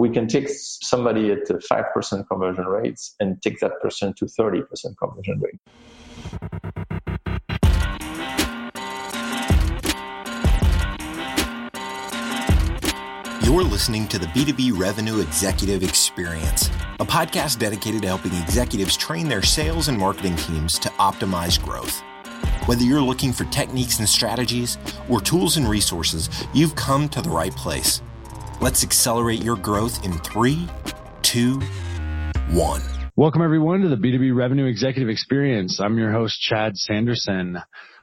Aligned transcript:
we 0.00 0.08
can 0.08 0.26
take 0.26 0.48
somebody 0.48 1.30
at 1.30 1.46
5% 1.46 2.26
conversion 2.26 2.64
rates 2.64 3.14
and 3.20 3.40
take 3.42 3.60
that 3.60 3.72
person 3.82 4.14
to 4.14 4.24
30% 4.24 4.96
conversion 4.96 5.38
rate. 5.40 5.60
You're 13.44 13.62
listening 13.62 14.08
to 14.08 14.18
the 14.18 14.26
B2B 14.28 14.78
Revenue 14.78 15.20
Executive 15.20 15.82
Experience, 15.82 16.68
a 16.98 17.04
podcast 17.04 17.58
dedicated 17.58 18.00
to 18.00 18.08
helping 18.08 18.32
executives 18.32 18.96
train 18.96 19.28
their 19.28 19.42
sales 19.42 19.88
and 19.88 19.98
marketing 19.98 20.36
teams 20.36 20.78
to 20.78 20.88
optimize 20.90 21.62
growth. 21.62 22.00
Whether 22.64 22.84
you're 22.84 23.02
looking 23.02 23.34
for 23.34 23.44
techniques 23.46 23.98
and 23.98 24.08
strategies 24.08 24.78
or 25.10 25.20
tools 25.20 25.58
and 25.58 25.68
resources, 25.68 26.30
you've 26.54 26.74
come 26.74 27.06
to 27.10 27.20
the 27.20 27.28
right 27.28 27.54
place. 27.54 28.00
Let's 28.60 28.84
accelerate 28.84 29.42
your 29.42 29.56
growth 29.56 30.04
in 30.04 30.12
three, 30.18 30.68
two, 31.22 31.60
one. 32.50 32.82
Welcome 33.16 33.40
everyone 33.40 33.80
to 33.80 33.88
the 33.88 33.96
B2B 33.96 34.36
Revenue 34.36 34.66
Executive 34.66 35.08
Experience. 35.08 35.80
I'm 35.80 35.96
your 35.96 36.12
host, 36.12 36.38
Chad 36.42 36.76
Sanderson. 36.76 37.56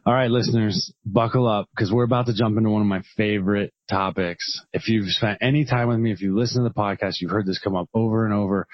All 0.03 0.13
right, 0.15 0.31
listeners, 0.31 0.91
buckle 1.05 1.47
up 1.47 1.67
because 1.75 1.91
we're 1.91 2.05
about 2.05 2.25
to 2.25 2.33
jump 2.33 2.57
into 2.57 2.71
one 2.71 2.81
of 2.81 2.87
my 2.87 3.03
favorite 3.15 3.71
topics. 3.87 4.61
If 4.73 4.87
you've 4.87 5.07
spent 5.07 5.39
any 5.41 5.65
time 5.65 5.87
with 5.87 5.99
me, 5.99 6.11
if 6.11 6.21
you 6.21 6.37
listen 6.37 6.63
to 6.63 6.69
the 6.69 6.73
podcast, 6.73 7.15
you've 7.19 7.31
heard 7.31 7.45
this 7.45 7.59
come 7.59 7.75
up 7.75 7.89
over 7.93 8.25
and 8.25 8.33
over, 8.33 8.67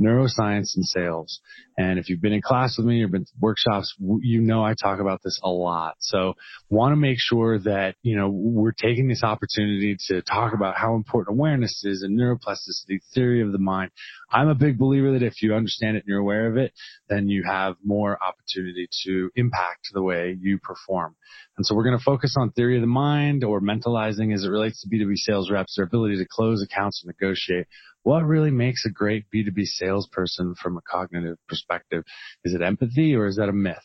neuroscience 0.00 0.76
and 0.76 0.84
sales. 0.84 1.40
And 1.76 1.98
if 1.98 2.08
you've 2.08 2.20
been 2.20 2.32
in 2.32 2.42
class 2.42 2.76
with 2.76 2.86
me 2.86 3.02
or 3.02 3.08
been 3.08 3.24
to 3.24 3.32
workshops, 3.40 3.94
you 3.98 4.40
know 4.40 4.62
I 4.64 4.74
talk 4.74 5.00
about 5.00 5.20
this 5.22 5.40
a 5.42 5.48
lot. 5.48 5.96
So 5.98 6.34
want 6.68 6.92
to 6.92 6.96
make 6.96 7.18
sure 7.18 7.58
that, 7.60 7.96
you 8.02 8.16
know, 8.16 8.28
we're 8.28 8.72
taking 8.72 9.08
this 9.08 9.22
opportunity 9.22 9.96
to 10.08 10.22
talk 10.22 10.54
about 10.54 10.76
how 10.76 10.94
important 10.94 11.36
awareness 11.36 11.82
is 11.84 12.02
and 12.02 12.18
neuroplasticity, 12.18 13.00
theory 13.14 13.42
of 13.42 13.52
the 13.52 13.58
mind. 13.58 13.90
I'm 14.30 14.48
a 14.48 14.54
big 14.54 14.78
believer 14.78 15.12
that 15.12 15.22
if 15.22 15.42
you 15.42 15.54
understand 15.54 15.96
it 15.96 16.00
and 16.00 16.08
you're 16.08 16.18
aware 16.18 16.46
of 16.46 16.56
it, 16.56 16.72
then 17.08 17.28
you 17.28 17.44
have 17.44 17.76
more 17.84 18.18
opportunity 18.22 18.88
to 19.04 19.30
impact 19.34 19.88
the 19.92 20.02
way 20.02 20.36
you 20.40 20.58
perform. 20.58 21.16
And 21.60 21.66
so 21.66 21.74
we're 21.74 21.84
going 21.84 21.98
to 21.98 22.02
focus 22.02 22.36
on 22.38 22.52
theory 22.52 22.76
of 22.76 22.80
the 22.80 22.86
mind 22.86 23.44
or 23.44 23.60
mentalizing 23.60 24.32
as 24.32 24.44
it 24.44 24.48
relates 24.48 24.80
to 24.80 24.88
B2B 24.88 25.12
sales 25.16 25.50
reps, 25.50 25.76
their 25.76 25.84
ability 25.84 26.16
to 26.16 26.24
close 26.24 26.62
accounts 26.62 27.04
and 27.04 27.14
negotiate. 27.20 27.66
What 28.02 28.24
really 28.24 28.50
makes 28.50 28.86
a 28.86 28.90
great 28.90 29.26
B2B 29.30 29.66
salesperson 29.66 30.54
from 30.54 30.78
a 30.78 30.80
cognitive 30.90 31.36
perspective? 31.48 32.04
Is 32.44 32.54
it 32.54 32.62
empathy 32.62 33.14
or 33.14 33.26
is 33.26 33.36
that 33.36 33.50
a 33.50 33.52
myth? 33.52 33.76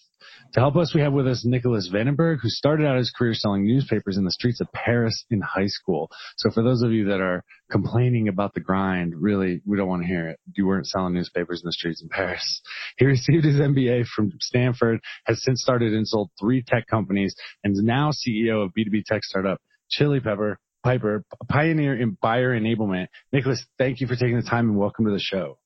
To 0.54 0.60
help 0.60 0.78
us, 0.78 0.94
we 0.96 1.02
have 1.02 1.12
with 1.12 1.28
us 1.28 1.44
Nicolas 1.46 1.90
Vandenberghe, 1.94 2.40
who 2.42 2.50
started 2.50 2.88
out 2.88 2.98
his 2.98 3.12
career 3.12 3.34
selling 3.34 3.66
newspapers 3.66 4.18
in 4.18 4.24
the 4.24 4.32
streets 4.32 4.62
of 4.62 4.72
Paris 4.72 5.26
in 5.30 5.42
high 5.42 5.68
school. 5.68 6.10
So 6.38 6.50
for 6.50 6.64
those 6.64 6.82
of 6.82 6.92
you 6.92 7.06
that 7.06 7.20
are 7.20 7.44
complaining 7.70 8.30
about 8.30 8.54
the 8.54 8.62
grind, 8.62 9.14
really, 9.18 9.62
we 9.66 9.76
don't 9.76 9.90
want 9.90 10.04
to 10.04 10.08
hear 10.08 10.30
it. 10.30 10.40
You 10.56 10.68
weren't 10.68 10.88
selling 10.88 11.14
newspapers 11.14 11.62
in 11.62 11.68
the 11.68 11.74
streets 11.74 12.02
in 12.02 12.10
Paris. 12.10 12.62
He 12.98 13.06
received 13.06 13.44
his 13.44 13.58
MBA 13.58 14.06
from 14.08 14.32
Stanford, 14.40 15.02
has 15.26 15.44
since 15.44 15.62
started 15.62 15.94
and 15.94 16.08
sold 16.08 16.30
three 16.40 16.64
tech 16.64 16.88
companies, 16.88 17.36
and 17.64 17.74
is 17.74 17.84
now 17.84 18.12
CEO 18.12 18.64
of 18.64 18.72
B2B 18.72 19.04
tech 19.06 19.24
startup 19.24 19.62
Chili 19.90 20.20
Pepper, 20.20 20.58
Piper, 20.84 21.26
a 21.42 21.46
pioneer 21.46 22.00
in 22.00 22.18
buyer 22.22 22.58
enablement. 22.58 23.08
Nicolas, 23.34 23.66
thank 23.78 24.00
you 24.00 24.08
for 24.08 24.16
taking 24.16 24.38
the 24.38 24.48
time 24.48 24.70
and 24.70 24.78
welcome 24.78 25.06
to 25.06 25.12
the 25.12 25.20
show. 25.20 25.58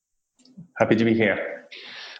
Happy 0.77 0.95
to 0.95 1.05
be 1.05 1.13
here. 1.13 1.67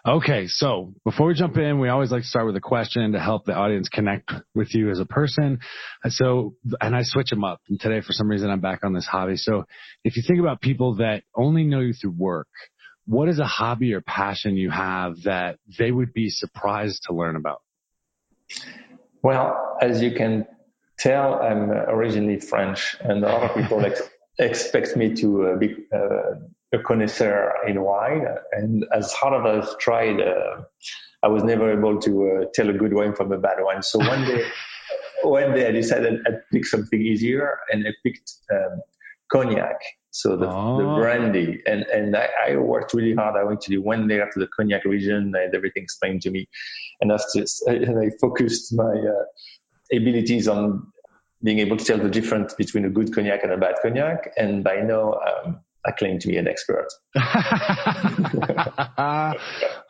Okay, 0.06 0.46
so 0.46 0.94
before 1.04 1.26
we 1.26 1.34
jump 1.34 1.58
in, 1.58 1.78
we 1.78 1.90
always 1.90 2.10
like 2.10 2.22
to 2.22 2.28
start 2.28 2.46
with 2.46 2.56
a 2.56 2.60
question 2.60 3.12
to 3.12 3.20
help 3.20 3.44
the 3.44 3.54
audience 3.54 3.90
connect 3.90 4.32
with 4.54 4.74
you 4.74 4.88
as 4.88 4.98
a 4.98 5.04
person. 5.04 5.60
So, 6.08 6.54
and 6.80 6.96
I 6.96 7.02
switch 7.02 7.28
them 7.28 7.44
up. 7.44 7.60
And 7.68 7.78
today, 7.78 8.00
for 8.00 8.12
some 8.12 8.26
reason, 8.26 8.48
I'm 8.48 8.60
back 8.60 8.82
on 8.82 8.94
this 8.94 9.06
hobby. 9.06 9.36
So, 9.36 9.66
if 10.02 10.16
you 10.16 10.22
think 10.26 10.40
about 10.40 10.62
people 10.62 10.96
that 10.96 11.24
only 11.36 11.64
know 11.64 11.80
you 11.80 11.92
through 11.92 12.14
work, 12.16 12.48
what 13.04 13.28
is 13.28 13.40
a 13.40 13.44
hobby 13.44 13.92
or 13.92 14.00
passion 14.00 14.56
you 14.56 14.70
have 14.70 15.22
that 15.24 15.58
they 15.78 15.90
would 15.90 16.14
be 16.14 16.30
surprised 16.30 17.02
to 17.08 17.14
learn 17.14 17.36
about? 17.36 17.60
Well, 19.22 19.76
as 19.82 20.00
you 20.00 20.12
can 20.12 20.46
tell, 20.98 21.34
I'm 21.34 21.70
originally 21.70 22.40
French, 22.40 22.96
and 23.00 23.22
a 23.22 23.28
lot 23.28 23.50
of 23.50 23.54
people 23.54 23.84
ex- 23.84 24.08
expect 24.38 24.96
me 24.96 25.14
to 25.16 25.48
uh, 25.48 25.56
be 25.58 25.76
uh, 25.94 26.36
a 26.72 26.78
connoisseur 26.78 27.52
in 27.66 27.82
wine, 27.82 28.26
and 28.52 28.84
as 28.92 29.12
hard 29.12 29.46
as 29.46 29.68
I've 29.68 29.78
tried, 29.78 30.20
uh, 30.20 30.62
I 31.22 31.28
was 31.28 31.42
never 31.42 31.72
able 31.72 32.00
to 32.00 32.30
uh, 32.30 32.44
tell 32.54 32.70
a 32.70 32.72
good 32.72 32.94
wine 32.94 33.14
from 33.14 33.32
a 33.32 33.38
bad 33.38 33.62
one. 33.62 33.82
So 33.82 33.98
one 33.98 34.24
day, 34.24 34.46
one 35.22 35.54
day 35.54 35.68
I 35.68 35.72
decided 35.72 36.20
I'd 36.26 36.40
pick 36.52 36.64
something 36.66 37.00
easier, 37.00 37.58
and 37.70 37.86
I 37.86 37.90
picked 38.04 38.32
um, 38.52 38.80
cognac. 39.30 39.80
So 40.12 40.36
the, 40.36 40.48
oh. 40.48 40.78
the 40.78 41.00
brandy, 41.00 41.62
and 41.66 41.82
and 41.84 42.16
I, 42.16 42.28
I, 42.48 42.56
worked 42.56 42.94
really 42.94 43.14
hard. 43.14 43.36
I 43.36 43.44
went 43.44 43.60
to 43.62 43.70
the 43.70 43.78
one 43.78 44.08
day 44.08 44.20
after 44.20 44.40
the 44.40 44.48
cognac 44.48 44.84
region, 44.84 45.32
and 45.36 45.54
everything 45.54 45.84
explained 45.84 46.22
to 46.22 46.30
me, 46.30 46.48
and 47.00 47.12
after 47.12 47.44
and 47.66 47.98
I 47.98 48.10
focused 48.20 48.72
my 48.74 48.92
uh, 48.92 49.96
abilities 49.96 50.48
on 50.48 50.92
being 51.42 51.60
able 51.60 51.76
to 51.76 51.84
tell 51.84 51.98
the 51.98 52.10
difference 52.10 52.54
between 52.54 52.84
a 52.84 52.90
good 52.90 53.14
cognac 53.14 53.42
and 53.42 53.52
a 53.52 53.56
bad 53.56 53.76
cognac. 53.82 54.32
And 54.36 54.62
by 54.62 54.80
now, 54.82 55.14
um, 55.14 55.60
I 55.84 55.90
claim 55.92 56.18
to 56.18 56.28
be 56.28 56.36
an 56.36 56.46
expert. 56.46 56.88
I 57.16 58.44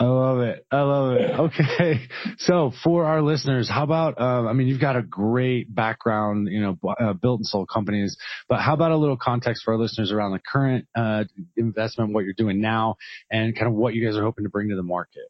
love 0.00 0.40
it. 0.40 0.64
I 0.70 0.82
love 0.82 1.14
it. 1.14 1.38
Okay. 1.38 2.08
So 2.38 2.72
for 2.84 3.06
our 3.06 3.20
listeners, 3.22 3.68
how 3.68 3.82
about, 3.82 4.20
um, 4.20 4.46
I 4.46 4.52
mean, 4.52 4.68
you've 4.68 4.80
got 4.80 4.94
a 4.96 5.02
great 5.02 5.74
background, 5.74 6.46
you 6.48 6.60
know, 6.60 6.78
uh, 6.88 7.14
built 7.14 7.40
and 7.40 7.46
sold 7.46 7.68
companies, 7.68 8.16
but 8.48 8.60
how 8.60 8.74
about 8.74 8.92
a 8.92 8.96
little 8.96 9.16
context 9.16 9.64
for 9.64 9.74
our 9.74 9.80
listeners 9.80 10.12
around 10.12 10.30
the 10.32 10.38
current, 10.38 10.86
uh, 10.94 11.24
investment, 11.56 12.12
what 12.12 12.24
you're 12.24 12.34
doing 12.34 12.60
now 12.60 12.94
and 13.30 13.56
kind 13.56 13.66
of 13.66 13.74
what 13.74 13.94
you 13.94 14.06
guys 14.06 14.16
are 14.16 14.22
hoping 14.22 14.44
to 14.44 14.50
bring 14.50 14.68
to 14.68 14.76
the 14.76 14.84
market? 14.84 15.24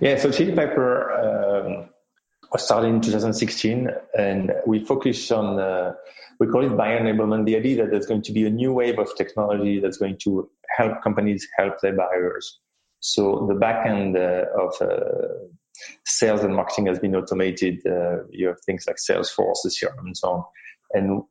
Yeah. 0.00 0.18
So 0.18 0.30
Chili 0.30 0.54
Pepper, 0.54 1.12
um, 1.12 1.90
started 2.60 2.88
in 2.88 3.00
2016 3.00 3.88
and 4.16 4.52
we 4.66 4.84
focus 4.84 5.30
on, 5.30 5.58
uh, 5.58 5.94
we 6.38 6.46
call 6.46 6.64
it 6.64 6.76
buyer 6.76 7.00
enablement, 7.00 7.46
the 7.46 7.56
idea 7.56 7.82
that 7.82 7.90
there's 7.90 8.06
going 8.06 8.22
to 8.22 8.32
be 8.32 8.46
a 8.46 8.50
new 8.50 8.72
wave 8.72 8.98
of 8.98 9.14
technology 9.16 9.80
that's 9.80 9.96
going 9.96 10.18
to 10.24 10.48
help 10.76 11.02
companies 11.02 11.48
help 11.56 11.80
their 11.80 11.94
buyers. 11.94 12.60
So 13.00 13.46
the 13.48 13.54
back 13.54 13.86
end 13.86 14.16
uh, 14.16 14.44
of 14.58 14.74
uh, 14.80 15.46
sales 16.04 16.42
and 16.42 16.54
marketing 16.54 16.86
has 16.86 16.98
been 16.98 17.14
automated. 17.14 17.86
Uh, 17.86 18.24
you 18.30 18.48
have 18.48 18.60
things 18.64 18.86
like 18.86 18.96
Salesforce, 18.96 19.66
CRM, 19.66 19.98
and 19.98 20.16
so 20.16 20.30
on. 20.30 20.44
And 20.92 21.22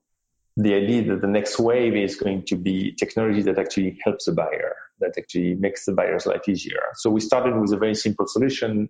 the 0.55 0.75
idea 0.75 1.03
that 1.05 1.21
the 1.21 1.27
next 1.27 1.57
wave 1.57 1.95
is 1.95 2.15
going 2.15 2.45
to 2.45 2.55
be 2.55 2.93
technology 2.93 3.41
that 3.43 3.57
actually 3.57 3.97
helps 4.03 4.25
the 4.25 4.33
buyer, 4.33 4.75
that 4.99 5.17
actually 5.17 5.55
makes 5.55 5.85
the 5.85 5.93
buyer's 5.93 6.25
life 6.25 6.47
easier. 6.47 6.81
So 6.95 7.09
we 7.09 7.21
started 7.21 7.59
with 7.59 7.73
a 7.73 7.77
very 7.77 7.95
simple 7.95 8.27
solution. 8.27 8.89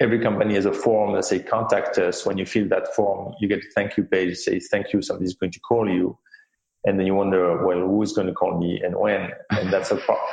Every 0.00 0.20
company 0.20 0.54
has 0.54 0.66
a 0.66 0.72
form 0.72 1.14
that 1.14 1.24
say 1.24 1.40
contact 1.40 1.98
us. 1.98 2.26
When 2.26 2.36
you 2.36 2.46
fill 2.46 2.68
that 2.68 2.94
form, 2.94 3.34
you 3.40 3.48
get 3.48 3.58
a 3.58 3.68
thank 3.74 3.96
you 3.96 4.04
page, 4.04 4.36
say 4.38 4.58
thank 4.58 4.92
you, 4.92 5.02
somebody's 5.02 5.34
going 5.34 5.52
to 5.52 5.60
call 5.60 5.88
you. 5.88 6.18
And 6.84 6.98
then 6.98 7.06
you 7.06 7.14
wonder, 7.14 7.64
well, 7.64 7.80
who's 7.80 8.12
going 8.12 8.26
to 8.26 8.34
call 8.34 8.58
me 8.58 8.80
and 8.84 8.94
when? 8.96 9.30
And 9.50 9.72
that's 9.72 9.90
a 9.90 9.96
problem. 9.96 10.28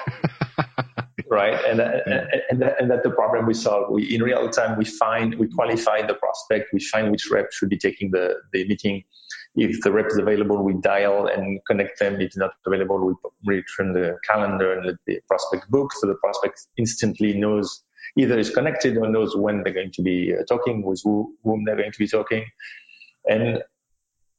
right? 1.31 1.57
And, 1.66 1.79
and, 1.79 2.27
and, 2.50 2.61
that, 2.61 2.81
and 2.81 2.91
that's 2.91 3.03
the 3.03 3.11
problem 3.11 3.45
we 3.45 3.53
solve. 3.53 3.89
We, 3.89 4.13
in 4.13 4.21
real 4.21 4.50
time, 4.50 4.77
we 4.77 4.83
find, 4.83 5.35
we 5.35 5.47
qualify 5.47 6.05
the 6.05 6.16
prospect, 6.16 6.73
we 6.73 6.81
find 6.81 7.09
which 7.09 7.29
rep 7.31 7.53
should 7.53 7.69
be 7.69 7.77
taking 7.77 8.11
the, 8.11 8.35
the 8.51 8.67
meeting. 8.67 9.03
If 9.55 9.81
the 9.81 9.94
rep 9.94 10.07
is 10.07 10.17
available, 10.17 10.61
we 10.61 10.73
dial 10.73 11.27
and 11.27 11.61
connect 11.66 12.00
them. 12.00 12.19
If 12.19 12.35
not 12.35 12.51
available, 12.66 13.17
we 13.45 13.55
return 13.55 13.94
the 13.94 14.17
calendar 14.29 14.73
and 14.73 14.85
let 14.85 14.95
the 15.07 15.21
prospect 15.27 15.71
book. 15.71 15.94
So 15.94 16.07
the 16.07 16.16
prospect 16.16 16.67
instantly 16.77 17.33
knows 17.38 17.81
either 18.17 18.38
is 18.38 18.49
connected 18.49 18.97
or 18.97 19.07
knows 19.07 19.35
when 19.35 19.63
they're 19.63 19.73
going 19.73 19.91
to 19.91 20.01
be 20.01 20.33
uh, 20.33 20.44
talking, 20.47 20.83
with 20.83 21.01
who, 21.03 21.35
whom 21.44 21.63
they're 21.66 21.77
going 21.77 21.91
to 21.91 21.99
be 21.99 22.07
talking. 22.07 22.45
And 23.29 23.63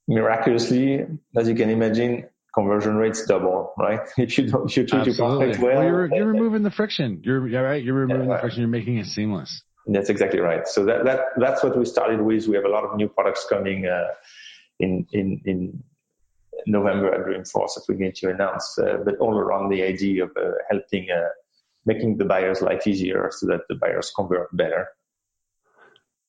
miraculously, 0.08 1.06
as 1.36 1.48
you 1.48 1.54
can 1.54 1.70
imagine, 1.70 2.28
conversion 2.54 2.96
rates 2.96 3.24
double, 3.26 3.72
right? 3.78 4.00
If 4.18 4.38
you 4.38 4.50
don't, 4.50 4.70
if 4.70 4.76
you 4.76 4.86
treat 4.86 5.06
your 5.06 5.14
prospect 5.14 5.58
well, 5.58 5.76
well 5.76 5.84
you're, 5.84 6.14
you're 6.14 6.26
removing 6.26 6.62
the 6.62 6.70
friction. 6.70 7.20
You're, 7.24 7.40
right. 7.40 7.82
You're 7.82 7.94
removing 7.94 8.28
yeah, 8.28 8.34
the 8.34 8.40
friction. 8.40 8.60
You're 8.60 8.68
making 8.68 8.98
it 8.98 9.06
seamless. 9.06 9.62
That's 9.86 10.10
exactly 10.10 10.40
right. 10.40 10.68
So 10.68 10.84
that, 10.84 11.04
that, 11.04 11.20
that's 11.38 11.62
what 11.64 11.76
we 11.76 11.84
started 11.84 12.20
with. 12.20 12.46
We 12.46 12.54
have 12.54 12.64
a 12.64 12.68
lot 12.68 12.84
of 12.84 12.96
new 12.96 13.08
products 13.08 13.46
coming, 13.48 13.86
uh, 13.86 14.08
in, 14.78 15.06
in, 15.12 15.40
in 15.44 15.82
November 16.66 17.12
at 17.12 17.26
Dreamforce 17.26 17.74
that 17.74 17.84
we're 17.88 17.96
going 17.96 18.12
to 18.12 18.30
announce, 18.30 18.78
uh, 18.78 18.98
but 19.04 19.16
all 19.18 19.36
around 19.36 19.70
the 19.70 19.82
idea 19.82 20.24
of 20.24 20.30
uh, 20.36 20.52
helping, 20.70 21.08
uh, 21.10 21.28
making 21.84 22.18
the 22.18 22.24
buyer's 22.24 22.62
life 22.62 22.86
easier 22.86 23.30
so 23.32 23.46
that 23.46 23.60
the 23.68 23.74
buyers 23.74 24.12
convert 24.14 24.54
better. 24.56 24.88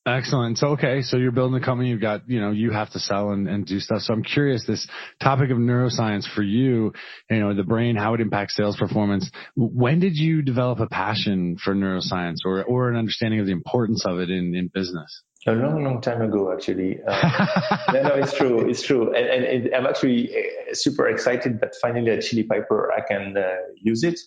Excellent. 0.05 0.57
So, 0.57 0.69
okay. 0.69 1.01
So 1.01 1.15
you're 1.15 1.31
building 1.31 1.61
a 1.61 1.65
company. 1.65 1.89
You've 1.89 2.01
got, 2.01 2.29
you 2.29 2.41
know, 2.41 2.51
you 2.51 2.71
have 2.71 2.89
to 2.91 3.00
sell 3.00 3.31
and, 3.31 3.47
and 3.47 3.65
do 3.65 3.79
stuff. 3.79 4.01
So 4.01 4.13
I'm 4.13 4.23
curious, 4.23 4.65
this 4.67 4.85
topic 5.21 5.50
of 5.50 5.57
neuroscience 5.57 6.25
for 6.27 6.41
you, 6.41 6.91
you 7.29 7.39
know, 7.39 7.53
the 7.53 7.63
brain, 7.63 7.95
how 7.95 8.13
it 8.13 8.19
impacts 8.19 8.57
sales 8.57 8.75
performance. 8.75 9.31
When 9.55 10.01
did 10.01 10.17
you 10.17 10.41
develop 10.41 10.81
a 10.81 10.88
passion 10.88 11.57
for 11.57 11.73
neuroscience 11.73 12.39
or, 12.45 12.63
or 12.63 12.89
an 12.89 12.97
understanding 12.97 13.39
of 13.39 13.45
the 13.45 13.53
importance 13.53 14.06
of 14.06 14.19
it 14.19 14.29
in, 14.29 14.53
in 14.53 14.69
business? 14.73 15.21
A 15.47 15.53
long, 15.53 15.83
long 15.83 16.01
time 16.01 16.21
ago, 16.21 16.51
actually. 16.51 16.99
Uh, 17.07 17.91
no, 17.94 18.01
no, 18.03 18.15
it's 18.15 18.35
true. 18.38 18.69
It's 18.69 18.81
true. 18.81 19.13
And, 19.13 19.45
and, 19.45 19.75
I'm 19.75 19.85
actually 19.85 20.29
uh, 20.35 20.73
super 20.73 21.07
excited 21.07 21.59
that 21.61 21.75
finally 21.81 22.11
at 22.11 22.23
Chili 22.23 22.44
Piper 22.44 22.91
I 22.91 23.01
can 23.01 23.35
uh, 23.38 23.56
use 23.75 24.03
it. 24.03 24.19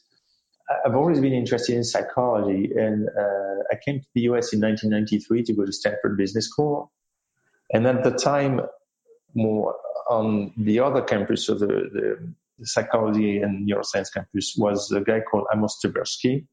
I've 0.69 0.97
always 0.97 1.21
been 1.21 1.33
interested 1.33 1.77
in 1.77 1.85
psychology, 1.85 2.73
and 2.75 3.09
uh, 3.09 3.63
I 3.71 3.77
came 3.85 4.01
to 4.01 4.07
the 4.15 4.23
US 4.23 4.53
in 4.53 4.61
1993 4.61 5.45
to 5.45 5.53
go 5.53 5.65
to 5.65 5.73
Stanford 5.73 6.17
Business 6.17 6.49
School. 6.49 6.93
And 7.73 7.87
at 7.87 8.03
the 8.05 8.13
time, 8.13 8.61
more 9.35 9.77
on 10.09 10.53
the 10.57 10.81
other 10.81 11.03
campus 11.03 11.49
of 11.49 11.61
the, 11.61 11.67
the, 11.67 12.35
the 12.59 12.67
psychology 12.67 13.39
and 13.39 13.69
neuroscience 13.69 14.13
campus 14.13 14.55
was 14.57 14.91
a 14.93 15.01
guy 15.01 15.21
called 15.21 15.47
Amos 15.53 15.79
Tversky, 15.85 16.47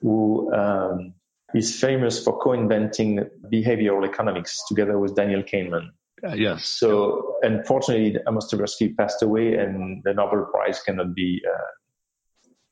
who 0.00 0.52
um, 0.52 1.14
is 1.54 1.78
famous 1.78 2.22
for 2.22 2.38
co-inventing 2.38 3.24
behavioral 3.52 4.06
economics 4.08 4.60
together 4.68 4.98
with 4.98 5.16
Daniel 5.16 5.42
Kahneman. 5.42 5.90
Uh, 6.22 6.34
yes. 6.34 6.66
So, 6.66 7.36
unfortunately, 7.42 8.18
Amos 8.28 8.52
Tversky 8.52 8.96
passed 8.96 9.22
away, 9.22 9.54
and 9.54 10.02
the 10.04 10.12
Nobel 10.12 10.46
Prize 10.52 10.80
cannot 10.82 11.14
be 11.14 11.40
uh, 11.48 11.58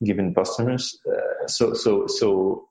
given 0.03 0.33
posthumous. 0.33 0.97
Uh, 1.07 1.47
so, 1.47 1.73
so, 1.73 2.07
so 2.07 2.69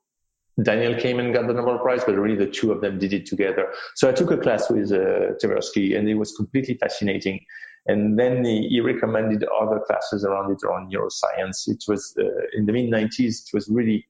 Daniel 0.61 0.99
came 0.99 1.19
and 1.19 1.33
got 1.33 1.47
the 1.47 1.53
Nobel 1.53 1.79
Prize, 1.79 2.03
but 2.03 2.15
really 2.15 2.35
the 2.35 2.49
two 2.49 2.71
of 2.71 2.81
them 2.81 2.99
did 2.99 3.13
it 3.13 3.25
together. 3.25 3.71
So 3.95 4.09
I 4.09 4.11
took 4.11 4.31
a 4.31 4.37
class 4.37 4.69
with 4.69 4.91
uh, 4.91 5.35
Tversky, 5.41 5.97
and 5.97 6.09
it 6.09 6.15
was 6.15 6.33
completely 6.33 6.75
fascinating. 6.75 7.39
And 7.87 8.19
then 8.19 8.43
he, 8.43 8.67
he, 8.67 8.81
recommended 8.81 9.43
other 9.61 9.79
classes 9.79 10.25
around 10.25 10.51
it 10.51 10.59
around 10.63 10.91
neuroscience. 10.91 11.67
It 11.67 11.85
was 11.87 12.13
uh, 12.19 12.23
in 12.53 12.65
the 12.65 12.73
mid 12.73 12.91
90s. 12.91 13.47
It 13.47 13.53
was 13.53 13.69
really 13.69 14.05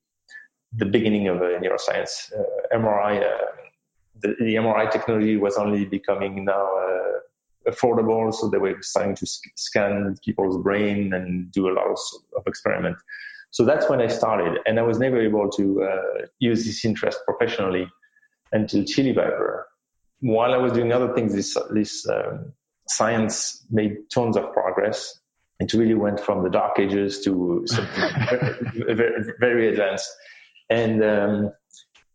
the 0.74 0.86
beginning 0.86 1.28
of 1.28 1.38
uh, 1.38 1.60
neuroscience. 1.62 2.34
Uh, 2.34 2.78
MRI, 2.78 3.24
uh, 3.24 3.46
the, 4.22 4.36
the, 4.40 4.56
MRI 4.56 4.92
technology 4.92 5.38
was 5.38 5.56
only 5.56 5.86
becoming 5.86 6.46
now 6.46 6.68
uh, 6.78 7.20
affordable, 7.68 8.34
so 8.34 8.50
they 8.50 8.58
were 8.58 8.78
starting 8.82 9.16
to 9.16 9.26
scan 9.56 10.16
people's 10.24 10.62
brain 10.64 11.14
and 11.14 11.52
do 11.52 11.70
a 11.70 11.74
lot 11.74 11.88
of, 11.88 11.98
experiments. 12.48 13.02
So 13.52 13.66
that's 13.66 13.90
when 13.90 14.02
I 14.02 14.08
started, 14.08 14.60
and 14.66 14.80
I 14.80 14.84
was 14.84 15.00
never 15.00 15.20
able 15.20 15.50
to 15.52 15.84
uh, 15.84 16.26
use 16.40 16.66
this 16.66 16.86
interest 16.86 17.20
professionally 17.26 17.88
until 18.52 18.84
Chili 18.86 19.14
Piper. 19.14 19.68
While 20.22 20.54
I 20.54 20.58
was 20.58 20.74
doing 20.74 20.92
other 20.92 21.14
things, 21.14 21.34
this 21.34 21.58
this 21.72 22.08
um, 22.08 22.54
science 22.88 23.66
made 23.70 24.10
tons 24.14 24.38
of 24.38 24.54
progress. 24.54 25.20
It 25.60 25.74
really 25.74 25.94
went 25.94 26.20
from 26.20 26.44
the 26.44 26.50
dark 26.50 26.80
ages 26.80 27.22
to 27.26 27.64
something 27.66 28.04
very, 28.96 29.34
very, 29.40 29.70
advanced. 29.70 30.10
And 30.70 31.04
um, 31.04 31.52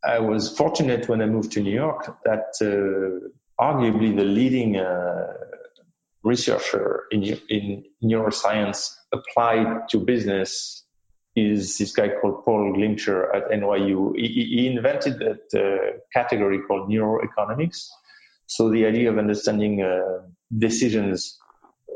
I 0.03 0.19
was 0.19 0.57
fortunate 0.57 1.09
when 1.09 1.21
I 1.21 1.27
moved 1.27 1.53
to 1.53 1.61
New 1.61 1.75
York 1.75 2.17
that 2.25 2.55
uh, 2.63 3.29
arguably 3.61 4.17
the 4.17 4.25
leading 4.25 4.77
uh, 4.77 5.33
researcher 6.23 7.05
in, 7.11 7.39
in 7.49 7.85
neuroscience 8.03 8.95
applied 9.13 9.89
to 9.91 9.99
business 9.99 10.85
is 11.37 11.79
this 11.79 11.93
guy 11.93 12.09
called 12.21 12.45
Paul 12.45 12.73
Glimcher 12.73 13.35
at 13.35 13.51
NYU. 13.51 14.13
He, 14.17 14.29
he 14.29 14.67
invented 14.69 15.19
that 15.19 15.43
uh, 15.55 15.99
category 16.13 16.61
called 16.67 16.89
neuroeconomics. 16.89 17.89
So 18.47 18.71
the 18.71 18.87
idea 18.87 19.11
of 19.11 19.19
understanding 19.19 19.83
uh, 19.83 20.27
decisions 20.57 21.39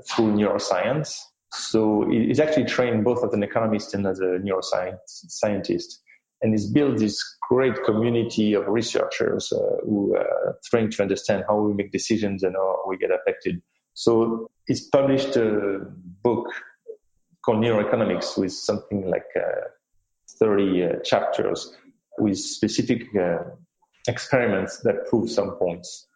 through 0.09 0.33
neuroscience. 0.33 1.19
So 1.53 2.09
he's 2.11 2.41
actually 2.41 2.67
trained 2.67 3.05
both 3.05 3.25
as 3.25 3.33
an 3.33 3.43
economist 3.43 3.95
and 3.95 4.07
as 4.07 4.19
a 4.21 4.39
neuroscience 4.39 4.99
scientist. 5.07 6.01
And 6.41 6.53
he's 6.53 6.71
built 6.71 6.99
this 6.99 7.21
great 7.49 7.83
community 7.85 8.55
of 8.55 8.69
researchers 8.69 9.53
uh, 9.53 9.85
who 9.85 10.15
are 10.15 10.59
trying 10.65 10.91
to 10.93 11.03
understand 11.03 11.45
how 11.49 11.59
we 11.61 11.75
make 11.75 11.91
decisions 11.91 12.43
and 12.43 12.55
how 12.55 12.85
we 12.87 12.97
get 12.97 13.11
affected. 13.11 13.61
So 13.95 14.49
he's 14.67 14.89
published 14.89 15.37
a 15.37 15.81
book 16.23 16.47
called 17.45 17.59
neuroeconomics 17.59 18.39
with 18.39 18.53
something 18.53 19.09
like 19.09 19.27
uh, 19.37 19.69
30 20.39 20.85
uh, 20.85 20.89
chapters 21.05 21.75
with 22.19 22.39
specific 22.39 23.09
uh, 23.17 23.39
experiments 24.07 24.81
that 24.81 25.07
prove 25.09 25.31
some 25.31 25.53
points. 25.53 26.07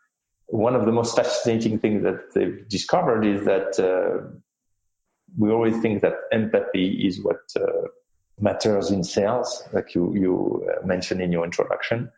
One 0.47 0.75
of 0.75 0.85
the 0.87 0.93
most 0.93 1.17
fascinating 1.17 1.79
things 1.79 2.03
that 2.03 2.35
they've 2.35 2.69
discovered 2.69 3.25
is 3.25 3.45
that 3.47 3.79
uh, 3.81 4.29
we 5.39 5.51
always 5.51 5.81
think 5.81 6.03
that 6.03 6.15
empathy 6.31 7.07
is 7.07 7.23
what 7.23 7.41
uh, 7.57 7.89
matters 8.41 8.91
in 8.91 9.05
sales, 9.05 9.63
like 9.73 9.95
you, 9.95 10.15
you 10.15 10.69
uh, 10.69 10.87
mentioned 10.87 11.21
in 11.21 11.33
your 11.33 11.45
introduction. 11.45 12.11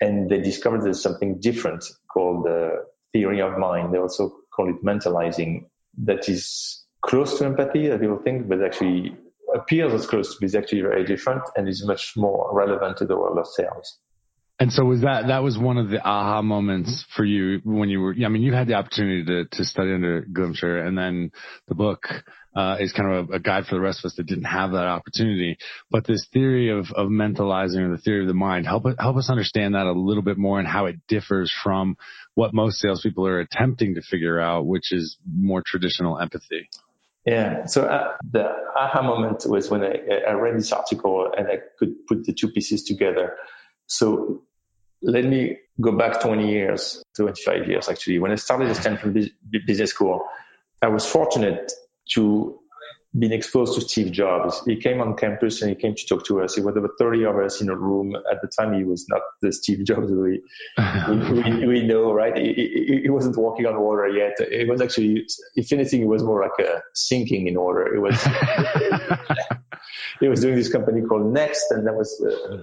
And 0.00 0.28
they 0.30 0.40
discovered 0.40 0.82
there's 0.82 1.02
something 1.02 1.38
different 1.38 1.84
called 2.12 2.44
the 2.44 2.84
theory 3.12 3.40
of 3.40 3.58
mind. 3.58 3.94
They 3.94 3.98
also 3.98 4.34
call 4.54 4.68
it 4.68 4.84
mentalizing 4.84 5.66
that 6.04 6.28
is 6.28 6.84
close 7.02 7.38
to 7.38 7.44
empathy 7.44 7.88
that 7.88 8.00
people 8.00 8.18
think, 8.18 8.48
but 8.48 8.62
actually 8.62 9.16
appears 9.54 9.92
as 9.92 10.06
close 10.06 10.34
but 10.34 10.46
is 10.46 10.54
actually 10.54 10.80
very 10.80 11.04
different 11.04 11.42
and 11.56 11.68
is 11.68 11.86
much 11.86 12.14
more 12.16 12.50
relevant 12.52 12.96
to 12.96 13.04
the 13.04 13.16
world 13.16 13.38
of 13.38 13.46
sales. 13.46 13.98
And 14.62 14.72
so 14.72 14.84
was 14.84 15.00
that, 15.00 15.26
that 15.26 15.42
was 15.42 15.58
one 15.58 15.76
of 15.76 15.88
the 15.88 16.00
aha 16.00 16.40
moments 16.40 17.04
for 17.16 17.24
you 17.24 17.60
when 17.64 17.88
you 17.88 17.98
were, 17.98 18.14
I 18.24 18.28
mean, 18.28 18.42
you 18.42 18.52
had 18.52 18.68
the 18.68 18.74
opportunity 18.74 19.24
to, 19.24 19.44
to 19.56 19.64
study 19.64 19.92
under 19.92 20.22
Glimcher 20.22 20.86
and 20.86 20.96
then 20.96 21.32
the 21.66 21.74
book, 21.74 22.04
uh, 22.54 22.76
is 22.78 22.92
kind 22.92 23.12
of 23.12 23.30
a, 23.30 23.32
a, 23.32 23.38
guide 23.40 23.66
for 23.66 23.74
the 23.74 23.80
rest 23.80 23.98
of 23.98 24.10
us 24.10 24.14
that 24.18 24.26
didn't 24.26 24.44
have 24.44 24.70
that 24.70 24.86
opportunity. 24.86 25.56
But 25.90 26.06
this 26.06 26.28
theory 26.32 26.70
of, 26.70 26.92
of 26.94 27.08
mentalizing 27.08 27.78
or 27.78 27.90
the 27.90 28.00
theory 28.04 28.20
of 28.20 28.28
the 28.28 28.34
mind, 28.34 28.68
help, 28.68 28.84
help 29.00 29.16
us 29.16 29.30
understand 29.30 29.74
that 29.74 29.86
a 29.86 29.92
little 29.92 30.22
bit 30.22 30.38
more 30.38 30.60
and 30.60 30.68
how 30.68 30.86
it 30.86 30.96
differs 31.08 31.52
from 31.64 31.96
what 32.36 32.54
most 32.54 32.78
salespeople 32.78 33.26
are 33.26 33.40
attempting 33.40 33.96
to 33.96 34.02
figure 34.02 34.38
out, 34.38 34.64
which 34.64 34.92
is 34.92 35.18
more 35.28 35.64
traditional 35.66 36.20
empathy. 36.20 36.68
Yeah. 37.26 37.66
So 37.66 37.82
uh, 37.82 38.12
the 38.30 38.44
aha 38.76 39.02
moment 39.02 39.42
was 39.44 39.68
when 39.68 39.82
I, 39.82 40.28
I 40.28 40.32
read 40.34 40.56
this 40.56 40.70
article 40.70 41.32
and 41.36 41.48
I 41.48 41.56
could 41.80 42.06
put 42.06 42.26
the 42.26 42.32
two 42.32 42.52
pieces 42.52 42.84
together. 42.84 43.38
So 43.86 44.44
let 45.02 45.24
me 45.24 45.58
go 45.80 45.92
back 45.92 46.20
20 46.20 46.50
years, 46.50 47.02
25 47.16 47.68
years 47.68 47.88
actually. 47.88 48.18
When 48.18 48.30
I 48.30 48.36
started 48.36 48.68
at 48.68 48.76
Stanford 48.76 49.30
Business 49.66 49.90
School, 49.90 50.24
I 50.80 50.88
was 50.88 51.06
fortunate 51.06 51.72
to 52.10 52.58
been 53.18 53.32
exposed 53.32 53.74
to 53.74 53.86
Steve 53.86 54.10
Jobs. 54.10 54.62
He 54.64 54.76
came 54.76 55.00
on 55.00 55.16
campus 55.16 55.60
and 55.60 55.68
he 55.68 55.76
came 55.76 55.94
to 55.94 56.06
talk 56.06 56.24
to 56.26 56.40
us. 56.40 56.54
There 56.54 56.64
were 56.64 56.70
about 56.70 56.92
30 56.98 57.24
of 57.26 57.36
us 57.36 57.60
in 57.60 57.68
a 57.68 57.76
room. 57.76 58.16
At 58.16 58.40
the 58.40 58.48
time, 58.48 58.72
he 58.72 58.84
was 58.84 59.06
not 59.08 59.20
the 59.42 59.52
Steve 59.52 59.84
Jobs 59.84 60.10
we, 60.10 60.40
we, 60.78 61.66
we, 61.66 61.82
know, 61.82 62.12
right? 62.12 62.34
He, 62.34 62.54
he, 62.54 63.00
he, 63.02 63.10
wasn't 63.10 63.36
walking 63.36 63.66
on 63.66 63.78
water 63.78 64.08
yet. 64.08 64.36
It 64.40 64.66
was 64.66 64.80
actually, 64.80 65.26
if 65.56 65.72
anything, 65.72 66.00
it 66.00 66.06
was 66.06 66.22
more 66.22 66.40
like 66.40 66.66
a 66.66 66.80
sinking 66.94 67.48
in 67.48 67.60
water. 67.60 67.94
It 67.94 68.00
was, 68.00 68.18
he 70.20 70.28
was 70.28 70.40
doing 70.40 70.56
this 70.56 70.72
company 70.72 71.02
called 71.02 71.30
Next 71.32 71.70
and 71.70 71.86
that 71.86 71.94
was, 71.94 72.18
uh, 72.22 72.62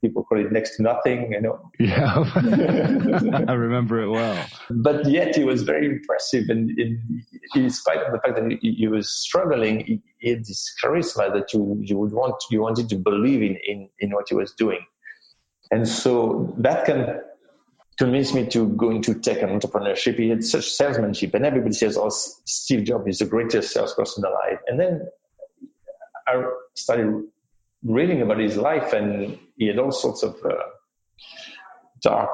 people 0.00 0.24
call 0.24 0.38
it 0.38 0.52
next 0.52 0.76
to 0.76 0.82
nothing, 0.82 1.32
you 1.32 1.40
know. 1.40 1.70
Yeah, 1.78 2.24
I 3.48 3.52
remember 3.52 4.02
it 4.02 4.08
well. 4.08 4.46
But 4.70 5.08
yet 5.08 5.36
he 5.36 5.44
was 5.44 5.62
very 5.62 5.86
impressive, 5.86 6.48
and 6.48 6.70
in, 6.78 7.24
in 7.54 7.70
spite 7.70 7.98
of 7.98 8.12
the 8.12 8.18
fact 8.18 8.36
that 8.36 8.58
he, 8.60 8.72
he 8.72 8.88
was 8.88 9.10
struggling, 9.10 9.84
he, 9.84 10.02
he, 10.18 10.30
had 10.30 10.40
this 10.40 10.74
charisma 10.82 11.32
that 11.32 11.52
you 11.52 11.78
you 11.80 11.98
would 11.98 12.12
want 12.12 12.34
you 12.50 12.60
wanted 12.60 12.88
to 12.90 12.96
believe 12.96 13.42
in 13.42 13.56
in 13.66 13.88
in 14.00 14.10
what 14.10 14.26
he 14.28 14.34
was 14.34 14.52
doing, 14.52 14.80
and 15.70 15.86
so 15.88 16.54
that 16.58 16.84
can 16.84 17.20
convince 17.96 18.32
me 18.32 18.46
to 18.46 18.68
go 18.68 18.90
into 18.90 19.14
tech 19.14 19.42
and 19.42 19.60
entrepreneurship. 19.60 20.16
He 20.18 20.28
had 20.28 20.44
such 20.44 20.70
salesmanship, 20.70 21.34
and 21.34 21.44
everybody 21.46 21.74
says, 21.74 21.96
"Oh, 21.96 22.10
Steve 22.10 22.84
Jobs 22.84 23.06
is 23.08 23.18
the 23.18 23.26
greatest 23.26 23.72
salesperson 23.72 24.24
alive," 24.24 24.58
and 24.66 24.78
then 24.78 25.08
I 26.26 26.42
started 26.74 27.24
reading 27.84 28.22
about 28.22 28.38
his 28.38 28.56
life, 28.56 28.92
and 28.92 29.38
he 29.58 29.66
had 29.66 29.78
all 29.78 29.92
sorts 29.92 30.22
of 30.22 30.36
uh, 30.44 30.54
dark 32.00 32.30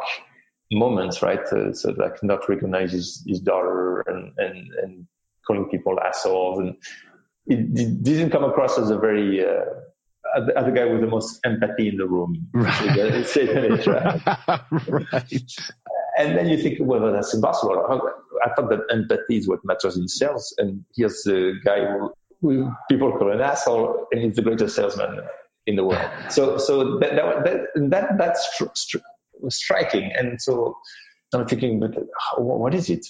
moments, 0.71 1.23
right? 1.23 1.41
Uh, 1.41 1.73
so 1.73 1.91
like 1.97 2.23
not 2.23 2.49
recognize 2.49 2.93
his, 2.93 3.25
his 3.27 3.41
daughter 3.41 4.01
and, 4.03 4.33
and, 4.39 4.69
and 4.83 5.07
calling 5.47 5.69
people 5.71 5.99
assholes, 6.01 6.59
and 6.61 6.77
it, 7.47 7.79
it 7.79 8.03
didn't 8.03 8.31
come 8.31 8.45
across 8.45 8.79
as 8.79 8.91
a 8.91 8.99
very 8.99 9.45
uh, 9.45 9.65
as 10.37 10.65
the 10.65 10.73
guy 10.73 10.85
with 10.85 11.01
the 11.01 11.07
most 11.07 11.41
empathy 11.45 11.89
in 11.89 11.97
the 11.97 12.07
room. 12.07 12.49
Right. 12.55 12.99
right. 14.89 15.43
And 16.19 16.37
then 16.37 16.49
you 16.49 16.59
think, 16.63 16.79
well, 16.81 17.13
that's 17.13 17.35
impossible. 17.35 17.77
I 18.45 18.55
thought 18.55 18.71
that 18.71 18.81
empathy 18.91 19.37
is 19.37 19.49
what 19.49 19.65
matters 19.65 19.97
in 19.97 20.09
sales, 20.09 20.55
and 20.59 20.85
here's 20.95 21.23
the 21.23 21.59
guy 21.65 21.87
who 22.41 22.73
people 22.89 23.13
call 23.13 23.33
an 23.33 23.41
asshole, 23.41 24.07
and 24.13 24.23
he's 24.23 24.37
the 24.37 24.43
greatest 24.43 24.77
salesman 24.77 25.21
in 25.67 25.77
the 25.77 25.85
world. 25.85 26.11
So, 26.31 26.59
so 26.59 26.99
that, 26.99 27.17
that, 27.17 27.91
that 27.91 28.19
that's 28.19 28.61
stri- 28.61 29.03
striking. 29.49 30.13
And 30.17 30.41
so 30.41 30.77
I'm 31.33 31.47
thinking, 31.47 31.81
but 31.81 31.95
what 32.39 32.75
is 32.75 32.91
it? 32.91 33.07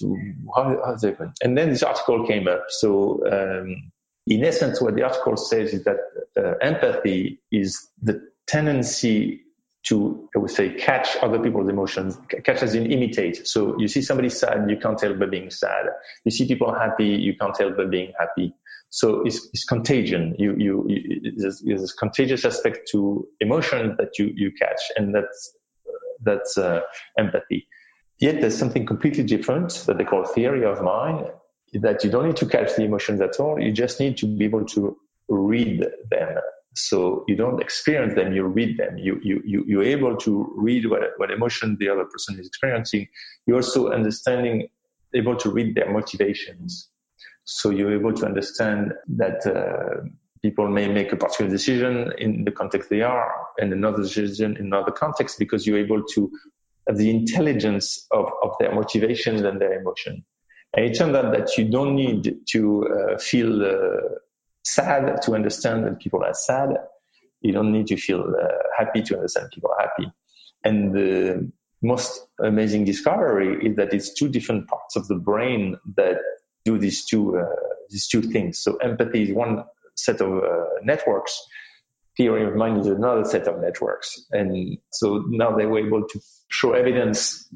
How, 0.55 0.81
how's 0.85 1.03
it 1.03 1.11
happen? 1.11 1.33
And 1.41 1.57
then 1.57 1.69
this 1.69 1.83
article 1.83 2.25
came 2.25 2.47
up. 2.47 2.65
So, 2.69 3.21
um, 3.31 3.91
in 4.27 4.43
essence, 4.43 4.81
what 4.81 4.95
the 4.95 5.03
article 5.03 5.37
says 5.37 5.73
is 5.73 5.83
that 5.83 5.97
uh, 6.37 6.53
empathy 6.59 7.41
is 7.51 7.87
the 8.01 8.27
tendency 8.47 9.41
to, 9.83 10.27
I 10.35 10.39
would 10.39 10.49
say, 10.49 10.73
catch 10.73 11.15
other 11.21 11.37
people's 11.37 11.69
emotions, 11.69 12.17
catch 12.43 12.63
as 12.63 12.73
in 12.73 12.91
imitate. 12.91 13.47
So 13.47 13.79
you 13.79 13.87
see 13.87 14.01
somebody 14.01 14.29
sad, 14.29 14.67
you 14.67 14.77
can't 14.77 14.99
help 14.99 15.19
but 15.19 15.29
being 15.29 15.51
sad. 15.51 15.85
You 16.23 16.31
see 16.31 16.47
people 16.47 16.73
happy, 16.73 17.05
you 17.05 17.35
can't 17.37 17.55
help 17.55 17.77
but 17.77 17.91
being 17.91 18.13
happy. 18.19 18.55
So 18.89 19.23
it's, 19.25 19.49
it's 19.53 19.65
contagion. 19.65 20.35
You, 20.37 20.55
you, 20.57 20.85
you 20.87 21.33
there's, 21.35 21.61
this 21.61 21.93
contagious 21.93 22.45
aspect 22.45 22.89
to 22.91 23.27
emotion 23.41 23.95
that 23.97 24.17
you, 24.17 24.31
you 24.35 24.51
catch, 24.57 24.81
and 24.95 25.13
that's, 25.13 25.53
that's 26.21 26.57
uh, 26.57 26.81
empathy. 27.17 27.67
Yet 28.19 28.39
there's 28.39 28.57
something 28.57 28.85
completely 28.85 29.23
different 29.23 29.83
that 29.87 29.97
they 29.97 30.05
call 30.05 30.23
theory 30.25 30.63
of 30.65 30.81
mind, 30.81 31.27
that 31.73 32.03
you 32.05 32.09
don't 32.09 32.27
need 32.27 32.37
to 32.37 32.45
catch 32.45 32.75
the 32.75 32.83
emotions 32.83 33.19
at 33.19 33.39
all. 33.39 33.59
You 33.59 33.73
just 33.73 33.99
need 33.99 34.15
to 34.17 34.25
be 34.25 34.45
able 34.45 34.65
to 34.67 34.97
read 35.27 35.85
them. 36.09 36.37
So 36.75 37.25
you 37.27 37.35
don't 37.35 37.61
experience 37.61 38.15
them, 38.15 38.33
you 38.33 38.43
read 38.43 38.77
them. 38.77 38.97
You, 38.97 39.19
you, 39.23 39.41
you, 39.45 39.65
you're 39.67 39.83
able 39.83 40.15
to 40.17 40.53
read 40.55 40.89
what, 40.89 41.01
what 41.17 41.31
emotion 41.31 41.77
the 41.79 41.89
other 41.89 42.05
person 42.05 42.39
is 42.39 42.47
experiencing. 42.47 43.07
You're 43.45 43.57
also 43.57 43.91
understanding, 43.91 44.67
able 45.13 45.35
to 45.37 45.49
read 45.49 45.75
their 45.75 45.91
motivations. 45.91 46.89
So 47.45 47.69
you're 47.69 47.93
able 47.93 48.13
to 48.13 48.25
understand 48.25 48.93
that 49.07 49.45
uh, 49.45 50.07
people 50.41 50.67
may 50.67 50.87
make 50.87 51.11
a 51.13 51.15
particular 51.15 51.49
decision 51.49 52.11
in 52.17 52.43
the 52.43 52.51
context 52.51 52.89
they 52.89 53.01
are 53.01 53.31
and 53.57 53.71
another 53.71 54.03
decision 54.03 54.57
in 54.57 54.65
another 54.67 54.91
context 54.91 55.39
because 55.39 55.65
you're 55.65 55.79
able 55.79 56.03
to 56.03 56.31
have 56.87 56.97
the 56.97 57.09
intelligence 57.09 58.05
of, 58.11 58.25
of 58.43 58.51
their 58.59 58.73
motivations 58.73 59.41
and 59.41 59.59
their 59.59 59.79
emotion. 59.79 60.23
And 60.73 60.85
it 60.85 60.97
turns 60.97 61.15
out 61.15 61.31
that 61.31 61.57
you 61.57 61.65
don't 61.69 61.95
need 61.95 62.41
to 62.49 62.87
uh, 62.87 63.17
feel 63.17 63.65
uh, 63.65 64.19
sad 64.63 65.21
to 65.23 65.35
understand 65.35 65.85
that 65.85 65.99
people 65.99 66.23
are 66.23 66.33
sad. 66.33 66.69
You 67.41 67.53
don't 67.53 67.71
need 67.71 67.87
to 67.87 67.97
feel 67.97 68.21
uh, 68.21 68.47
happy 68.77 69.01
to 69.03 69.15
understand 69.15 69.49
people 69.53 69.71
are 69.71 69.87
happy. 69.87 70.11
And 70.63 70.93
the 70.93 71.51
most 71.81 72.27
amazing 72.43 72.85
discovery 72.85 73.69
is 73.69 73.77
that 73.77 73.93
it's 73.93 74.13
two 74.13 74.29
different 74.29 74.67
parts 74.67 74.95
of 74.95 75.07
the 75.07 75.15
brain 75.15 75.77
that 75.95 76.17
do 76.65 76.77
these 76.77 77.05
two 77.05 77.37
uh, 77.37 77.45
these 77.89 78.07
two 78.07 78.21
things. 78.21 78.59
So 78.59 78.77
empathy 78.77 79.23
is 79.23 79.33
one 79.33 79.63
set 79.95 80.19
of 80.21 80.43
uh, 80.43 80.65
networks. 80.83 81.41
Theory 82.17 82.45
of 82.45 82.55
mind 82.55 82.79
is 82.79 82.87
another 82.87 83.25
set 83.25 83.47
of 83.47 83.61
networks. 83.61 84.25
And 84.31 84.77
so 84.91 85.23
now 85.27 85.55
they 85.55 85.65
were 85.65 85.85
able 85.85 86.07
to 86.07 86.19
show 86.49 86.73
evidence 86.73 87.47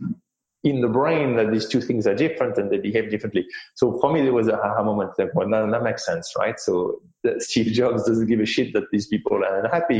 in 0.63 0.81
the 0.81 0.89
brain 0.89 1.37
that 1.37 1.51
these 1.51 1.67
two 1.67 1.79
things 1.79 2.05
are 2.05 2.15
different 2.15 2.57
and 2.57 2.69
they 2.69 2.77
behave 2.77 3.09
differently. 3.09 3.45
So 3.75 3.97
for 3.99 4.11
me, 4.11 4.21
there 4.23 4.33
was 4.33 4.49
a 4.49 4.59
aha 4.59 4.83
moment 4.83 5.11
well, 5.33 5.47
now 5.47 5.69
that 5.69 5.83
makes 5.83 6.05
sense, 6.05 6.33
right? 6.37 6.59
So 6.59 7.01
Steve 7.37 7.67
Jobs 7.67 8.05
doesn't 8.05 8.27
give 8.27 8.41
a 8.41 8.45
shit 8.45 8.73
that 8.73 8.83
these 8.91 9.07
people 9.07 9.37
are 9.37 9.63
unhappy, 9.63 9.99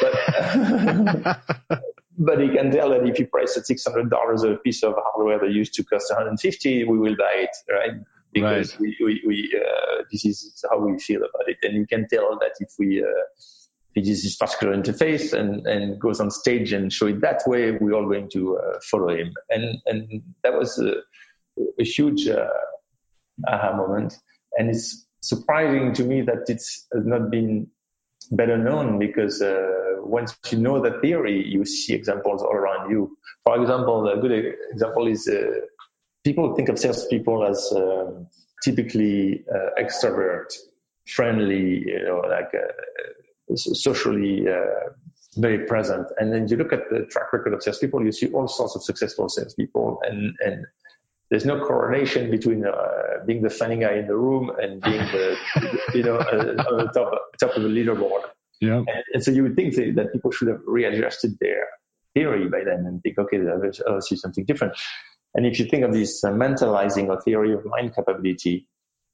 but, 0.00 1.40
but 2.18 2.40
he 2.40 2.48
can 2.48 2.72
tell 2.72 2.90
that 2.90 3.06
if 3.06 3.20
you 3.20 3.28
price 3.28 3.56
at 3.56 3.64
$600 3.64 4.52
a 4.52 4.56
piece 4.58 4.82
of 4.82 4.94
hardware 4.96 5.38
that 5.38 5.52
used 5.52 5.74
to 5.74 5.84
cost 5.84 6.10
150, 6.10 6.84
we 6.84 6.98
will 6.98 7.16
buy 7.16 7.46
it, 7.46 7.56
right? 7.72 7.92
Because 8.32 8.72
right. 8.72 8.80
we, 8.80 8.96
we, 9.04 9.22
we 9.26 9.60
uh, 9.60 10.02
this 10.10 10.24
is 10.24 10.64
how 10.70 10.78
we 10.78 10.98
feel 10.98 11.20
about 11.20 11.48
it. 11.48 11.58
And 11.62 11.74
you 11.74 11.86
can 11.86 12.06
tell 12.08 12.38
that 12.38 12.52
if 12.60 12.70
we, 12.78 13.02
uh, 13.02 13.06
this 13.94 14.36
particular 14.36 14.76
interface 14.76 15.32
and, 15.32 15.66
and 15.66 16.00
goes 16.00 16.20
on 16.20 16.30
stage 16.30 16.72
and 16.72 16.92
show 16.92 17.06
it 17.08 17.20
that 17.22 17.42
way, 17.46 17.72
we're 17.72 17.94
all 17.94 18.06
going 18.06 18.30
to 18.30 18.58
uh, 18.58 18.78
follow 18.88 19.08
him. 19.08 19.32
And, 19.48 19.78
and 19.86 20.22
that 20.44 20.54
was 20.54 20.78
a, 20.78 20.94
a 21.78 21.84
huge 21.84 22.28
uh, 22.28 22.46
aha 23.48 23.76
moment. 23.76 24.16
And 24.56 24.70
it's 24.70 25.06
surprising 25.22 25.92
to 25.94 26.04
me 26.04 26.22
that 26.22 26.44
it's 26.48 26.86
not 26.92 27.30
been 27.30 27.68
better 28.30 28.56
known 28.56 28.98
because 28.98 29.42
uh, 29.42 29.96
once 29.98 30.36
you 30.50 30.58
know 30.58 30.80
the 30.80 30.98
theory, 31.00 31.44
you 31.46 31.64
see 31.64 31.94
examples 31.94 32.42
all 32.42 32.52
around 32.52 32.90
you. 32.90 33.16
For 33.44 33.60
example, 33.60 34.08
a 34.08 34.20
good 34.20 34.54
example 34.72 35.08
is 35.08 35.28
uh, 35.28 35.50
people 36.24 36.54
think 36.54 36.68
of 36.68 36.78
salespeople 36.78 37.46
as 37.46 37.72
um, 37.74 38.26
typically 38.62 39.44
uh, 39.52 39.82
extrovert, 39.82 40.52
friendly, 41.06 41.82
you 41.86 42.02
know, 42.04 42.22
like 42.28 42.50
uh, 42.54 43.56
socially 43.56 44.46
uh, 44.48 44.90
very 45.36 45.66
present. 45.66 46.06
And 46.18 46.32
then 46.32 46.48
you 46.48 46.56
look 46.56 46.72
at 46.72 46.90
the 46.90 47.06
track 47.06 47.32
record 47.32 47.54
of 47.54 47.62
salespeople, 47.62 48.04
you 48.04 48.12
see 48.12 48.28
all 48.32 48.48
sorts 48.48 48.76
of 48.76 48.82
successful 48.82 49.28
salespeople, 49.28 50.00
and 50.04 50.34
and 50.44 50.66
there's 51.30 51.44
no 51.44 51.64
correlation 51.64 52.30
between 52.30 52.66
uh, 52.66 53.24
being 53.26 53.42
the 53.42 53.50
funny 53.50 53.76
guy 53.78 53.94
in 53.94 54.06
the 54.06 54.16
room 54.16 54.50
and 54.60 54.82
being 54.82 54.98
the 55.12 55.36
you 55.94 56.02
know 56.02 56.16
uh, 56.16 56.64
on 56.70 56.78
the 56.78 56.90
top 56.92 57.12
top 57.38 57.56
of 57.56 57.62
the 57.62 57.68
leaderboard. 57.68 58.22
Yeah. 58.60 58.78
And, 58.78 59.04
and, 59.14 59.24
so 59.24 59.30
you 59.30 59.42
would 59.42 59.56
think 59.56 59.74
that 59.74 60.12
people 60.12 60.30
should 60.30 60.48
have 60.48 60.60
readjusted 60.66 61.38
their 61.40 61.66
theory 62.12 62.46
by 62.46 62.62
then 62.62 62.84
and 62.86 63.02
think, 63.02 63.18
okay, 63.18 63.38
there's 63.38 63.80
obviously 63.86 64.18
something 64.18 64.44
different. 64.44 64.74
And 65.34 65.46
if 65.46 65.58
you 65.58 65.66
think 65.66 65.84
of 65.84 65.92
this 65.92 66.24
uh, 66.24 66.30
mentalizing 66.30 67.08
or 67.08 67.20
theory 67.20 67.52
of 67.54 67.64
mind 67.64 67.94
capability, 67.94 68.66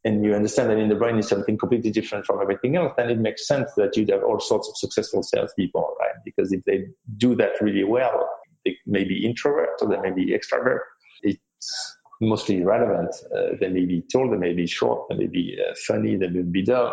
and 0.04 0.24
you 0.24 0.34
understand 0.34 0.70
that 0.70 0.78
in 0.78 0.88
the 0.88 0.94
brain 0.94 1.18
is 1.18 1.28
something 1.28 1.58
completely 1.58 1.90
different 1.90 2.26
from 2.26 2.40
everything 2.40 2.76
else, 2.76 2.92
then 2.96 3.10
it 3.10 3.18
makes 3.18 3.46
sense 3.46 3.72
that 3.76 3.96
you'd 3.96 4.10
have 4.10 4.22
all 4.22 4.38
sorts 4.38 4.68
of 4.68 4.76
successful 4.76 5.22
salespeople, 5.22 5.96
right? 5.98 6.14
Because 6.24 6.52
if 6.52 6.64
they 6.64 6.84
do 7.16 7.34
that 7.36 7.60
really 7.60 7.82
well, 7.82 8.28
they 8.64 8.76
may 8.86 9.04
be 9.04 9.26
introvert 9.26 9.70
or 9.82 9.88
they 9.88 9.98
may 9.98 10.12
be 10.12 10.32
extrovert. 10.32 10.78
It's 11.22 11.96
mostly 12.20 12.60
irrelevant. 12.60 13.14
Uh, 13.34 13.56
they 13.60 13.68
may 13.68 13.84
be 13.84 14.02
tall, 14.12 14.30
they 14.30 14.36
may 14.36 14.52
be 14.52 14.66
short, 14.66 15.08
they 15.08 15.16
may 15.16 15.26
be 15.26 15.58
uh, 15.60 15.74
funny, 15.86 16.16
they 16.16 16.28
may 16.28 16.42
be 16.42 16.62
dumb. 16.62 16.92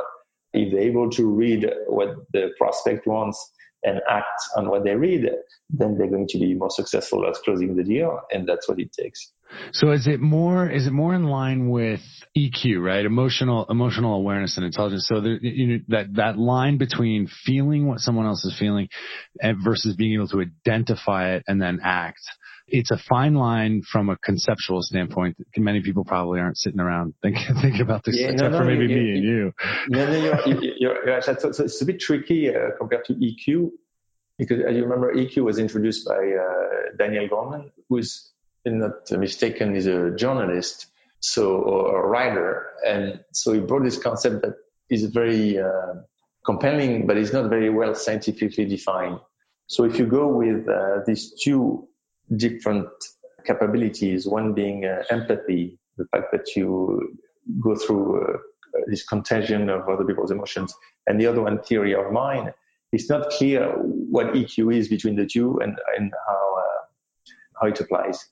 If 0.53 0.71
they're 0.71 0.81
able 0.81 1.09
to 1.11 1.27
read 1.27 1.69
what 1.87 2.15
the 2.31 2.49
prospect 2.57 3.05
wants 3.05 3.51
and 3.83 4.01
act 4.09 4.41
on 4.55 4.69
what 4.69 4.83
they 4.83 4.95
read, 4.95 5.29
then 5.69 5.97
they're 5.97 6.09
going 6.09 6.27
to 6.29 6.39
be 6.39 6.53
more 6.53 6.69
successful 6.69 7.25
at 7.27 7.35
closing 7.43 7.75
the 7.75 7.83
deal, 7.83 8.19
and 8.31 8.47
that's 8.47 8.67
what 8.67 8.79
it 8.79 8.91
takes. 8.93 9.31
So 9.71 9.91
is 9.91 10.07
it 10.07 10.19
more 10.19 10.69
is 10.69 10.87
it 10.87 10.93
more 10.93 11.13
in 11.13 11.25
line 11.25 11.69
with 11.69 12.01
EQ, 12.35 12.83
right? 12.83 13.05
Emotional 13.05 13.65
emotional 13.69 14.15
awareness 14.15 14.57
and 14.57 14.65
intelligence. 14.65 15.07
So 15.07 15.21
there, 15.21 15.37
you 15.41 15.67
know, 15.67 15.79
that 15.89 16.15
that 16.15 16.37
line 16.37 16.77
between 16.77 17.27
feeling 17.27 17.87
what 17.87 17.99
someone 17.99 18.25
else 18.25 18.43
is 18.45 18.57
feeling 18.57 18.89
versus 19.63 19.95
being 19.95 20.15
able 20.15 20.27
to 20.29 20.41
identify 20.41 21.35
it 21.35 21.43
and 21.47 21.61
then 21.61 21.79
act. 21.83 22.21
It's 22.73 22.89
a 22.89 22.97
fine 22.97 23.35
line 23.35 23.83
from 23.83 24.09
a 24.09 24.17
conceptual 24.17 24.81
standpoint. 24.81 25.37
Many 25.55 25.81
people 25.81 26.03
probably 26.03 26.39
aren't 26.39 26.57
sitting 26.57 26.79
around 26.79 27.13
thinking 27.21 27.55
thinking 27.61 27.81
about 27.81 28.03
this, 28.03 28.19
yeah, 28.19 28.29
except 28.29 28.51
no, 28.51 28.57
no, 28.57 28.63
for 28.63 28.65
maybe 28.65 28.91
you, 28.91 28.99
me 28.99 29.05
you, 29.05 29.15
and 29.15 29.23
you. 29.23 29.53
No, 29.89 30.05
no, 30.07 30.17
you're, 30.17 30.63
you're, 30.79 31.07
you're, 31.07 31.21
so, 31.21 31.51
so 31.51 31.63
it's 31.65 31.81
a 31.81 31.85
bit 31.85 31.99
tricky 31.99 32.49
uh, 32.49 32.71
compared 32.79 33.05
to 33.05 33.13
EQ 33.13 33.69
because 34.39 34.61
as 34.61 34.75
you 34.75 34.83
remember, 34.83 35.13
EQ 35.13 35.43
was 35.43 35.59
introduced 35.59 36.07
by 36.07 36.15
uh, 36.15 36.97
Daniel 36.97 37.27
Goleman, 37.29 37.69
who's 37.89 38.31
if 38.65 38.73
not 38.73 39.11
mistaken, 39.19 39.75
is 39.75 39.85
a 39.85 40.15
journalist, 40.15 40.87
so 41.19 41.57
or 41.57 42.03
a 42.03 42.07
writer, 42.07 42.71
and 42.83 43.19
so 43.33 43.53
he 43.53 43.59
brought 43.59 43.83
this 43.83 43.97
concept 43.97 44.41
that 44.41 44.55
is 44.89 45.05
very 45.05 45.59
uh, 45.59 45.93
compelling, 46.43 47.05
but 47.05 47.17
it's 47.17 47.33
not 47.33 47.49
very 47.49 47.69
well 47.69 47.93
scientifically 47.93 48.65
defined. 48.65 49.19
So 49.67 49.83
if 49.83 49.99
you 49.99 50.07
go 50.07 50.27
with 50.27 50.67
uh, 50.67 51.01
these 51.05 51.33
two 51.39 51.87
different 52.37 52.89
capabilities, 53.45 54.27
one 54.27 54.53
being 54.53 54.85
uh, 54.85 55.03
empathy, 55.09 55.77
the 55.97 56.05
fact 56.05 56.31
that 56.31 56.55
you 56.55 57.17
go 57.59 57.75
through 57.75 58.21
uh, 58.21 58.37
this 58.87 59.03
contagion 59.05 59.69
of 59.69 59.87
other 59.87 60.05
people's 60.05 60.31
emotions, 60.31 60.73
and 61.07 61.19
the 61.19 61.27
other 61.27 61.41
one, 61.41 61.61
theory 61.63 61.93
of 61.93 62.11
mind, 62.11 62.53
it's 62.91 63.09
not 63.09 63.29
clear 63.31 63.71
what 63.77 64.27
EQ 64.33 64.75
is 64.75 64.87
between 64.87 65.15
the 65.15 65.25
two 65.25 65.59
and, 65.59 65.77
and 65.97 66.13
how 66.27 66.57
uh, 66.59 66.73
how 67.59 67.67
it 67.67 67.79
applies. 67.79 68.25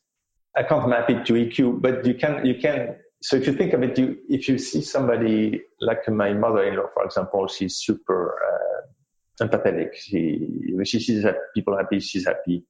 I 0.55 0.63
can't 0.63 0.87
map 0.89 1.09
it 1.09 1.25
to 1.25 1.33
EQ, 1.33 1.81
but 1.81 2.05
you 2.05 2.15
can, 2.15 2.45
you 2.45 2.55
can, 2.61 2.95
so 3.21 3.37
if 3.37 3.47
you 3.47 3.53
think 3.53 3.73
of 3.73 3.83
it, 3.83 3.97
you, 3.97 4.17
if 4.29 4.49
you 4.49 4.57
see 4.57 4.81
somebody 4.81 5.61
like 5.79 6.07
my 6.09 6.33
mother-in-law, 6.33 6.87
for 6.93 7.05
example, 7.05 7.47
she's 7.47 7.77
super 7.77 8.35
uh, 8.35 9.45
empathetic. 9.45 9.95
She, 9.95 10.45
when 10.73 10.85
she 10.85 10.99
sees 10.99 11.23
that 11.23 11.35
people 11.55 11.77
happy, 11.77 11.99
she's 11.99 12.25
happy. 12.25 12.65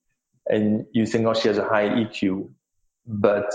And 0.48 0.86
you 0.92 1.06
think, 1.06 1.26
oh, 1.28 1.34
she 1.34 1.48
has 1.48 1.58
a 1.58 1.66
high 1.66 1.88
EQ, 1.88 2.50
but 3.06 3.54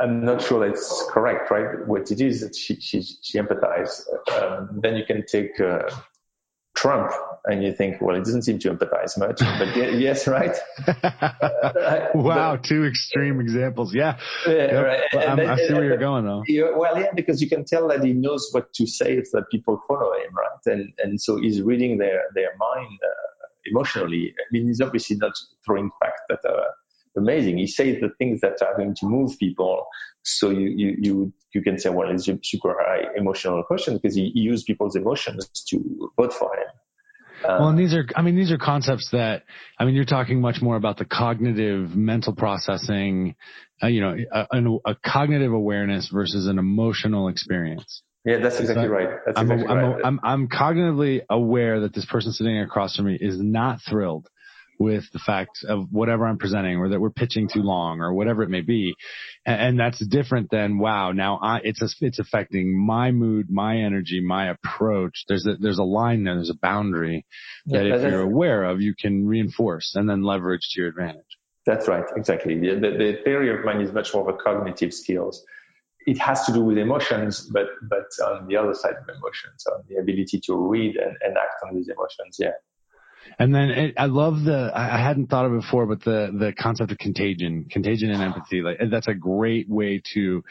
I'm 0.00 0.24
not 0.24 0.42
sure 0.42 0.68
that's 0.68 1.04
correct, 1.10 1.50
right? 1.50 1.86
What 1.86 2.10
it 2.10 2.20
is 2.20 2.42
that 2.42 2.54
she, 2.54 2.76
she, 2.80 3.02
she 3.02 3.38
empathizes. 3.38 4.02
Um, 4.32 4.80
then 4.82 4.96
you 4.96 5.04
can 5.04 5.24
take, 5.26 5.58
uh, 5.58 5.90
Trump, 6.76 7.10
and 7.46 7.62
you 7.64 7.72
think, 7.72 8.00
well, 8.02 8.14
it 8.16 8.20
doesn't 8.20 8.42
seem 8.42 8.58
to 8.58 8.70
empathize 8.70 9.16
much, 9.16 9.38
but 9.40 9.74
yes, 9.76 10.26
right? 10.26 10.54
wow, 12.14 12.56
but, 12.56 12.64
two 12.64 12.84
extreme 12.84 13.40
examples. 13.40 13.94
Yeah, 13.94 14.18
yep. 14.46 14.84
right. 14.84 15.40
I 15.40 15.56
see 15.56 15.72
where 15.72 15.84
you're 15.84 15.96
going 15.96 16.26
though. 16.26 16.44
well, 16.76 17.00
yeah, 17.00 17.12
because 17.14 17.40
you 17.40 17.48
can 17.48 17.64
tell 17.64 17.88
that 17.88 18.04
he 18.04 18.12
knows 18.12 18.48
what 18.52 18.72
to 18.74 18.86
say 18.86 19.22
so 19.22 19.38
that 19.38 19.50
people 19.50 19.80
follow 19.88 20.12
him, 20.14 20.34
right? 20.36 20.74
And 20.74 20.92
and 20.98 21.20
so 21.20 21.40
he's 21.40 21.62
reading 21.62 21.98
their 21.98 22.24
their 22.34 22.50
mind 22.58 22.98
uh, 23.02 23.35
emotionally. 23.70 24.34
I 24.38 24.44
mean, 24.50 24.66
he's 24.66 24.80
obviously 24.80 25.16
not 25.16 25.32
throwing 25.64 25.90
facts 26.00 26.22
that 26.28 26.40
are 26.48 26.68
amazing. 27.16 27.58
He 27.58 27.66
says 27.66 27.98
the 28.00 28.10
things 28.18 28.40
that 28.42 28.62
are 28.62 28.76
going 28.76 28.94
to 28.96 29.06
move 29.06 29.38
people. 29.38 29.86
So 30.22 30.50
you, 30.50 30.68
you, 30.68 30.96
you, 30.98 31.32
you 31.54 31.62
can 31.62 31.78
say, 31.78 31.90
well, 31.90 32.10
it's 32.10 32.28
a 32.28 32.38
super 32.42 32.76
high 32.78 33.04
emotional 33.16 33.62
question 33.62 33.94
because 33.94 34.14
he, 34.14 34.30
he 34.34 34.40
used 34.40 34.66
people's 34.66 34.96
emotions 34.96 35.48
to 35.68 36.10
vote 36.16 36.32
for 36.32 36.54
him. 36.54 36.66
Uh, 37.44 37.58
well, 37.60 37.68
and 37.68 37.78
these 37.78 37.94
are, 37.94 38.06
I 38.16 38.22
mean, 38.22 38.34
these 38.34 38.50
are 38.50 38.58
concepts 38.58 39.10
that, 39.10 39.44
I 39.78 39.84
mean, 39.84 39.94
you're 39.94 40.06
talking 40.06 40.40
much 40.40 40.62
more 40.62 40.76
about 40.76 40.96
the 40.96 41.04
cognitive 41.04 41.94
mental 41.94 42.34
processing, 42.34 43.36
uh, 43.82 43.88
you 43.88 44.00
know, 44.00 44.16
a, 44.32 44.46
a, 44.50 44.76
a, 44.86 44.94
cognitive 44.94 45.52
awareness 45.52 46.08
versus 46.08 46.46
an 46.46 46.58
emotional 46.58 47.28
experience. 47.28 48.02
Yeah, 48.26 48.38
that's 48.38 48.58
exactly 48.58 48.88
right. 48.88 49.08
That's 49.24 49.38
I'm, 49.38 49.50
exactly 49.52 49.76
I'm, 49.76 49.92
right. 49.92 50.04
I'm, 50.04 50.20
I'm 50.24 50.48
cognitively 50.48 51.22
aware 51.30 51.80
that 51.80 51.94
this 51.94 52.04
person 52.04 52.32
sitting 52.32 52.60
across 52.60 52.96
from 52.96 53.06
me 53.06 53.16
is 53.20 53.40
not 53.40 53.80
thrilled 53.88 54.28
with 54.80 55.04
the 55.12 55.20
fact 55.20 55.64
of 55.66 55.86
whatever 55.92 56.26
I'm 56.26 56.36
presenting 56.36 56.76
or 56.76 56.88
that 56.88 57.00
we're 57.00 57.10
pitching 57.10 57.48
too 57.48 57.62
long 57.62 58.00
or 58.00 58.12
whatever 58.12 58.42
it 58.42 58.50
may 58.50 58.60
be. 58.60 58.94
And, 59.46 59.78
that's 59.78 60.04
different 60.04 60.50
than, 60.50 60.78
wow, 60.78 61.12
now 61.12 61.38
I, 61.40 61.60
it's, 61.62 61.80
a, 61.80 61.88
it's 62.00 62.18
affecting 62.18 62.76
my 62.76 63.12
mood, 63.12 63.46
my 63.48 63.76
energy, 63.78 64.20
my 64.20 64.50
approach. 64.50 65.24
There's 65.28 65.46
a, 65.46 65.54
there's 65.58 65.78
a 65.78 65.84
line 65.84 66.24
there. 66.24 66.34
There's 66.34 66.50
a 66.50 66.58
boundary 66.60 67.24
that 67.66 67.86
if 67.86 68.02
you're 68.02 68.20
aware 68.20 68.64
of, 68.64 68.80
you 68.80 68.94
can 68.94 69.24
reinforce 69.26 69.94
and 69.94 70.10
then 70.10 70.24
leverage 70.24 70.68
to 70.72 70.80
your 70.80 70.90
advantage. 70.90 71.22
That's 71.64 71.88
right. 71.88 72.04
Exactly. 72.16 72.58
The, 72.58 72.74
the, 72.74 72.90
the 72.98 73.18
theory 73.24 73.56
of 73.56 73.64
mind 73.64 73.82
is 73.82 73.92
much 73.92 74.12
more 74.12 74.28
of 74.28 74.34
a 74.34 74.38
cognitive 74.38 74.92
skills. 74.92 75.44
It 76.06 76.18
has 76.18 76.44
to 76.46 76.52
do 76.52 76.62
with 76.62 76.78
emotions, 76.78 77.40
but, 77.52 77.66
but 77.82 78.06
on 78.24 78.46
the 78.46 78.56
other 78.56 78.74
side 78.74 78.94
of 78.94 79.08
emotions, 79.08 79.66
on 79.66 79.82
the 79.88 79.96
ability 79.96 80.40
to 80.44 80.54
read 80.54 80.96
and, 80.96 81.16
and 81.20 81.36
act 81.36 81.62
on 81.66 81.74
these 81.74 81.88
emotions. 81.88 82.36
Yeah. 82.38 82.52
And 83.38 83.54
then 83.54 83.70
it, 83.70 83.94
I 83.98 84.06
love 84.06 84.44
the, 84.44 84.70
I 84.72 84.98
hadn't 84.98 85.26
thought 85.26 85.46
of 85.46 85.52
it 85.52 85.62
before, 85.62 85.86
but 85.86 86.04
the, 86.04 86.30
the 86.32 86.52
concept 86.52 86.92
of 86.92 86.98
contagion, 86.98 87.66
contagion 87.68 88.10
and 88.10 88.22
empathy, 88.22 88.62
like 88.62 88.78
that's 88.90 89.08
a 89.08 89.14
great 89.14 89.68
way 89.68 90.00
to 90.14 90.44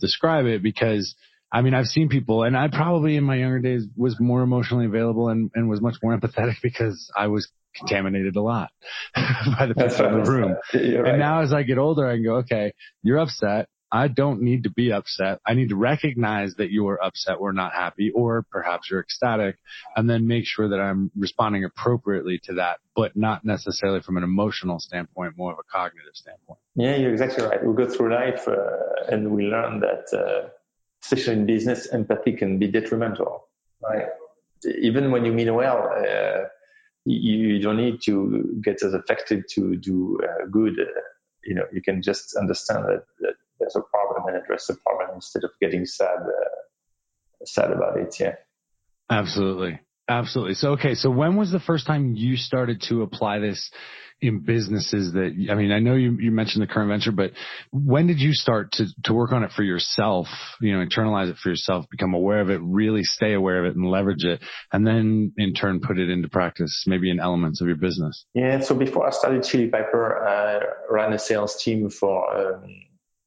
describe 0.00 0.46
it 0.46 0.62
because 0.62 1.14
I 1.52 1.62
mean, 1.62 1.74
I've 1.74 1.86
seen 1.86 2.08
people 2.08 2.42
and 2.42 2.56
I 2.56 2.68
probably 2.68 3.16
in 3.16 3.24
my 3.24 3.36
younger 3.36 3.60
days 3.60 3.86
was 3.96 4.18
more 4.18 4.42
emotionally 4.42 4.86
available 4.86 5.28
and, 5.28 5.50
and 5.54 5.68
was 5.68 5.80
much 5.80 5.96
more 6.02 6.16
empathetic 6.18 6.56
because 6.62 7.10
I 7.16 7.28
was 7.28 7.48
contaminated 7.74 8.36
a 8.36 8.42
lot 8.42 8.70
by 9.14 9.66
the 9.66 9.74
people 9.74 10.06
in 10.06 10.24
the 10.24 10.30
room. 10.30 10.56
Right. 10.74 11.12
And 11.12 11.18
now 11.18 11.42
as 11.42 11.52
I 11.52 11.62
get 11.62 11.78
older, 11.78 12.06
I 12.06 12.14
can 12.14 12.24
go, 12.24 12.36
okay, 12.36 12.72
you're 13.02 13.18
upset. 13.18 13.68
I 13.92 14.08
don't 14.08 14.42
need 14.42 14.64
to 14.64 14.70
be 14.70 14.92
upset. 14.92 15.40
I 15.46 15.54
need 15.54 15.68
to 15.68 15.76
recognize 15.76 16.54
that 16.56 16.70
you 16.70 16.88
are 16.88 17.02
upset 17.02 17.36
or 17.38 17.52
not 17.52 17.72
happy, 17.72 18.10
or 18.10 18.44
perhaps 18.50 18.90
you're 18.90 19.00
ecstatic, 19.00 19.58
and 19.94 20.10
then 20.10 20.26
make 20.26 20.44
sure 20.44 20.68
that 20.68 20.80
I'm 20.80 21.10
responding 21.16 21.64
appropriately 21.64 22.40
to 22.44 22.54
that, 22.54 22.78
but 22.94 23.16
not 23.16 23.44
necessarily 23.44 24.00
from 24.00 24.16
an 24.16 24.24
emotional 24.24 24.80
standpoint, 24.80 25.36
more 25.36 25.52
of 25.52 25.58
a 25.58 25.62
cognitive 25.70 26.14
standpoint. 26.14 26.58
Yeah, 26.74 26.96
you're 26.96 27.12
exactly 27.12 27.44
right. 27.44 27.64
We 27.64 27.74
go 27.74 27.88
through 27.88 28.12
life 28.12 28.48
uh, 28.48 29.06
and 29.08 29.30
we 29.30 29.44
learn 29.44 29.80
that, 29.80 30.12
uh, 30.12 30.48
especially 31.02 31.34
in 31.34 31.46
business, 31.46 31.88
empathy 31.92 32.32
can 32.32 32.58
be 32.58 32.66
detrimental. 32.66 33.48
Right? 33.80 34.06
Even 34.80 35.12
when 35.12 35.24
you 35.24 35.32
mean 35.32 35.54
well, 35.54 35.92
uh, 35.96 36.48
you 37.04 37.60
don't 37.60 37.76
need 37.76 38.00
to 38.02 38.60
get 38.62 38.82
as 38.82 38.94
affected 38.94 39.44
to 39.50 39.76
do 39.76 40.18
uh, 40.24 40.46
good. 40.50 40.74
You 41.44 41.54
know, 41.54 41.66
you 41.72 41.80
can 41.80 42.02
just 42.02 42.34
understand 42.34 42.84
that, 42.86 43.04
that 43.20 43.34
there's 43.58 43.76
a 43.76 43.82
problem 43.82 44.28
and 44.28 44.36
address 44.36 44.66
the 44.66 44.74
problem 44.74 45.10
instead 45.14 45.44
of 45.44 45.50
getting 45.60 45.86
sad 45.86 46.18
uh, 46.18 47.44
sad 47.44 47.70
about 47.70 47.98
it. 47.98 48.14
Yeah. 48.18 48.34
Absolutely. 49.10 49.80
Absolutely. 50.08 50.54
So, 50.54 50.72
okay. 50.72 50.94
So 50.94 51.10
when 51.10 51.36
was 51.36 51.50
the 51.50 51.60
first 51.60 51.86
time 51.86 52.14
you 52.14 52.36
started 52.36 52.82
to 52.88 53.02
apply 53.02 53.40
this 53.40 53.70
in 54.22 54.40
businesses 54.40 55.12
that, 55.12 55.34
I 55.50 55.54
mean, 55.54 55.72
I 55.72 55.80
know 55.80 55.94
you, 55.94 56.16
you 56.18 56.30
mentioned 56.30 56.62
the 56.62 56.72
current 56.72 56.88
venture, 56.88 57.12
but 57.12 57.32
when 57.70 58.06
did 58.06 58.18
you 58.18 58.32
start 58.32 58.72
to, 58.72 58.86
to 59.04 59.12
work 59.12 59.32
on 59.32 59.42
it 59.42 59.50
for 59.52 59.62
yourself, 59.62 60.28
you 60.60 60.72
know, 60.72 60.84
internalize 60.84 61.28
it 61.28 61.36
for 61.36 61.50
yourself, 61.50 61.86
become 61.90 62.14
aware 62.14 62.40
of 62.40 62.48
it, 62.48 62.60
really 62.62 63.02
stay 63.02 63.34
aware 63.34 63.64
of 63.64 63.70
it 63.70 63.76
and 63.76 63.90
leverage 63.90 64.24
it, 64.24 64.42
and 64.72 64.86
then 64.86 65.32
in 65.36 65.52
turn 65.52 65.80
put 65.80 65.98
it 65.98 66.08
into 66.08 66.28
practice, 66.28 66.84
maybe 66.86 67.10
in 67.10 67.20
elements 67.20 67.60
of 67.60 67.66
your 67.66 67.76
business? 67.76 68.24
Yeah. 68.32 68.60
So 68.60 68.74
before 68.74 69.06
I 69.06 69.10
started 69.10 69.42
Chili 69.42 69.68
Piper, 69.68 70.26
I 70.26 70.60
ran 70.88 71.12
a 71.12 71.18
sales 71.18 71.62
team 71.62 71.90
for 71.90 72.54
um, 72.54 72.64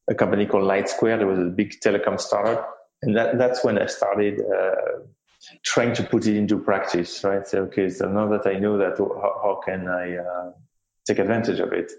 a 0.09 0.15
company 0.15 0.45
called 0.45 0.63
LightSquare. 0.63 1.17
There 1.17 1.27
was 1.27 1.39
a 1.39 1.45
big 1.45 1.79
telecom 1.79 2.19
startup. 2.19 2.75
And 3.01 3.15
that, 3.15 3.37
that's 3.37 3.63
when 3.63 3.77
I 3.77 3.85
started, 3.85 4.41
uh, 4.41 5.03
trying 5.63 5.93
to 5.95 6.03
put 6.03 6.27
it 6.27 6.35
into 6.35 6.59
practice, 6.59 7.23
right? 7.23 7.47
So, 7.47 7.63
okay, 7.63 7.89
so 7.89 8.09
now 8.11 8.27
that 8.29 8.45
I 8.45 8.59
know 8.59 8.77
that, 8.79 8.97
how, 8.97 9.39
how 9.43 9.61
can 9.65 9.87
I 9.87 10.17
uh, 10.17 10.51
take 11.07 11.19
advantage 11.19 11.59
of 11.59 11.71
it? 11.71 11.91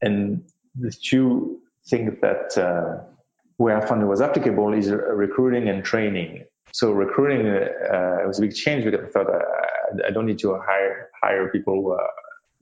And 0.00 0.44
the 0.74 0.90
two 0.90 1.60
things 1.88 2.18
that 2.22 2.56
uh, 2.56 3.04
where 3.56 3.76
I 3.76 3.86
found 3.86 4.02
it 4.02 4.06
was 4.06 4.20
applicable 4.20 4.72
is 4.74 4.90
recruiting 4.90 5.68
and 5.68 5.84
training. 5.84 6.44
So 6.72 6.92
recruiting 6.92 7.46
uh, 7.46 8.26
was 8.26 8.38
a 8.38 8.42
big 8.42 8.54
change 8.54 8.84
because 8.84 9.06
I 9.06 9.10
thought 9.10 9.30
I, 9.30 9.36
uh, 9.36 10.08
I 10.08 10.10
don't 10.10 10.26
need 10.26 10.38
to 10.40 10.58
hire 10.66 11.10
hire 11.22 11.48
people 11.50 11.74
who 11.74 11.92
uh, 11.92 11.98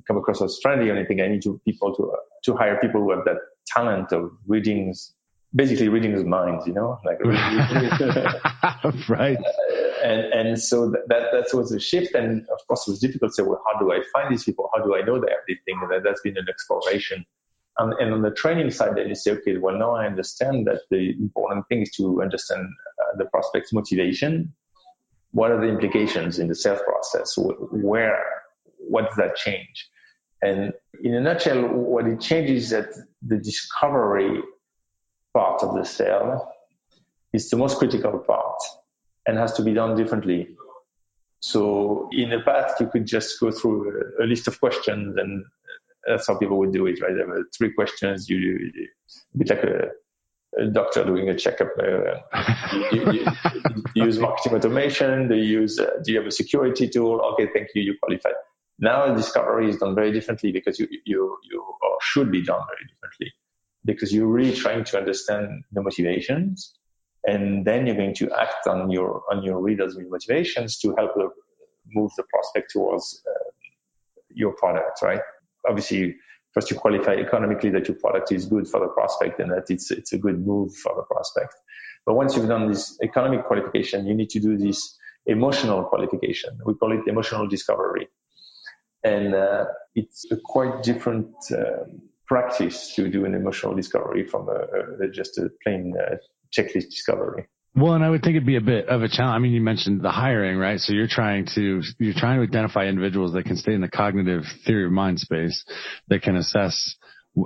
come 0.07 0.17
across 0.17 0.43
as 0.43 0.59
friendly 0.61 0.91
or 0.91 0.97
anything. 0.97 1.21
I 1.21 1.29
need 1.29 1.43
to 1.43 1.61
people 1.65 1.95
to 1.95 2.13
to 2.45 2.57
hire 2.57 2.79
people 2.81 3.01
who 3.03 3.11
have 3.13 3.25
that 3.25 3.37
talent 3.67 4.13
of 4.13 4.31
reading 4.47 4.95
basically 5.55 5.89
reading 5.89 6.13
his 6.13 6.25
mind, 6.25 6.63
you 6.67 6.73
know, 6.73 6.99
like 7.05 7.19
right. 9.09 9.39
and 10.03 10.21
and 10.33 10.61
so 10.61 10.91
that 10.91 11.07
that 11.09 11.47
was 11.53 11.73
a 11.73 11.81
shift, 11.81 12.15
and 12.15 12.43
of 12.43 12.67
course 12.67 12.87
it 12.87 12.93
was 12.93 13.01
difficult 13.01 13.33
to 13.33 13.35
say, 13.35 13.43
well, 13.43 13.63
how 13.67 13.79
do 13.79 13.93
I 13.93 14.01
find 14.13 14.33
these 14.33 14.45
people? 14.45 14.71
How 14.75 14.83
do 14.85 14.95
I 14.95 15.03
know 15.03 15.21
they 15.21 15.31
have 15.31 15.41
this 15.49 15.59
thing? 15.65 15.81
That 15.91 16.03
that's 16.05 16.21
been 16.23 16.37
an 16.37 16.47
exploration. 16.49 17.25
Um, 17.79 17.95
and 17.99 18.13
on 18.13 18.23
the 18.23 18.31
training 18.33 18.71
side, 18.73 18.97
then 18.97 19.09
you 19.09 19.15
say, 19.15 19.31
okay, 19.33 19.57
well 19.57 19.77
now 19.77 19.95
I 19.95 20.07
understand 20.07 20.67
that 20.67 20.83
the 20.91 21.13
important 21.19 21.67
thing 21.69 21.83
is 21.83 21.91
to 21.93 22.21
understand 22.21 22.67
uh, 23.01 23.17
the 23.17 23.25
prospect's 23.27 23.73
motivation. 23.73 24.53
What 25.33 25.53
are 25.53 25.61
the 25.61 25.69
implications 25.69 26.41
in 26.41 26.49
the 26.49 26.55
sales 26.57 26.81
process? 26.85 27.39
Where, 27.39 28.21
what 28.79 29.07
does 29.07 29.17
that 29.17 29.37
change? 29.37 29.89
And 30.43 30.73
in 31.03 31.15
a 31.15 31.21
nutshell, 31.21 31.69
what 31.69 32.07
it 32.07 32.21
changes 32.21 32.65
is 32.65 32.71
that 32.71 32.89
the 33.23 33.37
discovery 33.37 34.41
part 35.35 35.63
of 35.63 35.75
the 35.75 35.85
sale 35.85 36.53
is 37.33 37.51
the 37.51 37.57
most 37.57 37.79
critical 37.79 38.19
part 38.19 38.61
and 39.27 39.39
has 39.39 39.53
to 39.55 39.63
be 39.63 39.75
done 39.75 39.97
differently. 39.97 40.49
So 41.41 42.09
in 42.13 42.31
the 42.31 42.41
past, 42.41 42.81
you 42.81 42.89
could 42.89 43.07
just 43.07 43.39
go 43.41 43.51
through 43.51 44.13
a, 44.21 44.25
list 44.25 44.49
of 44.49 44.59
questions 44.61 45.17
and 45.17 45.45
that's 46.07 46.27
how 46.27 46.37
people 46.37 46.59
would 46.59 46.73
do 46.73 46.87
it, 46.87 47.01
right? 47.01 47.15
Three 47.57 47.73
questions. 47.73 48.29
You, 48.29 48.39
you 48.39 48.89
a 49.35 49.39
bit 49.39 49.51
like 49.51 49.63
a, 49.65 49.89
a 50.59 50.67
doctor 50.67 51.05
doing 51.05 51.29
a 51.29 51.37
checkup. 51.37 51.71
Uh, 51.79 52.17
you, 52.93 53.13
you, 53.13 53.27
you, 53.95 54.05
use 54.05 54.19
marketing 54.19 54.55
automation. 54.55 55.29
Do 55.29 55.37
you 55.37 55.61
use? 55.61 55.79
Uh, 55.79 55.91
do 56.03 56.13
you 56.13 56.19
have 56.19 56.27
a 56.27 56.33
security 56.33 56.89
tool? 56.89 57.21
Okay, 57.33 57.49
thank 57.55 57.69
you. 57.75 57.83
You 57.83 57.95
qualified. 58.03 58.35
Now 58.81 59.15
discovery 59.15 59.69
is 59.69 59.77
done 59.77 59.95
very 59.95 60.13
differently 60.13 60.53
because 60.53 60.81
you 60.81 60.89
you 61.05 61.37
you 61.51 61.61
or 61.61 61.99
should 62.01 62.33
be 62.33 62.43
done 62.43 62.63
very 62.67 62.87
differently 62.91 63.33
because 63.85 64.13
you're 64.13 64.27
really 64.27 64.55
trying 64.55 64.85
to 64.85 64.99
understand 64.99 65.65
the 65.73 65.83
motivations 65.83 66.75
and 67.25 67.65
then 67.65 67.87
you're 67.87 67.97
going 67.97 68.15
to 68.15 68.31
act 68.33 68.67
on 68.67 68.91
your 68.91 69.23
on 69.31 69.43
your 69.43 69.61
readers' 69.61 69.97
motivations 69.99 70.79
to 70.79 70.95
help 70.97 71.13
move 71.93 72.11
the 72.17 72.25
prospect 72.33 72.71
towards 72.71 73.23
uh, 73.29 73.51
your 74.31 74.53
product, 74.55 75.03
right? 75.03 75.21
Obviously, 75.69 76.17
first 76.53 76.71
you 76.71 76.79
qualify 76.79 77.15
economically 77.15 77.71
that 77.71 77.89
your 77.89 77.97
product 77.97 78.33
is 78.33 78.47
good 78.47 78.67
for 78.67 78.81
the 78.81 78.89
prospect 78.89 79.41
and 79.41 79.51
that 79.51 79.65
it's 79.69 79.91
it's 79.91 80.13
a 80.13 80.19
good 80.19 80.45
move 80.47 80.75
for 80.75 80.95
the 80.97 81.03
prospect. 81.03 81.55
But 82.07 82.15
once 82.15 82.37
you've 82.37 82.49
done 82.49 82.71
this 82.71 82.99
economic 83.03 83.45
qualification, 83.45 84.07
you 84.07 84.15
need 84.15 84.31
to 84.31 84.41
do 84.41 84.57
this 84.57 84.97
emotional 85.27 85.85
qualification. 85.85 86.59
We 86.65 86.75
call 86.75 86.93
it 86.93 87.07
emotional 87.07 87.47
discovery, 87.47 88.09
and 89.05 89.35
uh, 89.35 89.65
it's 89.95 90.27
a 90.31 90.37
quite 90.37 90.83
different. 90.83 91.35
Um, 91.53 92.03
practice 92.31 92.93
to 92.95 93.11
do 93.11 93.25
an 93.25 93.35
emotional 93.35 93.75
discovery 93.75 94.25
from 94.25 94.49
a, 94.49 95.05
a, 95.05 95.09
just 95.11 95.37
a 95.37 95.51
plain 95.65 95.93
uh, 96.01 96.15
checklist 96.57 96.89
discovery. 96.89 97.49
Well, 97.75 97.95
and 97.95 98.05
I 98.05 98.11
would 98.11 98.23
think 98.23 98.37
it'd 98.37 98.47
be 98.47 98.57
a 98.57 98.61
bit 98.61 98.89
of 98.89 99.03
a 99.03 99.09
challenge. 99.09 99.35
I 99.35 99.39
mean, 99.41 99.53
you 99.53 99.61
mentioned 99.61 100.01
the 100.03 100.13
hiring, 100.13 100.57
right? 100.57 100.79
So 100.79 100.93
you're 100.93 101.09
trying 101.09 101.47
to, 101.57 101.83
you're 101.99 102.15
trying 102.15 102.39
to 102.39 102.45
identify 102.45 102.87
individuals 102.87 103.33
that 103.33 103.47
can 103.47 103.57
stay 103.57 103.75
in 103.75 103.81
the 103.81 103.89
cognitive 103.89 104.45
theory 104.65 104.87
of 104.87 104.93
mind 104.93 105.19
space 105.19 105.65
that 106.07 106.23
can 106.23 106.37
assess 106.37 106.95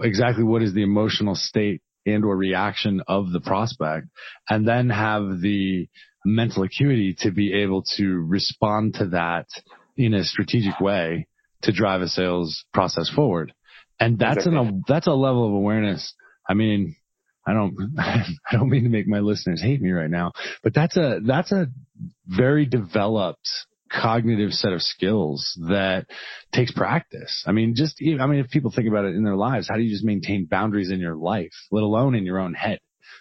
exactly 0.03 0.45
what 0.45 0.62
is 0.62 0.75
the 0.75 0.83
emotional 0.83 1.35
state 1.35 1.81
and 2.05 2.23
or 2.23 2.37
reaction 2.37 3.03
of 3.09 3.33
the 3.33 3.40
prospect 3.40 4.09
and 4.51 4.69
then 4.69 4.90
have 4.90 5.40
the 5.40 5.88
mental 6.27 6.62
acuity 6.62 7.17
to 7.21 7.31
be 7.31 7.55
able 7.55 7.83
to 7.97 8.23
respond 8.29 8.95
to 8.95 9.07
that 9.09 9.47
in 9.97 10.12
a 10.12 10.25
strategic 10.25 10.79
way 10.81 11.27
to 11.64 11.72
drive 11.72 12.00
a 12.00 12.09
sales 12.09 12.64
process 12.72 13.11
forward. 13.11 13.53
And 14.00 14.18
that's 14.18 14.46
exactly. 14.46 14.59
an, 14.59 14.85
that's 14.88 15.07
a 15.07 15.12
level 15.12 15.46
of 15.46 15.53
awareness. 15.53 16.14
I 16.48 16.55
mean, 16.55 16.96
I 17.46 17.53
don't, 17.53 17.77
I 17.98 18.24
don't 18.53 18.70
mean 18.70 18.85
to 18.85 18.90
make 18.90 19.07
my 19.07 19.20
listeners 19.20 19.61
hate 19.61 19.81
me 19.81 19.90
right 19.90 20.11
now, 20.11 20.33
but 20.62 20.74
that's 20.74 20.96
a, 20.96 21.20
that's 21.24 21.53
a 21.53 21.66
very 22.27 22.66
developed 22.66 23.48
cognitive 23.90 24.53
set 24.53 24.72
of 24.72 24.83
skills 24.83 25.59
that 25.68 26.07
takes 26.53 26.72
practice. 26.72 27.44
I 27.46 27.53
mean, 27.53 27.74
just, 27.77 28.03
I 28.03 28.27
mean, 28.27 28.40
if 28.40 28.50
people 28.50 28.72
think 28.74 28.88
about 28.88 29.05
it 29.05 29.14
in 29.14 29.24
their 29.24 29.37
lives, 29.37 29.68
how 29.68 29.77
do 29.77 29.83
you 29.83 29.90
just 29.90 30.05
maintain 30.05 30.46
boundaries 30.46 30.90
in 30.90 31.00
your 31.00 31.16
life, 31.16 31.53
let 31.70 31.83
alone 31.83 32.14
in 32.14 32.24
your 32.24 32.40
own 32.40 32.55
head? 32.55 32.81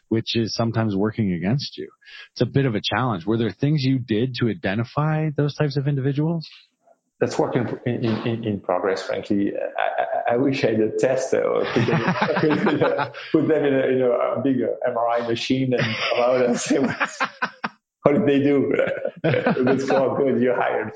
Which 0.09 0.35
is 0.35 0.53
sometimes 0.53 0.95
working 0.95 1.33
against 1.33 1.77
you. 1.77 1.89
It's 2.33 2.41
a 2.41 2.45
bit 2.45 2.65
of 2.65 2.75
a 2.75 2.81
challenge. 2.83 3.25
Were 3.25 3.37
there 3.37 3.51
things 3.51 3.83
you 3.83 3.99
did 3.99 4.35
to 4.35 4.49
identify 4.49 5.29
those 5.35 5.55
types 5.55 5.77
of 5.77 5.87
individuals? 5.87 6.47
That's 7.23 7.39
work 7.39 7.55
in, 7.55 7.79
in, 7.85 8.43
in, 8.43 8.59
progress, 8.59 9.01
frankly. 9.01 9.53
I, 9.55 10.33
I, 10.33 10.35
wish 10.35 10.61
I 10.65 10.71
had 10.71 10.79
a 10.81 10.97
test 10.97 11.33
or 11.33 11.63
put 11.73 11.85
them, 11.85 13.11
put 13.31 13.47
them 13.47 13.63
in, 13.63 13.73
a, 13.73 13.87
in 13.87 14.01
a 14.01 14.89
MRI 14.91 15.25
machine 15.25 15.73
and 15.73 15.95
allow 16.13 16.37
them 16.37 16.51
to 16.51 16.59
say, 16.59 16.79
what 16.79 18.13
did 18.13 18.27
they 18.27 18.43
do? 18.43 18.75
Let's 19.23 19.85
go, 19.85 20.17
good, 20.17 20.41
you're 20.41 20.61
hired. 20.61 20.91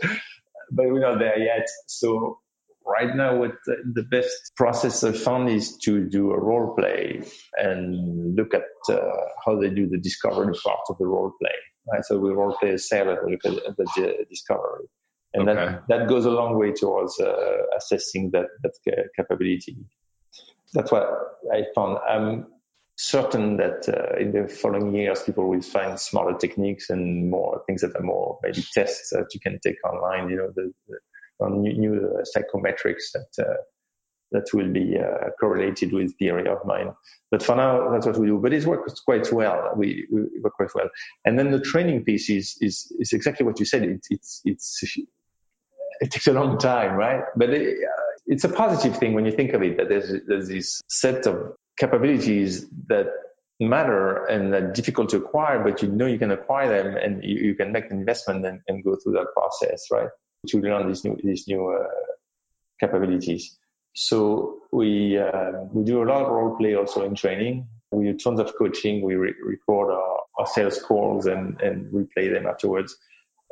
But 0.70 0.88
we're 0.88 1.00
not 1.00 1.20
there 1.20 1.40
yet. 1.40 1.66
So 1.86 2.40
right 2.86 3.16
now, 3.16 3.38
what 3.38 3.52
the, 3.66 3.78
the 3.94 4.04
best 4.04 4.52
process 4.58 5.06
I 5.06 5.14
found 5.14 5.48
is 5.48 5.78
to 5.84 6.10
do 6.10 6.32
a 6.32 6.38
role 6.38 6.76
play 6.78 7.22
and 7.56 8.36
look 8.36 8.54
at 8.54 8.66
uh, 8.94 9.00
how 9.46 9.62
they 9.62 9.70
do 9.70 9.88
the 9.88 9.98
discovery 9.98 10.54
part 10.62 10.82
of 10.90 10.98
the 10.98 11.06
role 11.06 11.32
play. 11.42 11.56
Right? 11.90 12.04
So 12.04 12.20
we 12.20 12.32
role 12.32 12.58
play 12.60 12.72
a 12.72 12.80
sailor, 12.80 13.26
look 13.30 13.46
at 13.46 13.78
the 13.78 14.26
discovery 14.30 14.88
and 15.40 15.50
okay. 15.50 15.66
that 15.66 15.88
that 15.88 16.08
goes 16.08 16.26
a 16.26 16.32
long 16.32 16.58
way 16.58 16.72
towards 16.72 17.20
uh, 17.20 17.64
assessing 17.76 18.32
that 18.32 18.48
that 18.64 19.10
capability. 19.16 19.78
That's 20.74 20.92
what 20.92 21.08
I 21.54 21.64
found. 21.74 21.98
I'm 22.08 22.48
certain 22.98 23.58
that 23.58 23.88
uh, 23.88 24.20
in 24.20 24.32
the 24.32 24.48
following 24.48 24.94
years, 24.94 25.24
people 25.24 25.48
will 25.48 25.62
find 25.62 26.00
smarter 26.00 26.38
techniques 26.38 26.90
and 26.90 27.30
more 27.30 27.62
things 27.68 27.82
that 27.82 27.96
are 27.96 28.04
more 28.04 28.40
maybe 28.44 28.64
tests 28.74 29.12
that 29.12 29.28
you 29.34 29.40
can 29.40 29.60
take 29.64 29.78
online. 29.86 30.30
You 30.30 30.38
know, 30.38 30.52
the, 30.54 30.74
the 31.40 31.50
new, 31.50 31.74
new 31.74 31.96
uh, 31.96 32.24
psychometrics 32.24 33.12
that 33.14 33.46
uh, 33.46 33.58
that 34.32 34.46
will 34.54 34.72
be 34.72 34.98
uh, 34.98 35.30
correlated 35.40 35.94
with 35.94 36.18
theory 36.18 36.50
of 36.50 36.66
mind. 36.66 36.92
But 37.32 37.44
for 37.44 37.56
now, 37.56 37.92
that's 37.92 38.06
what 38.06 38.18
we 38.18 38.28
do. 38.28 38.40
But 38.40 38.52
it 38.52 38.66
works 38.66 39.00
quite 39.00 39.32
well. 39.32 39.72
We, 39.78 40.06
we 40.12 40.42
work 40.42 40.54
quite 40.56 40.76
well. 40.76 40.90
And 41.24 41.40
then 41.40 41.52
the 41.52 41.62
training 41.62 42.04
piece 42.04 42.30
is 42.30 42.58
is, 42.60 42.92
is 43.00 43.14
exactly 43.14 43.46
what 43.46 43.60
you 43.60 43.66
said. 43.66 43.84
It, 43.84 44.06
it's 44.10 44.42
it's 44.44 44.84
it 46.00 46.12
takes 46.12 46.28
a 46.28 46.34
long 46.34 46.58
time, 46.58 46.96
right? 46.96 47.24
But 47.36 47.50
it, 47.52 47.78
uh, 47.84 48.02
it's 48.26 48.44
a 48.44 48.50
positive 48.50 48.98
thing 48.98 49.14
when 49.14 49.26
you 49.26 49.32
think 49.32 49.54
of 49.54 49.64
it 49.64 49.78
that 49.78 49.90
there's 49.90 50.12
there's 50.28 50.48
this 50.48 50.82
set 50.88 51.26
of 51.26 51.56
capabilities 51.78 52.66
that 52.88 53.08
matter 53.60 54.26
and 54.26 54.54
are 54.54 54.72
difficult 54.72 55.10
to 55.10 55.18
acquire, 55.18 55.64
but 55.64 55.82
you 55.82 55.88
know 55.88 56.06
you 56.06 56.20
can 56.20 56.32
acquire 56.32 56.84
them 56.84 56.98
and 56.98 57.24
you, 57.24 57.48
you 57.48 57.56
can 57.56 57.72
make 57.72 57.86
an 57.90 57.98
investment 58.00 58.46
and, 58.46 58.62
and, 58.68 58.84
go 58.84 58.96
through 58.96 59.14
that 59.14 59.28
process, 59.34 59.88
right? 59.92 60.10
To 60.50 60.62
learn 60.62 60.88
these 60.88 61.04
new 61.04 61.18
these 61.24 61.48
new 61.48 61.68
uh, 61.70 61.88
capabilities. 62.80 63.58
So 63.96 64.60
we 64.72 65.18
uh, 65.18 65.52
we 65.72 65.84
do 65.84 66.04
a 66.04 66.06
lot 66.06 66.24
of 66.24 66.32
role 66.32 66.56
play 66.58 66.76
also 66.76 67.04
in 67.06 67.16
training. 67.16 67.68
We 67.92 68.04
do 68.06 68.18
tons 68.18 68.40
of 68.40 68.54
coaching. 68.58 69.02
We 69.02 69.16
re- 69.16 69.34
record 69.44 69.92
our, 69.92 70.20
our 70.38 70.48
sales 70.48 70.80
calls 70.80 71.26
and 71.26 71.60
and 71.62 71.92
replay 71.92 72.32
them 72.32 72.46
afterwards 72.46 72.96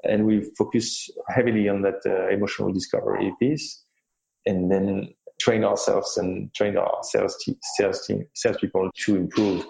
and 0.08 0.26
we 0.26 0.50
focus 0.58 1.10
heavily 1.28 1.70
on 1.70 1.82
that 1.82 2.02
uh, 2.06 2.30
emotional 2.30 2.72
discovery 2.72 3.34
piece, 3.40 3.84
and 4.46 4.72
then 4.72 5.14
train 5.40 5.64
ourselves 5.64 6.18
and 6.18 6.54
train 6.54 6.78
our 6.78 7.00
sales 7.04 7.38
team, 7.44 7.56
sales 7.62 8.06
team, 8.06 8.26
salespeople 8.34 8.90
to 9.06 9.16
improve. 9.16 9.66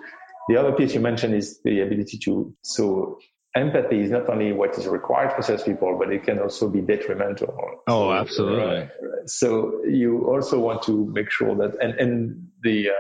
The 0.48 0.58
other 0.58 0.74
piece 0.74 0.93
you 0.93 1.00
mentioned 1.00 1.34
is 1.34 1.60
the 1.63 1.82
ability 1.82 2.19
to 2.26 2.56
so 2.62 3.17
empathy 3.56 4.02
is 4.02 4.12
not 4.12 4.30
only 4.30 4.52
what 4.52 4.78
is 4.78 4.86
required 4.86 5.34
for 5.34 5.41
salespeople, 5.41 5.98
but 5.98 6.12
it 6.12 6.24
can 6.24 6.39
also 6.39 6.69
be 6.69 6.82
detrimental. 6.82 7.56
Oh, 7.88 8.12
absolutely. 8.12 8.65
Right, 8.65 8.89
So 9.28 9.82
you 9.86 10.28
also 10.28 10.60
want 10.60 10.84
to 10.84 11.06
make 11.06 11.32
sure 11.32 11.56
that, 11.56 11.78
and, 11.82 11.93
and 11.95 12.48
the, 12.62 12.89
uh, 12.89 12.93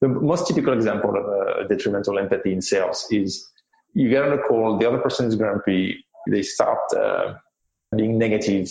the 0.00 0.08
most 0.08 0.48
typical 0.48 0.72
example 0.72 1.10
of 1.10 1.64
a 1.66 1.68
detrimental 1.68 2.18
empathy 2.18 2.52
in 2.52 2.62
sales 2.62 3.06
is 3.10 3.48
you 3.94 4.10
get 4.10 4.24
on 4.24 4.32
a 4.32 4.42
call, 4.42 4.78
the 4.78 4.88
other 4.88 4.98
person 4.98 5.26
is 5.26 5.36
grumpy, 5.36 6.04
they 6.28 6.42
start 6.42 6.78
uh, 6.96 7.34
being 7.96 8.18
negative 8.18 8.70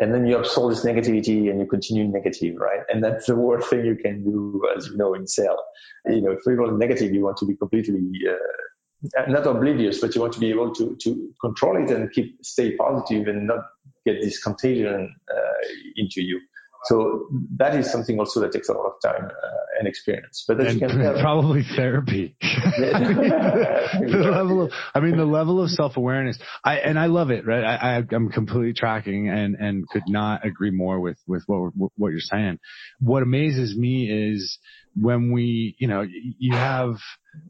and 0.00 0.14
then 0.14 0.26
you 0.26 0.38
absorb 0.38 0.70
this 0.70 0.84
negativity 0.84 1.50
and 1.50 1.58
you 1.58 1.66
continue 1.66 2.06
negative, 2.06 2.56
right? 2.56 2.80
And 2.88 3.02
that's 3.02 3.26
the 3.26 3.34
worst 3.34 3.68
thing 3.68 3.84
you 3.84 3.96
can 3.96 4.22
do, 4.22 4.62
as 4.76 4.86
you 4.86 4.96
know, 4.96 5.14
in 5.14 5.26
sales. 5.26 5.60
You 6.06 6.20
know, 6.20 6.30
if 6.30 6.40
you're 6.46 6.78
negative, 6.78 7.12
you 7.12 7.24
want 7.24 7.36
to 7.38 7.46
be 7.46 7.56
completely 7.56 8.08
uh, 8.30 9.22
not 9.26 9.46
oblivious, 9.46 10.00
but 10.00 10.14
you 10.14 10.20
want 10.20 10.34
to 10.34 10.40
be 10.40 10.50
able 10.50 10.72
to 10.74 10.96
to 10.96 11.34
control 11.40 11.82
it 11.82 11.90
and 11.90 12.12
keep 12.12 12.44
stay 12.44 12.76
positive 12.76 13.26
and 13.26 13.48
not 13.48 13.60
get 14.06 14.20
this 14.20 14.40
contagion 14.40 15.14
uh, 15.30 15.68
into 15.96 16.22
you. 16.22 16.40
So 16.84 17.28
that 17.56 17.74
is 17.74 17.90
something 17.90 18.18
also 18.18 18.40
that 18.40 18.52
takes 18.52 18.68
a 18.68 18.72
lot 18.72 18.86
of 18.86 18.92
time 19.02 19.24
uh, 19.24 19.78
and 19.78 19.88
experience. 19.88 20.44
But 20.46 20.60
and 20.60 20.80
probably 21.20 21.64
therapy. 21.76 22.36
the 22.40 24.30
level 24.30 24.62
of, 24.62 24.72
I 24.94 25.00
mean, 25.00 25.16
the 25.16 25.24
level 25.24 25.62
of 25.62 25.70
self 25.70 25.96
awareness. 25.96 26.38
I 26.64 26.76
and 26.78 26.98
I 26.98 27.06
love 27.06 27.30
it. 27.30 27.46
Right. 27.46 27.64
I, 27.64 27.96
I 27.96 28.14
am 28.14 28.30
completely 28.30 28.74
tracking 28.74 29.28
and 29.28 29.56
and 29.56 29.88
could 29.88 30.04
not 30.08 30.46
agree 30.46 30.70
more 30.70 31.00
with 31.00 31.18
with 31.26 31.42
what 31.46 31.72
what 31.96 32.10
you're 32.10 32.20
saying. 32.20 32.58
What 33.00 33.22
amazes 33.22 33.76
me 33.76 34.32
is 34.32 34.58
when 35.00 35.32
we, 35.32 35.76
you 35.78 35.88
know, 35.88 36.02
you 36.02 36.54
have 36.54 36.96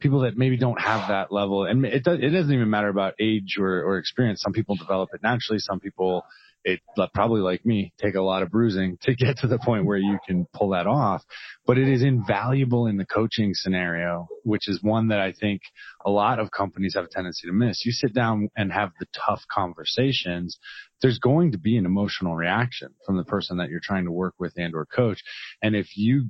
people 0.00 0.20
that 0.20 0.36
maybe 0.36 0.56
don't 0.56 0.80
have 0.80 1.08
that 1.08 1.32
level, 1.32 1.64
and 1.64 1.84
it 1.84 2.04
does, 2.04 2.18
it 2.20 2.30
doesn't 2.30 2.52
even 2.52 2.70
matter 2.70 2.88
about 2.88 3.14
age 3.20 3.56
or 3.58 3.82
or 3.82 3.98
experience. 3.98 4.40
Some 4.42 4.52
people 4.52 4.76
develop 4.76 5.10
it 5.12 5.22
naturally. 5.22 5.58
Some 5.58 5.80
people 5.80 6.24
it 6.68 6.80
probably 7.14 7.40
like 7.40 7.64
me 7.64 7.92
take 7.98 8.14
a 8.14 8.20
lot 8.20 8.42
of 8.42 8.50
bruising 8.50 8.98
to 9.02 9.14
get 9.14 9.38
to 9.38 9.46
the 9.46 9.58
point 9.58 9.86
where 9.86 9.96
you 9.96 10.18
can 10.26 10.46
pull 10.52 10.70
that 10.70 10.86
off. 10.86 11.22
But 11.66 11.78
it 11.78 11.88
is 11.88 12.02
invaluable 12.02 12.86
in 12.86 12.98
the 12.98 13.06
coaching 13.06 13.52
scenario, 13.54 14.28
which 14.44 14.68
is 14.68 14.82
one 14.82 15.08
that 15.08 15.20
I 15.20 15.32
think 15.32 15.62
a 16.04 16.10
lot 16.10 16.38
of 16.38 16.50
companies 16.50 16.94
have 16.94 17.04
a 17.04 17.08
tendency 17.08 17.46
to 17.46 17.52
miss. 17.52 17.84
You 17.86 17.92
sit 17.92 18.12
down 18.12 18.50
and 18.56 18.70
have 18.72 18.90
the 19.00 19.06
tough 19.26 19.42
conversations. 19.50 20.58
There's 21.00 21.18
going 21.18 21.52
to 21.52 21.58
be 21.58 21.76
an 21.78 21.86
emotional 21.86 22.36
reaction 22.36 22.90
from 23.06 23.16
the 23.16 23.24
person 23.24 23.56
that 23.58 23.70
you're 23.70 23.80
trying 23.82 24.04
to 24.04 24.12
work 24.12 24.34
with 24.38 24.52
and 24.56 24.74
or 24.74 24.84
coach. 24.84 25.22
And 25.62 25.74
if 25.74 25.96
you 25.96 26.28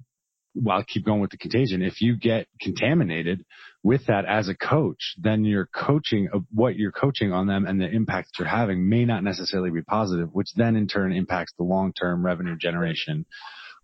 well, 0.62 0.78
I'll 0.78 0.84
keep 0.84 1.04
going 1.04 1.20
with 1.20 1.30
the 1.30 1.38
contagion. 1.38 1.82
If 1.82 2.00
you 2.00 2.16
get 2.16 2.46
contaminated 2.60 3.44
with 3.82 4.06
that 4.06 4.24
as 4.24 4.48
a 4.48 4.54
coach, 4.54 5.14
then 5.18 5.44
your 5.44 5.66
coaching 5.66 6.28
of 6.32 6.44
what 6.52 6.76
you're 6.76 6.92
coaching 6.92 7.32
on 7.32 7.46
them 7.46 7.66
and 7.66 7.80
the 7.80 7.88
impact 7.88 8.30
you're 8.38 8.48
having 8.48 8.88
may 8.88 9.04
not 9.04 9.22
necessarily 9.22 9.70
be 9.70 9.82
positive, 9.82 10.28
which 10.32 10.52
then 10.54 10.76
in 10.76 10.88
turn 10.88 11.12
impacts 11.12 11.52
the 11.56 11.64
long-term 11.64 12.24
revenue 12.24 12.56
generation 12.56 13.24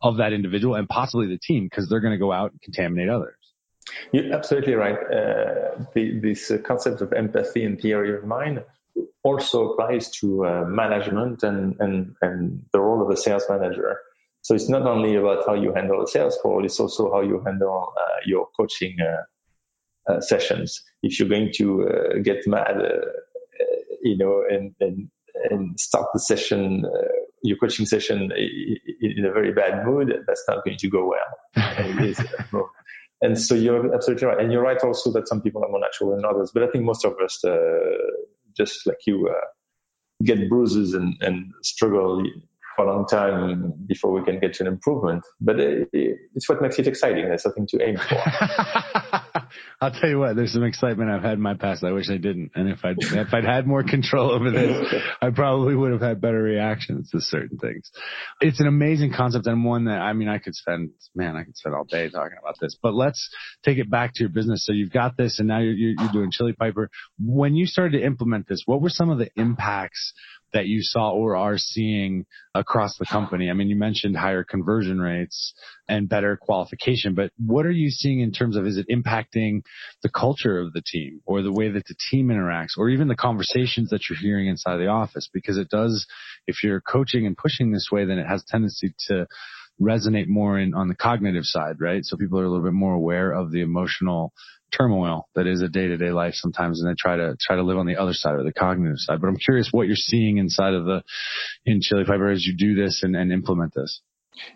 of 0.03 0.19
that 0.19 0.33
individual 0.33 0.75
and 0.75 0.89
possibly 0.89 1.27
the 1.27 1.39
team 1.39 1.65
because 1.65 1.89
they're 1.89 2.01
going 2.01 2.13
to 2.13 2.19
go 2.19 2.33
out 2.33 2.51
and 2.51 2.61
contaminate 2.61 3.09
others. 3.09 3.37
You're 4.13 4.33
absolutely 4.35 4.75
right. 4.75 4.97
Uh, 4.97 5.85
the, 5.95 6.19
this 6.21 6.53
concept 6.65 7.01
of 7.01 7.13
empathy 7.13 7.65
and 7.65 7.81
theory 7.81 8.17
of 8.17 8.25
mind 8.25 8.65
also 9.23 9.73
applies 9.73 10.11
to 10.11 10.45
uh, 10.45 10.65
management 10.67 11.43
and, 11.43 11.77
and, 11.81 12.15
and 12.21 12.65
the 12.73 12.81
role 12.81 13.03
of 13.03 13.11
a 13.11 13.17
sales 13.17 13.45
manager. 13.49 13.99
So 14.45 14.55
it's 14.55 14.69
not 14.69 14.83
only 14.83 15.17
about 15.17 15.47
how 15.47 15.55
you 15.55 15.73
handle 15.73 16.03
a 16.03 16.07
sales 16.07 16.39
call, 16.43 16.67
it's 16.67 16.79
also 16.79 17.11
how 17.11 17.23
you 17.23 17.43
handle 17.47 17.95
uh, 17.97 18.21
your 18.27 18.49
coaching 18.55 18.95
uh, 19.01 20.13
uh, 20.13 20.21
sessions. 20.21 20.83
If 21.03 21.19
you're 21.19 21.31
going 21.31 21.51
to 21.55 21.89
uh, 21.89 22.19
get 22.23 22.47
mad, 22.47 22.77
uh, 22.77 23.07
you 24.03 24.19
know, 24.19 24.45
and, 24.47 24.75
and, 24.81 25.09
and 25.49 25.81
start 25.81 26.09
the 26.13 26.21
session, 26.21 26.85
your 27.43 27.57
coaching 27.57 27.87
session 27.87 28.31
in 29.01 29.25
a 29.25 29.33
very 29.33 29.55
bad 29.55 29.87
mood, 29.87 30.13
that's 30.27 30.45
not 30.47 30.63
going 30.63 30.77
to 30.77 30.91
go 30.91 31.09
well. 31.09 32.69
and 33.23 33.41
so 33.41 33.55
you're 33.55 33.95
absolutely 33.95 34.27
right. 34.27 34.41
And 34.41 34.53
you're 34.53 34.63
right 34.63 34.79
also 34.85 35.11
that 35.13 35.27
some 35.27 35.41
people 35.41 35.65
are 35.65 35.71
more 35.71 35.81
natural 35.81 36.15
than 36.15 36.27
others, 36.27 36.51
but 36.53 36.65
I 36.65 36.67
think 36.67 36.85
most 36.85 37.07
of 37.07 37.15
us, 37.25 37.43
just 38.55 38.87
like 38.87 38.99
you, 39.07 39.35
get 40.23 40.51
bruises 40.51 40.93
and, 40.93 41.15
and 41.23 41.53
struggle 41.63 42.23
for 42.77 42.87
a 42.87 42.93
long 42.93 43.07
time 43.07 43.73
before 43.87 44.13
we 44.13 44.25
can 44.25 44.41
get 44.41 44.55
to 44.55 44.65
an 44.65 44.67
improvement. 44.67 45.23
But 45.41 45.61
it, 45.61 45.89
it's 45.93 46.49
what 46.49 46.61
makes 46.63 46.79
it 46.79 46.87
exciting. 46.87 47.27
There's 47.27 47.43
something 47.43 47.67
to 47.69 47.83
aim 47.83 47.97
for. 47.97 48.17
I'll 49.81 49.91
tell 49.91 50.09
you 50.09 50.19
what, 50.19 50.37
there's 50.37 50.53
some 50.53 50.65
excitement 50.65 51.11
I've 51.11 51.23
had 51.23 51.35
in 51.35 51.41
my 51.41 51.55
past. 51.55 51.85
I 51.85 51.93
wish 51.93 52.09
I 52.11 52.17
didn't. 52.17 52.53
And 52.55 52.69
if 52.69 52.85
I'd, 52.85 52.97
if 52.99 53.35
I'd 53.35 53.45
had 53.45 53.67
more 53.67 53.83
control 53.83 54.31
over 54.31 54.51
this, 54.51 54.95
I 55.23 55.31
probably 55.31 55.75
would 55.75 55.93
have 55.93 56.01
had 56.01 56.21
better 56.21 56.43
reactions 56.43 57.11
to 57.11 57.21
certain 57.21 57.59
things. 57.59 57.91
It's 58.41 58.61
an 58.61 58.67
amazing 58.67 59.13
concept 59.15 59.47
and 59.47 59.65
one 59.65 59.85
that, 59.85 60.01
I 60.01 60.13
mean, 60.13 60.29
I 60.29 60.39
could 60.39 60.55
spend, 60.55 60.91
man, 61.15 61.37
I 61.37 61.45
could 61.45 61.57
spend 61.57 61.75
all 61.75 61.85
day 61.85 62.09
talking 62.09 62.39
about 62.41 62.57
this, 62.61 62.77
but 62.81 62.95
let's 62.95 63.29
take 63.65 63.79
it 63.79 63.91
back 63.91 64.13
to 64.15 64.23
your 64.23 64.31
business. 64.31 64.65
So 64.65 64.73
you've 64.73 64.93
got 64.93 65.17
this 65.17 65.39
and 65.39 65.49
now 65.49 65.59
you're, 65.59 65.75
you're, 65.75 65.95
you're 65.99 66.13
doing 66.13 66.31
Chili 66.31 66.53
Piper. 66.53 66.91
When 67.19 67.55
you 67.55 67.67
started 67.67 67.99
to 67.99 68.05
implement 68.05 68.49
this, 68.49 68.63
what 68.67 68.81
were 68.81 68.91
some 68.91 69.11
of 69.11 69.19
the 69.19 69.31
impacts 69.37 70.13
that 70.55 70.67
you 70.67 70.79
saw 70.83 71.11
or 71.11 71.37
are 71.37 71.59
seeing 71.59 72.25
across 72.55 72.97
the 72.97 73.05
company? 73.05 73.51
I 73.51 73.53
mean, 73.53 73.69
you 73.69 73.77
mentioned 73.77 74.17
higher 74.17 74.45
conversion 74.45 75.01
rates 75.01 75.53
and 75.89 76.09
better 76.09 76.39
qualification, 76.41 77.15
but 77.15 77.33
what 77.37 77.67
are 77.67 77.73
you 77.73 77.91
seeing 77.91 78.21
in 78.21 78.33
terms 78.33 78.57
of 78.57 78.67
is 78.67 78.79
it 78.79 78.87
impacting 78.89 79.63
the 80.03 80.09
culture 80.09 80.59
of 80.59 80.73
the 80.73 80.81
team 80.81 81.21
or 81.27 81.43
the 81.43 81.53
way 81.53 81.71
that 81.71 81.85
the 81.87 81.97
team 82.11 82.29
interacts 82.29 82.79
or 82.79 82.89
even 82.89 83.09
the 83.09 83.17
conversations 83.17 83.91
that 83.91 84.09
you're 84.09 84.19
hearing 84.19 84.47
inside 84.47 84.79
the 84.79 84.87
office? 84.87 85.29
Because 85.31 85.59
it 85.59 85.69
does, 85.69 86.07
if 86.47 86.63
you're 86.63 86.81
coaching 86.81 87.27
and 87.27 87.37
pushing 87.37 87.73
this 87.73 87.89
way, 87.93 88.05
then 88.05 88.19
it 88.19 88.27
has 88.27 88.45
tendency 88.49 88.95
to 89.09 89.27
resonate 89.81 90.29
more 90.29 90.59
in 90.59 90.73
on 90.73 90.89
the 90.89 90.95
cognitive 90.95 91.45
side, 91.45 91.81
right? 91.81 92.05
So 92.05 92.17
people 92.17 92.39
are 92.39 92.45
a 92.45 92.49
little 92.49 92.65
bit 92.65 92.73
more 92.73 92.95
aware 92.95 93.33
of 93.33 93.51
the 93.51 93.61
emotional 93.61 94.33
turmoil 94.77 95.29
that 95.35 95.47
is 95.47 95.63
a 95.63 95.69
day 95.69 95.89
to 95.89 95.97
day 95.97 96.11
life 96.11 96.35
sometimes, 96.35 96.81
and 96.81 96.91
they 96.91 96.95
try 96.99 97.17
to 97.17 97.37
try 97.41 97.57
to 97.57 97.63
live 97.63 97.79
on 97.79 97.87
the 97.87 97.97
other 97.97 98.15
side 98.15 98.35
or 98.35 98.43
the 98.43 98.53
cognitive 98.53 98.99
side. 98.99 99.21
But 99.21 99.29
I'm 99.29 99.37
curious 99.37 99.69
what 99.73 99.87
you're 99.87 99.97
seeing 99.97 100.39
inside 100.39 100.75
of 100.75 100.85
the 100.85 101.03
in 101.65 101.81
Chili 101.81 102.05
Piper 102.05 102.31
as 102.31 102.45
you 102.45 102.57
do 102.57 102.75
this 102.75 103.03
and, 103.03 103.15
and 103.17 103.33
implement 103.33 103.75
this. 103.75 104.01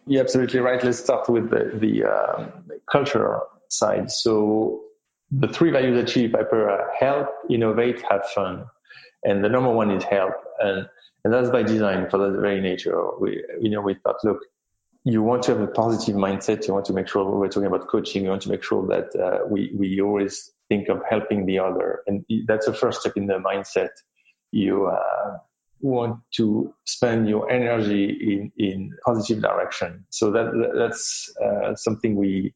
You're 0.07 0.23
absolutely 0.23 0.61
right. 0.61 0.83
Let's 0.83 0.99
start 0.99 1.29
with 1.29 1.51
the, 1.51 1.79
the 1.79 2.05
um, 2.05 2.53
culture 2.91 3.41
side. 3.69 4.11
So 4.11 4.85
the 5.31 5.49
three 5.49 5.71
values 5.71 5.99
at 6.03 6.09
Chili 6.09 6.29
Piper 6.29 6.69
are 6.69 6.91
help, 6.99 7.29
innovate, 7.49 8.03
have 8.11 8.27
fun. 8.35 8.67
And 9.23 9.45
the 9.45 9.49
number 9.49 9.71
one 9.71 9.91
is 9.91 10.05
help. 10.05 10.35
And, 10.59 10.89
and 11.25 11.33
that's 11.33 11.51
by 11.51 11.63
design 11.63 12.09
for 12.11 12.19
the 12.19 12.41
very 12.41 12.61
nature. 12.61 13.01
We, 13.21 13.45
you 13.61 13.71
know, 13.71 13.81
we 13.81 13.95
thought, 13.95 14.17
look, 14.25 14.39
you 15.09 15.23
want 15.23 15.43
to 15.45 15.53
have 15.53 15.61
a 15.63 15.67
positive 15.67 16.17
mindset. 16.17 16.67
You 16.67 16.75
want 16.75 16.85
to 16.87 16.93
make 16.93 17.09
sure 17.09 17.25
we're 17.25 17.49
talking 17.49 17.67
about 17.67 17.89
coaching. 17.89 18.25
You 18.25 18.31
want 18.31 18.43
to 18.43 18.51
make 18.51 18.63
sure 18.63 18.87
that 18.89 19.19
uh, 19.19 19.47
we 19.49 19.73
we 19.75 20.01
always 20.03 20.51
think 20.69 20.89
of 20.89 21.01
helping 21.09 21.47
the 21.47 21.59
other, 21.61 22.03
and 22.07 22.27
that's 22.47 22.67
the 22.67 22.75
first 22.75 23.01
step 23.01 23.17
in 23.17 23.27
the 23.27 23.39
mindset. 23.39 23.89
You 24.53 24.87
uh, 24.87 25.39
want 25.81 26.21
to 26.37 26.75
spend 26.85 27.27
your 27.27 27.51
energy 27.51 28.05
in 28.33 28.53
in 28.59 28.93
positive 29.03 29.43
direction. 29.43 30.05
So 30.11 30.31
that 30.33 30.49
that's 30.77 31.35
uh, 31.43 31.75
something 31.75 32.15
we 32.15 32.55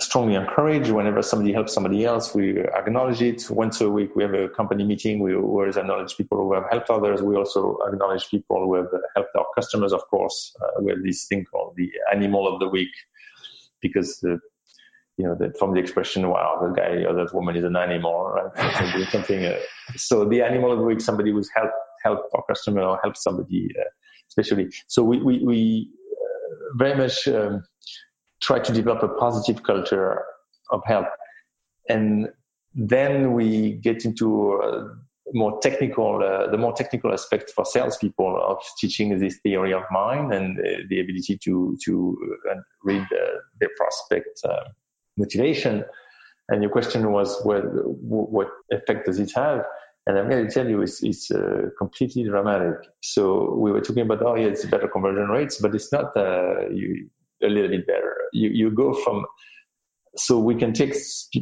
strongly 0.00 0.34
encourage 0.34 0.90
whenever 0.90 1.22
somebody 1.22 1.52
helps 1.52 1.74
somebody 1.74 2.04
else. 2.04 2.34
We 2.34 2.60
acknowledge 2.60 3.22
it 3.22 3.50
once 3.50 3.80
a 3.80 3.90
week. 3.90 4.16
We 4.16 4.24
have 4.24 4.34
a 4.34 4.48
company 4.48 4.84
meeting. 4.84 5.20
We 5.20 5.34
always 5.34 5.76
acknowledge 5.76 6.16
people 6.16 6.38
who 6.38 6.54
have 6.54 6.64
helped 6.70 6.90
others. 6.90 7.22
We 7.22 7.36
also 7.36 7.78
acknowledge 7.86 8.28
people 8.30 8.64
who 8.64 8.74
have 8.76 8.88
helped 9.14 9.36
our 9.36 9.46
customers. 9.54 9.92
Of 9.92 10.06
course, 10.08 10.54
uh, 10.62 10.82
we 10.82 10.92
have 10.92 11.02
this 11.02 11.26
thing 11.26 11.44
called 11.44 11.74
the 11.76 11.90
animal 12.12 12.52
of 12.52 12.60
the 12.60 12.68
week 12.68 12.92
because 13.82 14.20
the 14.20 14.40
you 15.16 15.26
know, 15.26 15.36
from 15.58 15.74
the 15.74 15.80
expression, 15.80 16.28
wow, 16.28 16.58
that 16.62 16.76
guy 16.76 17.04
or 17.08 17.14
that 17.14 17.34
woman 17.34 17.56
is 17.56 17.64
an 17.64 17.76
animal, 17.76 18.26
right? 18.28 19.08
something. 19.12 19.44
Uh, 19.46 19.58
so 19.96 20.24
the 20.28 20.42
animal 20.42 20.72
of 20.72 20.78
the 20.78 20.84
week, 20.84 21.00
somebody 21.00 21.32
who's 21.32 21.50
helped 21.54 21.74
help 22.04 22.20
our 22.34 22.42
customer 22.48 22.82
or 22.82 23.00
help 23.02 23.16
somebody, 23.16 23.68
uh, 23.78 23.84
especially. 24.28 24.70
So 24.88 25.04
we 25.04 25.22
we, 25.22 25.44
we 25.44 25.90
uh, 26.12 26.76
very 26.78 26.96
much 26.98 27.28
um, 27.28 27.64
try 28.42 28.58
to 28.58 28.72
develop 28.72 29.02
a 29.02 29.08
positive 29.08 29.62
culture 29.62 30.24
of 30.70 30.82
help. 30.84 31.06
And 31.88 32.28
then 32.74 33.32
we 33.32 33.72
get 33.72 34.04
into 34.04 34.60
uh, 34.62 34.88
more 35.32 35.58
technical, 35.60 36.22
uh, 36.22 36.50
the 36.50 36.58
more 36.58 36.72
technical 36.72 37.12
aspect 37.12 37.50
for 37.50 37.64
salespeople 37.64 38.40
of 38.40 38.58
teaching 38.78 39.18
this 39.18 39.38
theory 39.42 39.72
of 39.72 39.82
mind 39.90 40.32
and 40.32 40.58
uh, 40.58 40.62
the 40.88 41.00
ability 41.00 41.38
to 41.44 41.76
to 41.84 42.16
uh, 42.50 42.54
read 42.84 43.06
their 43.60 43.70
prospect 43.76 44.40
uh, 44.44 44.64
motivation. 45.16 45.84
And 46.48 46.62
your 46.62 46.70
question 46.70 47.10
was, 47.10 47.42
well, 47.44 47.62
what 47.62 48.48
effect 48.70 49.06
does 49.06 49.18
it 49.18 49.32
have? 49.34 49.64
And 50.06 50.16
I'm 50.16 50.30
going 50.30 50.46
to 50.46 50.52
tell 50.52 50.68
you, 50.68 50.82
it's, 50.82 51.02
it's 51.02 51.32
uh, 51.32 51.70
completely 51.76 52.22
dramatic. 52.22 52.76
So 53.02 53.52
we 53.54 53.72
were 53.72 53.80
talking 53.80 54.04
about, 54.04 54.22
oh 54.22 54.36
yeah, 54.36 54.46
it's 54.46 54.64
better 54.64 54.86
conversion 54.86 55.28
rates, 55.28 55.58
but 55.60 55.74
it's 55.74 55.90
not. 55.90 56.16
Uh, 56.16 56.68
you 56.70 57.10
a 57.42 57.48
little 57.48 57.68
bit 57.70 57.86
better. 57.86 58.16
You, 58.32 58.50
you 58.50 58.70
go 58.70 58.92
from, 58.92 59.26
so 60.16 60.38
we 60.38 60.54
can 60.54 60.72
take 60.72 60.94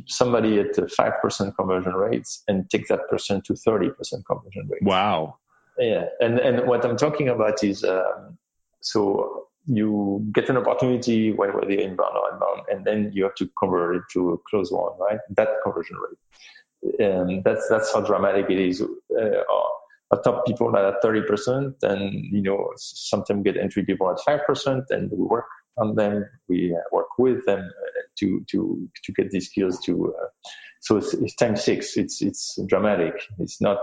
somebody 0.07 0.59
at 0.59 0.75
5% 0.75 1.57
conversion 1.57 1.93
rates 1.93 2.43
and 2.49 2.69
take 2.71 2.89
that 2.89 3.09
person 3.09 3.41
to 3.43 3.55
30% 3.55 3.91
conversion 4.27 4.69
rates. 4.69 4.83
Wow. 4.85 5.39
Yeah. 5.79 6.07
And, 6.21 6.39
and 6.39 6.67
what 6.67 6.85
I'm 6.85 6.97
talking 6.97 7.29
about 7.29 7.63
is, 7.63 7.85
um, 7.85 8.39
so 8.81 9.49
you 9.67 10.27
get 10.33 10.49
an 10.51 10.59
opportunity 10.59 11.33
when 11.33 11.55
whether 11.55 11.71
inbound 11.71 12.17
or 12.17 12.33
outbound, 12.33 12.63
and 12.69 12.85
then 12.85 13.11
you 13.15 13.25
have 13.25 13.35
to 13.37 13.49
convert 13.59 13.97
it 13.97 14.03
to 14.13 14.33
a 14.33 14.39
close 14.51 14.71
one, 14.71 14.93
right? 14.99 15.19
That 15.37 15.49
conversion 15.63 15.97
rate. 15.97 17.07
Um, 17.07 17.43
that's, 17.43 17.67
that's 17.71 17.93
how 17.95 18.03
dramatic 18.03 18.47
it 18.51 18.59
is. 18.59 18.83
Uh, 18.83 19.43
our 20.11 20.23
top 20.23 20.47
people 20.47 20.69
are 20.77 20.89
at 20.89 21.03
30% 21.03 21.83
and, 21.83 22.13
you 22.31 22.43
know, 22.43 22.71
sometimes 22.77 23.43
get 23.43 23.57
entry 23.57 23.85
people 23.85 24.11
at 24.11 24.19
5% 24.19 24.85
and 24.91 25.11
we 25.11 25.19
work 25.19 25.47
on 25.77 25.95
them. 25.95 26.25
We 26.49 26.75
uh, 26.75 26.83
work 26.93 27.19
with 27.19 27.45
them 27.47 27.61
uh, 27.61 28.01
to 28.21 28.45
to 28.51 28.89
to 29.05 29.13
get 29.13 29.31
these 29.31 29.49
skills 29.49 29.81
to. 29.87 30.15
Uh, 30.19 30.27
so 30.81 30.99
it's, 30.99 31.15
it's 31.15 31.35
time 31.37 31.57
six. 31.57 31.97
It's 31.97 32.21
it's 32.21 32.59
dramatic. 32.67 33.15
It's 33.39 33.61
not 33.61 33.79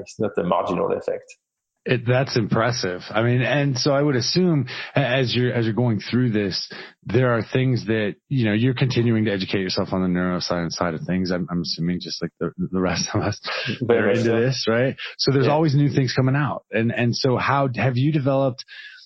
it's 0.00 0.18
not 0.18 0.32
a 0.36 0.42
marginal 0.42 0.92
effect. 0.92 1.36
It, 1.84 2.02
that's 2.06 2.36
impressive. 2.36 3.00
I 3.10 3.22
mean, 3.22 3.42
and 3.42 3.76
so 3.76 3.90
I 3.92 4.00
would 4.00 4.14
assume 4.14 4.68
as 4.94 5.34
you're 5.34 5.52
as 5.52 5.64
you're 5.64 5.74
going 5.74 5.98
through 5.98 6.30
this, 6.30 6.72
there 7.02 7.34
are 7.34 7.42
things 7.42 7.86
that 7.86 8.14
you 8.28 8.44
know 8.44 8.52
you're 8.52 8.74
continuing 8.74 9.24
to 9.24 9.32
educate 9.32 9.62
yourself 9.62 9.88
on 9.92 10.00
the 10.00 10.06
neuroscience 10.06 10.72
side 10.72 10.94
of 10.94 11.00
things. 11.04 11.32
I'm, 11.32 11.48
I'm 11.50 11.62
assuming 11.62 11.98
just 12.00 12.22
like 12.22 12.30
the, 12.38 12.52
the 12.56 12.80
rest 12.80 13.08
of 13.12 13.22
us 13.22 13.40
that 13.80 13.96
are 13.96 14.10
into 14.10 14.30
this, 14.30 14.66
right? 14.68 14.94
So 15.18 15.32
there's 15.32 15.46
yeah. 15.46 15.52
always 15.52 15.74
new 15.74 15.88
things 15.92 16.12
coming 16.14 16.36
out, 16.36 16.64
and 16.70 16.92
and 16.92 17.16
so 17.16 17.36
how 17.36 17.68
have 17.74 17.96
you 17.96 18.12
developed? 18.12 18.64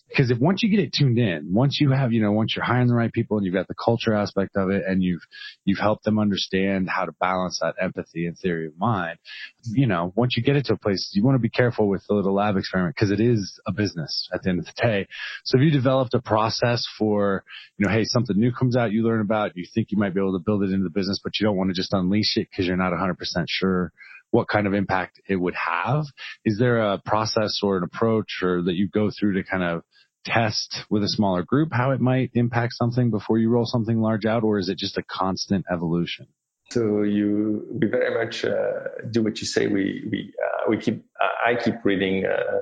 Because 0.08 0.30
if 0.30 0.38
once 0.38 0.62
you 0.62 0.70
get 0.70 0.78
it 0.78 0.92
tuned 0.96 1.18
in, 1.18 1.52
once 1.52 1.78
you 1.80 1.90
have, 1.90 2.12
you 2.12 2.22
know, 2.22 2.32
once 2.32 2.54
you're 2.54 2.64
hiring 2.64 2.86
the 2.86 2.94
right 2.94 3.12
people 3.12 3.36
and 3.36 3.44
you've 3.44 3.54
got 3.54 3.68
the 3.68 3.74
culture 3.74 4.14
aspect 4.14 4.56
of 4.56 4.70
it 4.70 4.84
and 4.86 5.02
you've, 5.02 5.22
you've 5.64 5.78
helped 5.78 6.04
them 6.04 6.18
understand 6.18 6.88
how 6.88 7.04
to 7.04 7.12
balance 7.12 7.58
that 7.60 7.74
empathy 7.80 8.26
and 8.26 8.38
theory 8.38 8.66
of 8.66 8.78
mind, 8.78 9.18
you 9.64 9.86
know, 9.86 10.12
once 10.16 10.36
you 10.36 10.42
get 10.42 10.56
it 10.56 10.66
to 10.66 10.74
a 10.74 10.78
place, 10.78 11.10
you 11.12 11.24
want 11.24 11.34
to 11.34 11.40
be 11.40 11.48
careful 11.48 11.88
with 11.88 12.04
the 12.08 12.14
little 12.14 12.34
lab 12.34 12.56
experiment 12.56 12.94
because 12.94 13.10
it 13.10 13.20
is 13.20 13.60
a 13.66 13.72
business 13.72 14.28
at 14.32 14.42
the 14.42 14.50
end 14.50 14.60
of 14.60 14.66
the 14.66 14.72
day. 14.80 15.06
So 15.44 15.58
if 15.58 15.64
you 15.64 15.70
developed 15.70 16.14
a 16.14 16.22
process 16.22 16.84
for, 16.98 17.44
you 17.76 17.86
know, 17.86 17.92
hey, 17.92 18.04
something 18.04 18.38
new 18.38 18.52
comes 18.52 18.76
out 18.76 18.92
you 18.92 19.04
learn 19.04 19.20
about, 19.20 19.56
you 19.56 19.66
think 19.74 19.90
you 19.90 19.98
might 19.98 20.14
be 20.14 20.20
able 20.20 20.38
to 20.38 20.44
build 20.44 20.62
it 20.62 20.70
into 20.70 20.84
the 20.84 20.90
business, 20.90 21.20
but 21.22 21.32
you 21.40 21.46
don't 21.46 21.56
want 21.56 21.70
to 21.70 21.74
just 21.74 21.92
unleash 21.92 22.36
it 22.36 22.48
because 22.50 22.66
you're 22.66 22.76
not 22.76 22.92
100% 22.92 23.16
sure 23.48 23.92
what 24.30 24.48
kind 24.48 24.66
of 24.66 24.74
impact 24.74 25.20
it 25.28 25.36
would 25.36 25.54
have. 25.54 26.04
Is 26.44 26.58
there 26.58 26.78
a 26.92 26.98
process 26.98 27.60
or 27.62 27.78
an 27.78 27.84
approach 27.84 28.42
or 28.42 28.62
that 28.62 28.74
you 28.74 28.88
go 28.88 29.10
through 29.10 29.34
to 29.34 29.44
kind 29.44 29.62
of 29.62 29.82
test 30.24 30.84
with 30.90 31.04
a 31.04 31.08
smaller 31.08 31.42
group 31.42 31.68
how 31.72 31.92
it 31.92 32.00
might 32.00 32.30
impact 32.34 32.74
something 32.74 33.10
before 33.10 33.38
you 33.38 33.48
roll 33.48 33.64
something 33.64 34.00
large 34.00 34.26
out, 34.26 34.42
or 34.42 34.58
is 34.58 34.68
it 34.68 34.76
just 34.76 34.98
a 34.98 35.02
constant 35.02 35.64
evolution? 35.72 36.26
So 36.70 37.02
you, 37.02 37.64
we 37.70 37.86
very 37.86 38.24
much 38.24 38.44
uh, 38.44 39.08
do 39.08 39.22
what 39.22 39.40
you 39.40 39.46
say. 39.46 39.68
We 39.68 40.04
we 40.10 40.32
uh, 40.44 40.68
we 40.68 40.78
keep. 40.78 41.04
I 41.20 41.54
keep 41.54 41.84
reading 41.84 42.26
uh, 42.26 42.60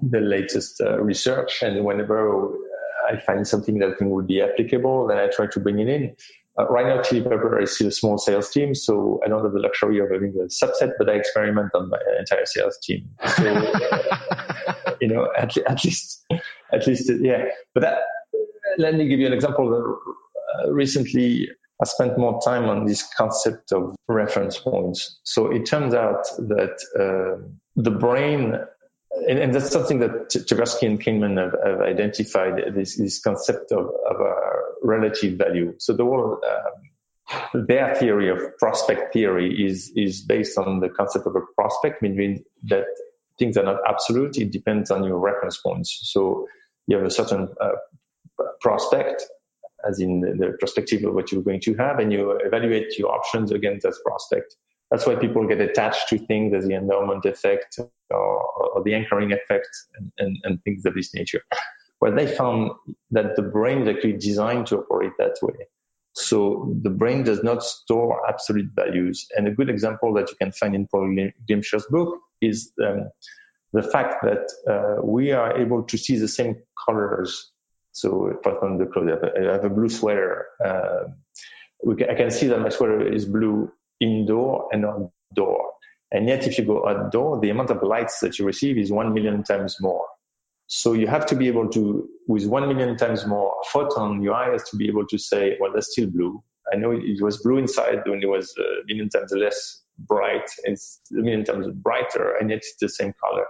the 0.00 0.20
latest 0.20 0.80
uh, 0.80 0.98
research, 1.02 1.62
and 1.62 1.84
whenever 1.84 2.54
I 3.06 3.20
find 3.20 3.46
something 3.46 3.78
that 3.78 3.90
I 3.90 3.94
think 3.94 4.10
would 4.10 4.26
be 4.26 4.40
applicable, 4.40 5.08
then 5.08 5.18
I 5.18 5.28
try 5.28 5.46
to 5.48 5.60
bring 5.60 5.78
it 5.78 5.88
in. 5.88 6.16
Uh, 6.58 6.66
right 6.68 6.86
now, 6.86 7.02
Chili 7.02 7.22
Piper 7.22 7.60
is 7.60 7.74
still 7.74 7.88
a 7.88 7.92
small 7.92 8.18
sales 8.18 8.50
team, 8.50 8.74
so 8.74 9.20
I 9.24 9.28
don't 9.28 9.44
have 9.44 9.52
the 9.52 9.60
luxury 9.60 9.98
of 9.98 10.10
having 10.10 10.34
a 10.40 10.46
subset, 10.46 10.92
but 10.98 11.08
I 11.08 11.14
experiment 11.14 11.70
on 11.74 11.90
my 11.90 11.98
entire 12.18 12.46
sales 12.46 12.78
team. 12.82 13.08
So, 13.36 13.54
uh, 13.54 14.94
you 15.00 15.08
know, 15.08 15.28
at, 15.36 15.56
at, 15.58 15.84
least, 15.84 16.24
at 16.72 16.86
least, 16.86 17.10
yeah. 17.20 17.44
But 17.74 17.82
that, 17.82 17.98
let 18.78 18.94
me 18.94 19.06
give 19.08 19.20
you 19.20 19.26
an 19.26 19.34
example. 19.34 19.98
Uh, 20.64 20.72
recently, 20.72 21.48
I 21.80 21.84
spent 21.84 22.18
more 22.18 22.40
time 22.40 22.64
on 22.64 22.86
this 22.86 23.06
concept 23.16 23.72
of 23.72 23.94
reference 24.08 24.58
points. 24.58 25.20
So 25.24 25.50
it 25.52 25.66
turns 25.66 25.92
out 25.92 26.24
that 26.38 26.78
uh, 26.98 27.46
the 27.76 27.90
brain 27.90 28.54
and, 29.28 29.38
and, 29.38 29.54
that's 29.54 29.70
something 29.70 30.00
that 30.00 30.30
Tversky 30.30 30.86
and 30.86 31.00
Kahneman 31.00 31.38
have, 31.38 31.54
have 31.64 31.80
identified 31.80 32.74
this, 32.74 32.96
this 32.96 33.20
concept 33.20 33.72
of, 33.72 33.86
of 33.86 34.16
relative 34.82 35.38
value. 35.38 35.74
So 35.78 35.94
the 35.94 36.04
whole 36.04 36.40
um, 36.44 37.66
their 37.66 37.94
theory 37.94 38.30
of 38.30 38.56
prospect 38.58 39.12
theory 39.12 39.66
is 39.66 39.92
is 39.96 40.22
based 40.22 40.58
on 40.58 40.80
the 40.80 40.88
concept 40.88 41.26
of 41.26 41.34
a 41.34 41.40
prospect, 41.54 42.02
meaning 42.02 42.44
that 42.64 42.86
things 43.38 43.56
are 43.56 43.64
not 43.64 43.80
absolute. 43.88 44.36
It 44.38 44.52
depends 44.52 44.90
on 44.90 45.04
your 45.04 45.18
reference 45.18 45.56
points. 45.56 46.00
So 46.04 46.46
you 46.86 46.96
have 46.96 47.06
a 47.06 47.10
certain 47.10 47.48
uh, 47.60 47.72
prospect, 48.60 49.24
as 49.86 49.98
in 49.98 50.20
the 50.20 50.56
perspective 50.60 51.04
of 51.04 51.14
what 51.14 51.32
you're 51.32 51.42
going 51.42 51.60
to 51.62 51.74
have, 51.74 51.98
and 51.98 52.12
you 52.12 52.38
evaluate 52.44 52.96
your 52.98 53.12
options 53.12 53.50
against 53.50 53.82
that 53.82 53.96
prospect. 54.04 54.54
That's 54.90 55.06
why 55.06 55.16
people 55.16 55.46
get 55.46 55.60
attached 55.60 56.08
to 56.10 56.18
things 56.18 56.54
as 56.54 56.66
the 56.66 56.74
endowment 56.74 57.24
effect 57.24 57.78
or, 58.10 58.42
or 58.74 58.82
the 58.84 58.94
anchoring 58.94 59.32
effect 59.32 59.68
and, 59.96 60.12
and, 60.18 60.38
and 60.44 60.62
things 60.62 60.84
of 60.86 60.94
this 60.94 61.12
nature. 61.14 61.42
Well, 62.00 62.14
they 62.14 62.26
found 62.26 62.72
that 63.10 63.36
the 63.36 63.42
brain 63.42 63.82
is 63.82 63.88
actually 63.88 64.18
designed 64.18 64.66
to 64.68 64.78
operate 64.78 65.12
that 65.18 65.36
way. 65.42 65.66
So 66.12 66.74
the 66.82 66.90
brain 66.90 67.24
does 67.24 67.42
not 67.42 67.62
store 67.62 68.26
absolute 68.28 68.70
values. 68.74 69.26
And 69.36 69.48
a 69.48 69.50
good 69.50 69.68
example 69.68 70.14
that 70.14 70.30
you 70.30 70.36
can 70.36 70.52
find 70.52 70.74
in 70.74 70.86
Paul 70.86 71.14
Glimcher's 71.46 71.86
book 71.90 72.18
is 72.40 72.72
um, 72.82 73.10
the 73.72 73.82
fact 73.82 74.22
that 74.22 74.46
uh, 74.70 75.02
we 75.04 75.32
are 75.32 75.58
able 75.58 75.82
to 75.84 75.98
see 75.98 76.16
the 76.16 76.28
same 76.28 76.56
colors. 76.86 77.50
So, 77.92 78.38
the 78.42 78.88
clothes, 78.92 79.18
I 79.38 79.52
have 79.52 79.64
a 79.64 79.70
blue 79.70 79.88
sweater. 79.88 80.46
Uh, 80.64 81.04
can, 81.96 82.10
I 82.10 82.14
can 82.14 82.30
see 82.30 82.46
that 82.48 82.60
my 82.60 82.68
sweater 82.68 83.10
is 83.10 83.24
blue 83.24 83.72
indoor 84.00 84.68
and 84.72 84.84
outdoor. 84.84 85.70
And 86.12 86.28
yet, 86.28 86.46
if 86.46 86.58
you 86.58 86.64
go 86.64 86.86
outdoor, 86.88 87.40
the 87.40 87.50
amount 87.50 87.70
of 87.70 87.82
lights 87.82 88.20
that 88.20 88.38
you 88.38 88.44
receive 88.44 88.78
is 88.78 88.92
one 88.92 89.12
million 89.12 89.42
times 89.42 89.76
more. 89.80 90.04
So 90.68 90.92
you 90.94 91.06
have 91.06 91.26
to 91.26 91.36
be 91.36 91.48
able 91.48 91.68
to, 91.70 92.08
with 92.26 92.46
one 92.46 92.68
million 92.68 92.96
times 92.96 93.26
more 93.26 93.54
photon, 93.72 94.22
your 94.22 94.34
eye 94.34 94.50
has 94.52 94.68
to 94.70 94.76
be 94.76 94.88
able 94.88 95.06
to 95.06 95.18
say, 95.18 95.56
well, 95.60 95.72
that's 95.72 95.92
still 95.92 96.08
blue. 96.08 96.42
I 96.72 96.76
know 96.76 96.90
it 96.90 97.22
was 97.22 97.40
blue 97.42 97.58
inside 97.58 98.02
when 98.06 98.22
it 98.22 98.26
was 98.26 98.52
a 98.58 98.84
million 98.86 99.08
times 99.08 99.32
less 99.32 99.82
bright. 99.98 100.48
It's 100.64 101.00
a 101.12 101.20
million 101.20 101.44
times 101.44 101.68
brighter, 101.68 102.34
and 102.34 102.50
yet 102.50 102.58
it's 102.58 102.76
the 102.80 102.88
same 102.88 103.14
color. 103.24 103.46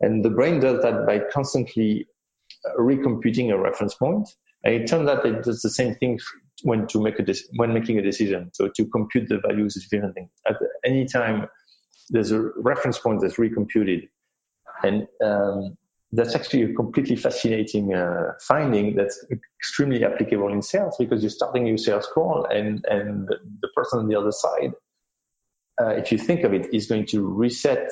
And 0.00 0.24
the 0.24 0.30
brain 0.30 0.60
does 0.60 0.82
that 0.82 1.06
by 1.06 1.20
constantly 1.32 2.08
recomputing 2.78 3.52
a 3.52 3.58
reference 3.58 3.94
point. 3.94 4.28
And 4.64 4.74
it 4.74 4.88
turns 4.88 5.08
out 5.08 5.24
it 5.24 5.44
does 5.44 5.62
the 5.62 5.70
same 5.70 5.94
thing 5.94 6.18
when 6.62 6.86
to 6.88 7.00
make 7.00 7.18
a 7.18 7.34
when 7.56 7.72
making 7.72 7.98
a 7.98 8.02
decision. 8.02 8.50
So 8.52 8.68
to 8.68 8.86
compute 8.86 9.28
the 9.28 9.40
values 9.46 9.76
is 9.76 9.86
different 9.88 10.14
thing. 10.14 10.28
At 10.46 10.56
any 10.84 11.06
time 11.06 11.48
there's 12.10 12.32
a 12.32 12.40
reference 12.56 12.98
point 12.98 13.20
that's 13.20 13.36
recomputed, 13.36 14.08
and 14.82 15.06
um, 15.22 15.76
that's 16.12 16.34
actually 16.34 16.62
a 16.62 16.74
completely 16.74 17.16
fascinating 17.16 17.94
uh, 17.94 18.32
finding 18.40 18.96
that's 18.96 19.24
extremely 19.58 20.04
applicable 20.04 20.52
in 20.52 20.62
sales 20.62 20.96
because 20.98 21.22
you're 21.22 21.30
starting 21.30 21.66
your 21.66 21.76
sales 21.76 22.08
call 22.12 22.46
and, 22.50 22.84
and 22.88 23.28
the 23.28 23.68
person 23.74 23.98
on 24.00 24.08
the 24.08 24.18
other 24.18 24.32
side, 24.32 24.72
uh, 25.80 25.88
if 25.88 26.10
you 26.10 26.18
think 26.18 26.44
of 26.44 26.54
it, 26.54 26.72
is 26.72 26.86
going 26.86 27.06
to 27.06 27.26
reset 27.26 27.90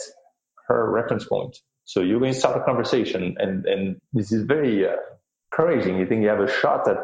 her 0.68 0.90
reference 0.90 1.26
point. 1.26 1.58
So 1.84 2.00
you're 2.00 2.18
going 2.18 2.32
to 2.32 2.38
start 2.38 2.56
a 2.56 2.64
conversation 2.64 3.36
and, 3.38 3.66
and 3.66 4.00
this 4.12 4.32
is 4.32 4.44
very 4.44 4.88
uh, 4.88 4.96
encouraging. 5.56 5.98
You 5.98 6.06
think 6.06 6.22
you 6.22 6.28
have 6.28 6.40
a 6.40 6.50
shot 6.50 6.88
at, 6.88 6.98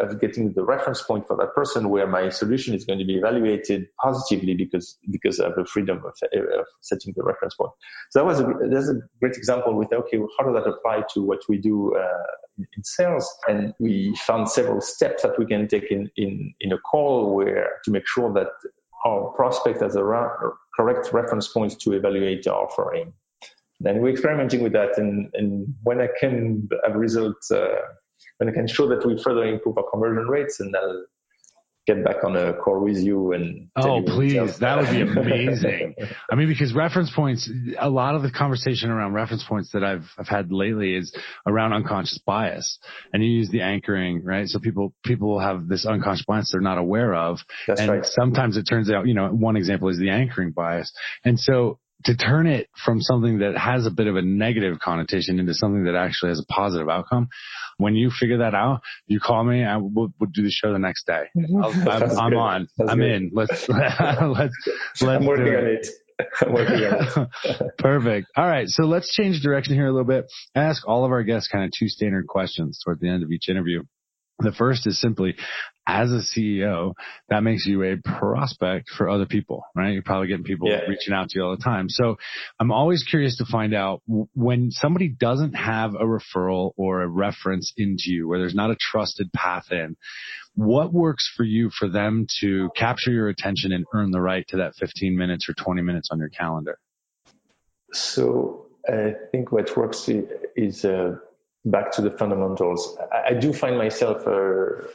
at 0.00 0.20
getting 0.20 0.52
the 0.52 0.64
reference 0.64 1.02
point 1.02 1.26
for 1.26 1.36
that 1.36 1.54
person 1.54 1.90
where 1.90 2.06
my 2.06 2.28
solution 2.28 2.74
is 2.74 2.84
going 2.84 2.98
to 2.98 3.04
be 3.04 3.16
evaluated 3.16 3.88
positively 4.00 4.54
because, 4.54 4.98
because 5.10 5.40
of 5.40 5.54
the 5.56 5.64
freedom 5.64 5.98
of, 5.98 6.12
of 6.22 6.66
setting 6.80 7.14
the 7.16 7.22
reference 7.22 7.54
point. 7.54 7.72
So 8.10 8.20
that 8.20 8.24
was 8.24 8.40
a, 8.40 8.46
that's 8.70 8.88
a 8.88 9.00
great 9.20 9.36
example 9.36 9.74
with, 9.74 9.92
okay, 9.92 10.18
well, 10.18 10.28
how 10.38 10.44
does 10.44 10.62
that 10.62 10.68
apply 10.68 11.02
to 11.14 11.22
what 11.22 11.40
we 11.48 11.58
do, 11.58 11.96
uh, 11.96 12.06
in 12.58 12.84
sales? 12.84 13.28
And 13.48 13.74
we 13.78 14.16
found 14.16 14.48
several 14.48 14.80
steps 14.80 15.22
that 15.22 15.38
we 15.38 15.46
can 15.46 15.68
take 15.68 15.90
in, 15.90 16.10
in, 16.16 16.54
in 16.60 16.72
a 16.72 16.78
call 16.78 17.34
where 17.34 17.68
to 17.84 17.90
make 17.90 18.06
sure 18.06 18.32
that 18.34 18.48
our 19.04 19.32
prospect 19.32 19.80
has 19.80 19.94
a 19.94 20.02
ra- 20.02 20.36
correct 20.76 21.12
reference 21.12 21.48
points 21.48 21.76
to 21.76 21.92
evaluate 21.92 22.46
our 22.48 22.64
offering 22.64 23.12
then 23.80 24.00
we're 24.00 24.10
experimenting 24.10 24.62
with 24.62 24.72
that. 24.72 24.98
And, 24.98 25.30
and 25.34 25.74
when 25.82 26.00
I 26.00 26.08
can 26.18 26.68
have 26.84 26.96
results, 26.96 27.50
uh, 27.50 27.68
when 28.38 28.48
I 28.48 28.52
can 28.52 28.66
show 28.66 28.88
that 28.88 29.06
we 29.06 29.20
further 29.22 29.44
improve 29.44 29.78
our 29.78 29.84
conversion 29.90 30.26
rates, 30.28 30.60
and 30.60 30.74
I'll 30.76 31.04
get 31.88 32.04
back 32.04 32.22
on 32.22 32.36
a 32.36 32.52
call 32.52 32.84
with 32.84 32.98
you 32.98 33.32
and 33.32 33.70
oh 33.76 34.02
please. 34.04 34.58
that 34.58 34.76
would 34.76 34.90
be 34.90 35.00
amazing. 35.00 35.94
I 36.30 36.34
mean 36.34 36.46
because 36.46 36.74
reference 36.74 37.10
points 37.10 37.50
a 37.78 37.88
lot 37.88 38.14
of 38.14 38.20
the 38.20 38.30
conversation 38.30 38.90
around 38.90 39.14
reference 39.14 39.42
points 39.48 39.70
that 39.72 39.82
i've 39.82 40.04
i've 40.18 40.28
had 40.28 40.52
lately 40.52 40.94
is 40.94 41.16
around 41.46 41.72
unconscious 41.72 42.20
bias. 42.26 42.78
And 43.14 43.24
you 43.24 43.30
use 43.30 43.48
the 43.48 43.62
anchoring 43.62 44.22
right? 44.22 44.46
So 44.46 44.58
people 44.58 44.92
people 45.02 45.40
have 45.40 45.66
this 45.66 45.86
unconscious 45.86 46.26
bias 46.26 46.50
they're 46.52 46.60
not 46.60 46.76
aware 46.76 47.14
of. 47.14 47.38
That's 47.66 47.80
and 47.80 47.90
right. 47.90 48.04
sometimes 48.04 48.58
it 48.58 48.64
turns 48.64 48.90
out 48.90 49.06
you 49.06 49.14
know 49.14 49.28
one 49.28 49.56
example 49.56 49.88
is 49.88 49.98
the 49.98 50.10
anchoring 50.10 50.50
bias. 50.50 50.92
And 51.24 51.40
so 51.40 51.78
to 52.04 52.16
turn 52.16 52.46
it 52.46 52.68
from 52.84 53.00
something 53.00 53.38
that 53.38 53.56
has 53.56 53.86
a 53.86 53.90
bit 53.90 54.06
of 54.06 54.16
a 54.16 54.22
negative 54.22 54.78
connotation 54.78 55.38
into 55.40 55.54
something 55.54 55.84
that 55.84 55.96
actually 55.96 56.30
has 56.30 56.40
a 56.40 56.52
positive 56.52 56.88
outcome. 56.88 57.28
When 57.76 57.94
you 57.94 58.10
figure 58.10 58.38
that 58.38 58.54
out, 58.54 58.80
you 59.06 59.20
call 59.20 59.44
me 59.44 59.62
and 59.62 59.94
we'll, 59.94 60.12
we'll 60.18 60.30
do 60.32 60.42
the 60.42 60.50
show 60.50 60.72
the 60.72 60.78
next 60.78 61.06
day. 61.06 61.24
Mm-hmm. 61.36 61.88
i 61.88 62.26
am 62.26 62.34
on. 62.34 62.68
That's 62.78 62.90
I'm 62.90 62.98
good. 62.98 63.10
in. 63.10 63.30
Let's, 63.32 63.68
let's, 63.68 64.20
let's 64.20 64.54
I'm 65.02 65.26
working 65.26 65.54
on 65.54 65.66
it. 65.66 65.86
I'm 66.40 66.52
working 66.52 66.84
on 66.84 67.28
it. 67.44 67.78
Perfect. 67.78 68.28
All 68.36 68.46
right. 68.46 68.68
So 68.68 68.84
let's 68.84 69.12
change 69.12 69.40
direction 69.42 69.74
here 69.74 69.86
a 69.86 69.92
little 69.92 70.06
bit. 70.06 70.26
I 70.54 70.62
ask 70.62 70.86
all 70.86 71.04
of 71.04 71.10
our 71.10 71.24
guests 71.24 71.48
kind 71.48 71.64
of 71.64 71.70
two 71.76 71.88
standard 71.88 72.26
questions 72.26 72.80
toward 72.84 73.00
the 73.00 73.08
end 73.08 73.22
of 73.22 73.30
each 73.30 73.48
interview. 73.48 73.82
The 74.40 74.52
first 74.52 74.86
is 74.86 75.00
simply, 75.00 75.34
as 75.88 76.12
a 76.12 76.20
CEO, 76.20 76.92
that 77.30 77.42
makes 77.42 77.64
you 77.64 77.82
a 77.82 77.96
prospect 77.96 78.90
for 78.90 79.08
other 79.08 79.24
people, 79.24 79.64
right? 79.74 79.94
You're 79.94 80.02
probably 80.02 80.28
getting 80.28 80.44
people 80.44 80.68
Yeah. 80.68 80.84
reaching 80.86 81.14
out 81.14 81.30
to 81.30 81.38
you 81.38 81.44
all 81.46 81.56
the 81.56 81.62
time. 81.62 81.88
So 81.88 82.18
I'm 82.60 82.70
always 82.70 83.02
curious 83.02 83.38
to 83.38 83.46
find 83.46 83.72
out 83.74 84.02
when 84.06 84.70
somebody 84.70 85.08
doesn't 85.08 85.54
have 85.54 85.94
a 85.94 86.04
referral 86.04 86.72
or 86.76 87.00
a 87.00 87.08
reference 87.08 87.72
into 87.78 88.12
you, 88.12 88.28
where 88.28 88.38
there's 88.38 88.54
not 88.54 88.70
a 88.70 88.76
trusted 88.78 89.32
path 89.32 89.72
in, 89.72 89.96
what 90.54 90.92
works 90.92 91.32
for 91.34 91.44
you 91.44 91.70
for 91.70 91.88
them 91.88 92.26
to 92.40 92.68
capture 92.76 93.10
your 93.10 93.28
attention 93.28 93.72
and 93.72 93.86
earn 93.94 94.10
the 94.10 94.20
right 94.20 94.46
to 94.48 94.58
that 94.58 94.74
15 94.76 95.16
minutes 95.16 95.48
or 95.48 95.54
20 95.54 95.80
minutes 95.80 96.10
on 96.10 96.18
your 96.18 96.28
calendar? 96.28 96.78
So 97.92 98.66
I 98.86 99.14
think 99.32 99.52
what 99.52 99.74
works 99.74 100.10
is 100.54 100.84
uh, 100.84 101.16
back 101.64 101.92
to 101.92 102.02
the 102.02 102.10
fundamentals. 102.10 102.96
I, 103.12 103.30
I 103.30 103.34
do 103.34 103.52
find 103.52 103.78
myself 103.78 104.26
uh, 104.26 104.30
uh, 104.30 104.86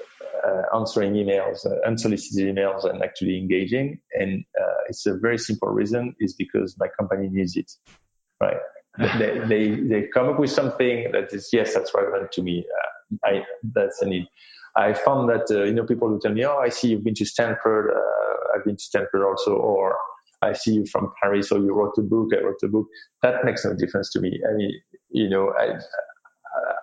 answering 0.76 1.14
emails, 1.14 1.66
uh, 1.66 1.76
unsolicited 1.86 2.56
emails, 2.56 2.90
and 2.90 3.04
actually 3.04 3.38
engaging. 3.38 4.00
And 4.14 4.44
uh, 4.60 4.90
it's 4.90 5.06
a 5.06 5.18
very 5.18 5.38
simple 5.38 5.70
reason: 5.70 6.16
is 6.20 6.34
because 6.34 6.76
my 6.80 6.88
company 7.00 7.30
needs 7.32 7.56
it, 7.56 7.72
right? 8.42 8.58
they, 9.18 9.40
they 9.48 9.70
they 9.70 10.08
come 10.14 10.30
up 10.30 10.40
with 10.40 10.52
something 10.52 11.12
that 11.14 11.34
is 11.34 11.50
yes, 11.52 11.74
that's 11.74 11.94
relevant 11.96 12.32
to 12.34 12.42
me. 12.42 12.66
Uh, 12.66 13.18
I 13.26 13.44
that's 13.74 14.02
a 14.02 14.06
need. 14.08 14.28
I 14.76 14.94
found 14.94 15.30
that 15.30 15.50
uh, 15.50 15.64
you 15.64 15.74
know 15.74 15.86
people 15.86 16.10
who 16.10 16.20
tell 16.20 16.34
me, 16.34 16.46
oh, 16.46 16.58
I 16.58 16.70
see 16.70 16.90
you've 16.90 17.04
been 17.04 17.16
to 17.16 17.26
Stanford. 17.26 17.92
Uh, 17.92 18.56
I've 18.56 18.66
been 18.66 18.78
to 18.78 18.84
Stanford 18.84 19.24
also, 19.24 19.56
or 19.56 19.98
I 20.42 20.54
see 20.54 20.74
you 20.74 20.86
from 20.86 21.12
Paris, 21.22 21.52
or 21.52 21.60
you 21.60 21.74
wrote 21.74 21.98
a 21.98 22.02
book. 22.02 22.30
I 22.34 22.44
wrote 22.44 22.62
a 22.64 22.68
book. 22.68 22.88
That 23.22 23.46
makes 23.46 23.66
no 23.66 23.74
difference 23.76 24.12
to 24.12 24.20
me. 24.20 24.40
I 24.48 24.54
mean, 24.56 24.72
you 25.10 25.30
know, 25.30 25.54
I, 25.58 25.80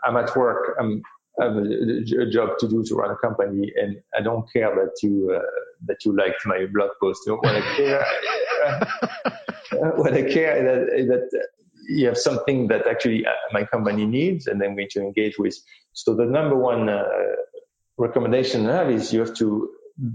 I'm 0.05 0.17
at 0.17 0.35
work. 0.37 0.77
I'm, 0.81 1.03
have 1.41 1.57
a, 1.57 2.25
a 2.25 2.31
job 2.31 2.59
to 2.59 2.69
do 2.69 2.85
to 2.85 2.95
run 2.95 3.11
a 3.11 3.17
company, 3.17 3.73
and 3.81 4.01
I 4.17 4.21
don't 4.23 4.51
care 4.53 4.75
that 4.75 4.95
you 5.03 5.33
uh, 5.35 5.41
that 5.87 6.05
you 6.05 6.17
liked 6.17 6.45
my 6.47 6.67
blog 6.73 6.91
post. 7.01 7.23
You 7.27 7.33
know, 7.33 7.39
what 7.39 7.57
I 7.57 7.77
care, 7.77 8.07
uh, 8.65 9.91
what 9.97 10.15
I 10.15 10.23
care 10.23 10.55
is 10.95 11.09
that, 11.09 11.31
that 11.33 11.49
you 11.89 12.07
have 12.07 12.19
something 12.19 12.69
that 12.69 12.87
actually 12.87 13.27
uh, 13.27 13.33
my 13.53 13.65
company 13.65 14.07
needs, 14.07 14.47
and 14.47 14.63
I'm 14.63 14.75
going 14.77 14.89
to 14.91 15.01
engage 15.01 15.39
with. 15.39 15.57
So 15.93 16.15
the 16.15 16.25
number 16.25 16.57
one 16.57 16.89
uh, 16.89 17.05
recommendation 17.99 18.69
I 18.69 18.77
have 18.77 18.91
is 18.91 19.13
you 19.13 19.21
have 19.21 19.35
to. 19.37 19.71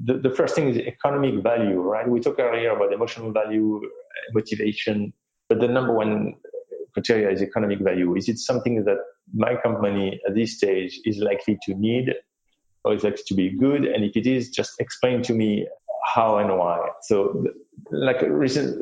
The, 0.06 0.16
the 0.16 0.32
first 0.32 0.56
thing 0.56 0.70
is 0.70 0.78
economic 0.78 1.44
value, 1.44 1.80
right? 1.80 2.08
We 2.10 2.20
talked 2.20 2.40
earlier 2.40 2.72
about 2.76 2.92
emotional 2.92 3.32
value, 3.32 3.82
motivation, 4.34 5.14
but 5.48 5.60
the 5.60 5.68
number 5.68 5.94
one 5.94 6.36
criteria 6.96 7.30
is 7.30 7.42
economic 7.42 7.80
value. 7.80 8.16
Is 8.16 8.28
it 8.30 8.40
something 8.40 8.84
that 8.86 8.98
my 9.34 9.56
company 9.62 10.20
at 10.28 10.34
this 10.34 10.58
stage 10.58 11.00
is 11.06 11.18
likely 11.18 11.60
to 11.64 11.76
need 11.76 12.16
or 12.84 12.96
is 12.96 13.04
likely 13.04 13.24
to 13.28 13.36
be 13.36 13.50
good? 13.52 13.84
And 13.86 14.04
if 14.04 14.16
it 14.16 14.26
is, 14.26 14.50
just 14.50 14.80
explain 14.80 15.22
to 15.24 15.34
me 15.34 15.68
how 16.16 16.38
and 16.38 16.58
why. 16.58 16.80
So, 17.02 17.46
like 17.92 18.22
recent, 18.22 18.82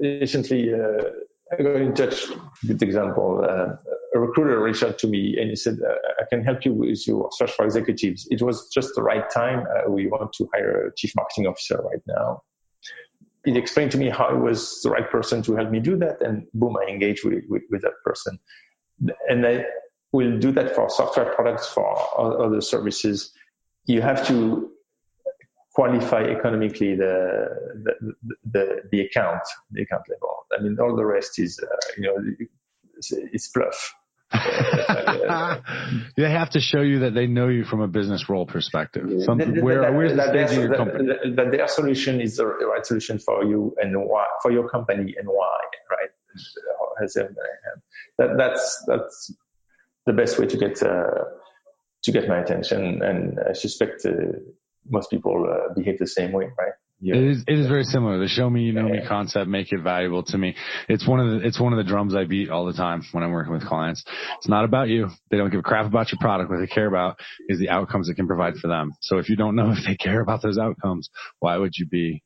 recently, 0.00 0.74
uh, 0.74 1.04
I 1.52 1.62
got 1.62 1.76
in 1.76 1.94
touch. 1.94 2.26
Good 2.66 2.82
example. 2.82 3.44
Uh, 3.48 3.76
a 4.14 4.18
recruiter 4.20 4.60
reached 4.60 4.82
out 4.82 4.98
to 4.98 5.08
me 5.08 5.36
and 5.40 5.48
he 5.50 5.56
said, 5.56 5.78
uh, 5.90 5.94
"I 6.20 6.24
can 6.30 6.44
help 6.44 6.64
you 6.64 6.72
with 6.72 7.06
your 7.06 7.30
search 7.32 7.52
for 7.52 7.64
executives." 7.64 8.28
It 8.30 8.42
was 8.42 8.68
just 8.76 8.90
the 8.94 9.02
right 9.02 9.28
time. 9.30 9.66
Uh, 9.72 9.90
we 9.90 10.06
want 10.06 10.32
to 10.34 10.48
hire 10.52 10.88
a 10.88 10.94
chief 10.94 11.12
marketing 11.16 11.46
officer 11.46 11.76
right 11.90 12.04
now 12.06 12.42
he 13.44 13.56
explained 13.58 13.92
to 13.92 13.98
me 13.98 14.08
how 14.08 14.30
he 14.30 14.40
was 14.40 14.80
the 14.82 14.90
right 14.90 15.08
person 15.10 15.42
to 15.42 15.54
help 15.54 15.70
me 15.70 15.80
do 15.80 15.96
that, 15.98 16.22
and 16.22 16.46
boom, 16.54 16.76
I 16.76 16.90
engaged 16.90 17.24
with, 17.24 17.44
with, 17.48 17.62
with 17.70 17.82
that 17.82 17.94
person. 18.04 18.38
And 19.28 19.46
I 19.46 19.66
will 20.12 20.38
do 20.38 20.52
that 20.52 20.74
for 20.74 20.88
software 20.88 21.34
products, 21.34 21.66
for 21.66 22.44
other 22.46 22.60
services. 22.60 23.32
You 23.86 24.00
have 24.02 24.26
to 24.28 24.70
qualify 25.74 26.22
economically 26.22 26.94
the 26.94 27.48
the, 27.84 28.14
the, 28.50 28.80
the 28.92 29.00
account, 29.00 29.42
the 29.72 29.82
account 29.82 30.04
level. 30.08 30.46
I 30.56 30.62
mean, 30.62 30.78
all 30.80 30.94
the 30.94 31.04
rest 31.04 31.38
is, 31.38 31.58
uh, 31.60 31.76
you 31.96 32.02
know, 32.04 32.46
it's, 32.96 33.12
it's 33.12 33.48
fluff. 33.48 33.92
they 36.16 36.30
have 36.30 36.50
to 36.50 36.60
show 36.60 36.80
you 36.80 37.00
that 37.00 37.14
they 37.14 37.26
know 37.26 37.48
you 37.48 37.64
from 37.64 37.80
a 37.80 37.88
business 37.88 38.28
role 38.28 38.46
perspective. 38.46 39.08
Some, 39.22 39.38
That- 39.38 39.62
where, 39.62 39.80
that- 39.82 39.94
where's 39.94 40.12
the 40.12 40.16
that 40.16 40.28
stage 40.28 40.42
of 40.44 40.50
their- 40.50 40.66
your 40.68 40.76
company? 40.76 41.06
that- 41.08 41.36
that 41.36 41.50
their 41.50 41.68
solution 41.68 42.20
is 42.20 42.36
the 42.36 42.46
right 42.46 42.84
solution 42.84 43.18
for 43.18 43.44
you 43.44 43.74
and 43.80 43.96
why, 43.96 44.26
for 44.42 44.50
your 44.50 44.68
company 44.68 45.14
and 45.18 45.28
why, 45.28 45.58
right? 45.90 46.10
That, 48.18 48.36
that's, 48.36 48.84
that's 48.86 49.34
the 50.06 50.12
best 50.12 50.38
way 50.38 50.46
to 50.46 50.56
get, 50.56 50.82
uh, 50.82 51.24
to 52.04 52.12
get 52.12 52.28
my 52.28 52.38
attention. 52.38 53.02
And 53.02 53.38
I 53.40 53.52
suspect, 53.54 54.04
uh, 54.06 54.12
most 54.88 55.10
people 55.10 55.46
uh, 55.50 55.72
behave 55.74 55.98
the 55.98 56.06
same 56.06 56.32
way, 56.32 56.44
right? 56.58 56.72
You- 57.04 57.14
It 57.14 57.22
is, 57.22 57.44
it 57.46 57.58
is 57.58 57.66
very 57.66 57.84
similar. 57.84 58.18
The 58.18 58.28
show 58.28 58.48
me, 58.48 58.62
you 58.62 58.72
know 58.72 58.88
me 58.88 59.00
concept, 59.06 59.46
make 59.46 59.72
it 59.72 59.80
valuable 59.82 60.22
to 60.24 60.38
me. 60.38 60.56
It's 60.88 61.06
one 61.06 61.20
of 61.20 61.30
the, 61.30 61.46
it's 61.46 61.60
one 61.60 61.74
of 61.74 61.76
the 61.76 61.84
drums 61.84 62.14
I 62.14 62.24
beat 62.24 62.48
all 62.48 62.64
the 62.64 62.72
time 62.72 63.02
when 63.12 63.22
I'm 63.22 63.30
working 63.30 63.52
with 63.52 63.66
clients. 63.66 64.02
It's 64.38 64.48
not 64.48 64.64
about 64.64 64.88
you. 64.88 65.10
They 65.30 65.36
don't 65.36 65.50
give 65.50 65.60
a 65.60 65.62
crap 65.62 65.84
about 65.84 66.10
your 66.10 66.18
product. 66.18 66.50
What 66.50 66.60
they 66.60 66.66
care 66.66 66.86
about 66.86 67.18
is 67.48 67.58
the 67.58 67.68
outcomes 67.68 68.08
it 68.08 68.14
can 68.14 68.26
provide 68.26 68.54
for 68.56 68.68
them. 68.68 68.92
So 69.02 69.18
if 69.18 69.28
you 69.28 69.36
don't 69.36 69.54
know 69.54 69.70
if 69.76 69.84
they 69.86 69.96
care 69.96 70.20
about 70.20 70.40
those 70.40 70.56
outcomes, 70.56 71.10
why 71.40 71.58
would 71.58 71.72
you 71.76 71.86
be 71.86 72.22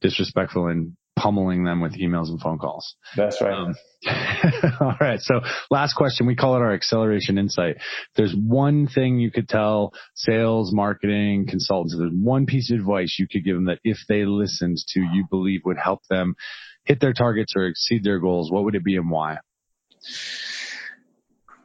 disrespectful 0.00 0.68
and 0.68 0.96
pummeling 1.22 1.64
them 1.64 1.80
with 1.80 1.92
emails 1.92 2.28
and 2.28 2.40
phone 2.40 2.58
calls. 2.58 2.96
That's 3.16 3.40
right. 3.40 3.52
Um, 3.52 3.74
all 4.80 4.96
right. 5.00 5.20
So 5.20 5.40
last 5.70 5.94
question. 5.94 6.26
We 6.26 6.34
call 6.34 6.56
it 6.56 6.60
our 6.60 6.74
acceleration 6.74 7.38
insight. 7.38 7.76
There's 8.16 8.34
one 8.34 8.88
thing 8.88 9.20
you 9.20 9.30
could 9.30 9.48
tell 9.48 9.92
sales, 10.14 10.72
marketing, 10.72 11.46
consultants. 11.48 11.94
There's 11.96 12.12
one 12.12 12.46
piece 12.46 12.72
of 12.72 12.80
advice 12.80 13.16
you 13.18 13.28
could 13.28 13.44
give 13.44 13.54
them 13.54 13.66
that 13.66 13.78
if 13.84 13.98
they 14.08 14.24
listened 14.24 14.78
to, 14.88 15.00
you 15.00 15.24
believe 15.30 15.60
would 15.64 15.78
help 15.78 16.00
them 16.10 16.34
hit 16.84 17.00
their 17.00 17.12
targets 17.12 17.52
or 17.54 17.66
exceed 17.66 18.02
their 18.02 18.18
goals. 18.18 18.50
What 18.50 18.64
would 18.64 18.74
it 18.74 18.84
be 18.84 18.96
and 18.96 19.08
why? 19.08 19.38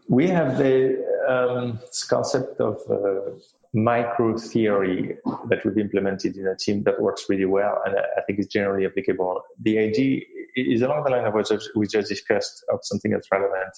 We 0.08 0.28
have 0.30 0.58
the 0.58 1.04
um, 1.28 1.80
concept 2.08 2.62
of 2.62 2.78
uh, 2.90 3.32
micro 3.78 4.36
theory 4.38 5.18
that 5.50 5.64
we've 5.64 5.78
implemented 5.78 6.36
in 6.36 6.48
a 6.48 6.56
team 6.56 6.84
that 6.84 7.00
works 7.00 7.26
really 7.30 7.46
well, 7.46 7.80
and 7.86 7.96
I 7.96 8.22
think 8.26 8.40
it's 8.40 8.52
generally 8.52 8.86
applicable. 8.86 9.44
The 9.62 9.78
idea 9.78 10.22
is 10.56 10.82
along 10.82 11.04
the 11.04 11.12
line 11.12 11.26
of 11.26 11.34
what 11.34 11.50
we 11.76 11.86
just 11.88 12.10
discussed 12.10 12.66
of 12.74 12.80
something 12.82 13.12
that's 13.12 13.28
relevant. 13.32 13.74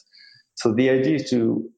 So 0.56 0.74
the 0.74 0.89
idea 0.89 1.16
is 1.16 1.30
to 1.32 1.70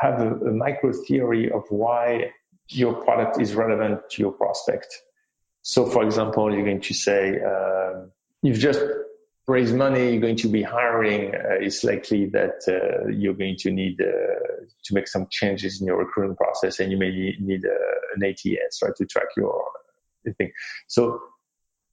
have 0.00 0.20
a, 0.20 0.30
a 0.34 0.52
micro 0.52 0.92
theory 0.92 1.50
of 1.50 1.64
why 1.68 2.30
your 2.68 2.94
product 2.94 3.40
is 3.40 3.54
relevant 3.54 4.00
to 4.10 4.22
your 4.22 4.32
prospect. 4.32 4.94
So, 5.62 5.86
for 5.86 6.04
example, 6.04 6.52
you're 6.52 6.64
going 6.64 6.80
to 6.80 6.94
say 6.94 7.40
um, 7.40 8.12
you've 8.42 8.58
just 8.58 8.80
raise 9.48 9.72
money, 9.72 10.12
you're 10.12 10.20
going 10.20 10.36
to 10.36 10.48
be 10.48 10.62
hiring, 10.62 11.34
uh, 11.34 11.58
it's 11.60 11.82
likely 11.82 12.26
that 12.26 12.62
uh, 12.68 13.08
you're 13.08 13.34
going 13.34 13.56
to 13.58 13.70
need 13.70 14.00
uh, 14.00 14.06
to 14.84 14.94
make 14.94 15.08
some 15.08 15.26
changes 15.30 15.80
in 15.80 15.86
your 15.86 15.98
recruitment 15.98 16.38
process 16.38 16.78
and 16.78 16.92
you 16.92 16.98
may 16.98 17.10
need 17.40 17.64
uh, 17.64 18.14
an 18.14 18.24
ATS, 18.24 18.82
right, 18.82 18.94
to 18.96 19.06
track 19.06 19.26
your 19.36 19.64
thing. 20.38 20.52
So 20.86 21.20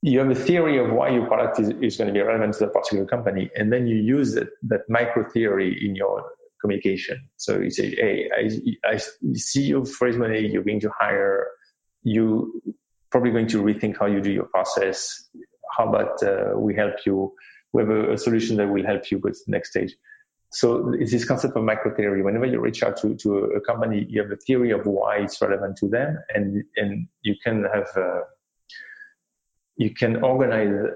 you 0.02 0.18
have 0.20 0.30
a 0.30 0.34
theory 0.34 0.78
of 0.78 0.92
why 0.92 1.10
your 1.10 1.26
product 1.26 1.58
is, 1.58 1.70
is 1.80 1.96
going 1.96 2.08
to 2.08 2.14
be 2.14 2.20
relevant 2.20 2.54
to 2.54 2.60
that 2.60 2.72
particular 2.72 3.04
company, 3.04 3.50
and 3.54 3.72
then 3.72 3.86
you 3.86 3.96
use 3.96 4.34
that, 4.34 4.48
that 4.62 4.82
micro 4.88 5.28
theory 5.28 5.76
in 5.84 5.94
your 5.94 6.24
communication. 6.60 7.28
So 7.36 7.58
you 7.58 7.70
say, 7.70 7.90
hey, 7.90 8.30
I, 8.34 8.92
I 8.94 9.00
see 9.34 9.62
you've 9.62 9.90
raised 10.00 10.18
money, 10.18 10.46
you're 10.46 10.62
going 10.62 10.80
to 10.80 10.90
hire, 10.98 11.48
you 12.02 12.62
probably 13.10 13.32
going 13.32 13.48
to 13.48 13.62
rethink 13.62 13.98
how 13.98 14.06
you 14.06 14.20
do 14.20 14.30
your 14.30 14.44
process 14.44 15.28
how 15.76 15.88
about 15.88 16.22
uh, 16.22 16.58
we 16.58 16.74
help 16.74 16.94
you? 17.06 17.32
We 17.72 17.82
have 17.82 17.90
a, 17.90 18.12
a, 18.14 18.18
solution 18.18 18.56
that 18.56 18.68
will 18.68 18.84
help 18.84 19.10
you 19.10 19.18
go 19.18 19.28
to 19.28 19.38
the 19.46 19.52
next 19.52 19.70
stage. 19.70 19.94
So 20.52 20.92
it's 20.98 21.12
this 21.12 21.24
concept 21.24 21.56
of 21.56 21.62
micro 21.62 21.94
theory. 21.94 22.22
Whenever 22.22 22.46
you 22.46 22.60
reach 22.60 22.82
out 22.82 22.96
to, 23.02 23.14
to 23.14 23.36
a 23.56 23.60
company, 23.60 24.04
you 24.08 24.20
have 24.22 24.32
a 24.32 24.36
theory 24.36 24.72
of 24.72 24.84
why 24.84 25.18
it's 25.18 25.40
relevant 25.40 25.76
to 25.78 25.88
them, 25.88 26.18
and 26.34 26.64
and 26.76 27.06
you 27.22 27.36
can 27.42 27.64
have 27.72 27.88
uh, 27.96 28.22
you 29.76 29.94
can 29.94 30.24
organize 30.24 30.90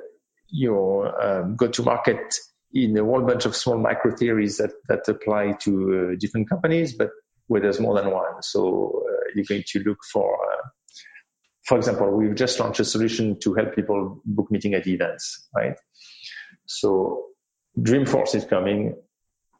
your 0.48 1.22
um, 1.24 1.56
go-to-market 1.56 2.34
in 2.72 2.96
a 2.98 3.04
whole 3.04 3.22
bunch 3.22 3.46
of 3.46 3.54
small 3.54 3.78
micro 3.78 4.14
theories 4.14 4.58
that 4.58 4.72
that 4.88 5.06
apply 5.06 5.52
to 5.60 6.12
uh, 6.12 6.16
different 6.18 6.48
companies, 6.50 6.92
but 6.92 7.10
where 7.46 7.60
there's 7.60 7.78
more 7.78 8.00
than 8.00 8.10
one. 8.10 8.42
So 8.42 9.04
uh, 9.08 9.30
you're 9.34 9.44
going 9.48 9.64
to 9.68 9.78
look 9.80 9.98
for 10.12 10.34
uh, 10.34 10.68
for 11.64 11.78
example, 11.78 12.10
we've 12.10 12.34
just 12.34 12.60
launched 12.60 12.80
a 12.80 12.84
solution 12.84 13.38
to 13.40 13.54
help 13.54 13.74
people 13.74 14.20
book 14.24 14.50
meeting 14.50 14.74
at 14.74 14.86
events, 14.86 15.48
right? 15.54 15.76
So 16.66 17.26
Dreamforce 17.78 18.34
is 18.34 18.44
coming. 18.44 18.96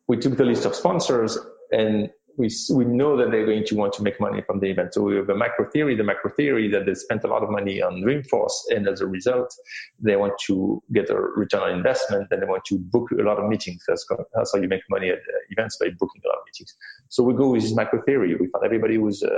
We 0.07 0.18
took 0.18 0.36
the 0.36 0.44
list 0.44 0.66
of 0.66 0.74
sponsors 0.74 1.38
and 1.72 2.11
we, 2.36 2.50
we 2.72 2.84
know 2.84 3.16
that 3.16 3.30
they're 3.30 3.46
going 3.46 3.64
to 3.64 3.76
want 3.76 3.92
to 3.94 4.02
make 4.02 4.20
money 4.20 4.42
from 4.42 4.61
the 4.61 4.66
event. 4.66 4.92
So 4.92 5.02
we 5.02 5.16
have 5.16 5.28
a 5.30 5.36
macro 5.36 5.70
theory, 5.70 5.96
the 5.96 6.05
macro 6.05 6.30
theory 6.30 6.68
that 6.72 6.84
they 6.84 6.94
spent 6.94 7.24
a 7.24 7.28
lot 7.28 7.42
of 7.42 7.50
money 7.50 7.80
on 7.80 8.02
Dreamforce. 8.02 8.74
And 8.74 8.88
as 8.88 9.00
a 9.00 9.07
result, 9.07 9.55
they 10.00 10.16
want 10.16 10.34
to 10.46 10.82
get 10.92 11.11
a 11.11 11.16
return 11.16 11.62
on 11.62 11.70
investment 11.70 12.28
and 12.30 12.42
they 12.42 12.46
want 12.46 12.64
to 12.66 12.78
book 12.78 13.11
a 13.12 13.22
lot 13.22 13.38
of 13.38 13.48
meetings. 13.48 13.84
That's, 13.86 14.07
that's 14.34 14.52
how 14.52 14.61
you 14.61 14.68
make 14.68 14.82
money 14.90 15.11
at 15.11 15.20
events 15.50 15.78
by 15.78 15.86
booking 15.98 16.22
a 16.24 16.28
lot 16.28 16.38
of 16.38 16.44
meetings. 16.46 16.74
So 17.09 17.22
we 17.22 17.34
go 17.34 17.50
with 17.50 17.62
this 17.62 17.74
macro 17.74 18.02
theory. 18.02 18.34
We 18.34 18.48
found 18.48 18.64
everybody 18.64 18.96
who's 18.96 19.22
uh, 19.22 19.30